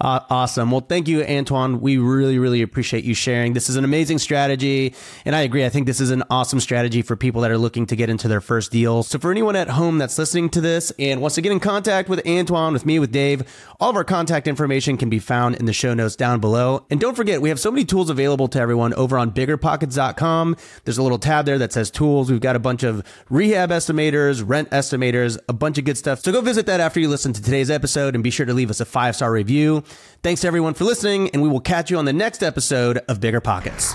Uh, 0.00 0.20
awesome. 0.30 0.70
Well, 0.70 0.80
thank 0.80 1.08
you, 1.08 1.24
Antoine. 1.24 1.80
We 1.80 1.98
really, 1.98 2.38
really 2.38 2.62
appreciate 2.62 3.04
you 3.04 3.14
sharing. 3.14 3.52
This 3.52 3.68
is 3.68 3.76
an 3.76 3.84
amazing 3.84 4.18
strategy. 4.18 4.94
And 5.24 5.34
I 5.34 5.40
agree. 5.40 5.64
I 5.64 5.68
think 5.68 5.86
this 5.86 6.00
is 6.00 6.10
an 6.10 6.22
awesome 6.30 6.60
strategy 6.60 7.02
for 7.02 7.16
people 7.16 7.40
that 7.42 7.50
are 7.50 7.58
looking 7.58 7.86
to 7.86 7.96
get 7.96 8.08
into 8.08 8.28
their 8.28 8.40
first 8.40 8.70
deal. 8.70 9.02
So, 9.02 9.18
for 9.18 9.30
anyone 9.30 9.56
at 9.56 9.68
home 9.68 9.98
that's 9.98 10.18
listening 10.18 10.48
to 10.50 10.60
this 10.60 10.92
and 10.98 11.20
wants 11.20 11.34
to 11.34 11.42
get 11.42 11.52
in 11.52 11.60
contact 11.60 12.08
with 12.08 12.26
Antoine, 12.26 12.72
with 12.72 12.86
me, 12.86 12.98
with 12.98 13.12
Dave, 13.12 13.42
all 13.80 13.90
of 13.90 13.96
our 13.96 14.04
contact 14.04 14.46
information 14.46 14.96
can 14.96 15.10
be 15.10 15.18
found 15.18 15.56
in 15.56 15.66
the 15.66 15.72
show 15.72 15.94
notes 15.94 16.16
down 16.16 16.40
below. 16.40 16.86
And 16.90 17.00
don't 17.00 17.16
forget, 17.16 17.42
we 17.42 17.48
have 17.48 17.60
so 17.60 17.70
many 17.70 17.84
tools 17.84 18.08
available 18.08 18.48
to 18.48 18.60
everyone 18.60 18.94
over 18.94 19.18
on 19.18 19.32
biggerpockets.com. 19.32 20.56
There's 20.84 20.98
a 20.98 21.02
little 21.02 21.18
tab 21.18 21.44
there 21.44 21.58
that 21.58 21.72
says 21.72 21.90
tools. 21.90 22.30
We've 22.30 22.40
got 22.40 22.56
a 22.56 22.60
bunch 22.60 22.82
of 22.82 23.02
rehab 23.28 23.70
estimators, 23.70 24.42
rent 24.46 24.70
estimators, 24.70 25.38
a 25.48 25.52
bunch 25.52 25.78
of 25.78 25.84
good 25.84 25.98
stuff. 25.98 26.20
So, 26.20 26.35
go 26.36 26.42
visit 26.42 26.66
that 26.66 26.80
after 26.80 27.00
you 27.00 27.08
listen 27.08 27.32
to 27.32 27.42
today's 27.42 27.70
episode 27.70 28.14
and 28.14 28.22
be 28.22 28.30
sure 28.30 28.44
to 28.44 28.52
leave 28.52 28.68
us 28.68 28.80
a 28.80 28.84
five 28.84 29.16
star 29.16 29.32
review. 29.32 29.82
Thanks 30.22 30.44
everyone 30.44 30.74
for 30.74 30.84
listening, 30.84 31.30
and 31.30 31.42
we 31.42 31.48
will 31.48 31.60
catch 31.60 31.90
you 31.90 31.96
on 31.96 32.04
the 32.04 32.12
next 32.12 32.42
episode 32.42 32.98
of 33.08 33.20
Bigger 33.20 33.40
Pockets. 33.40 33.94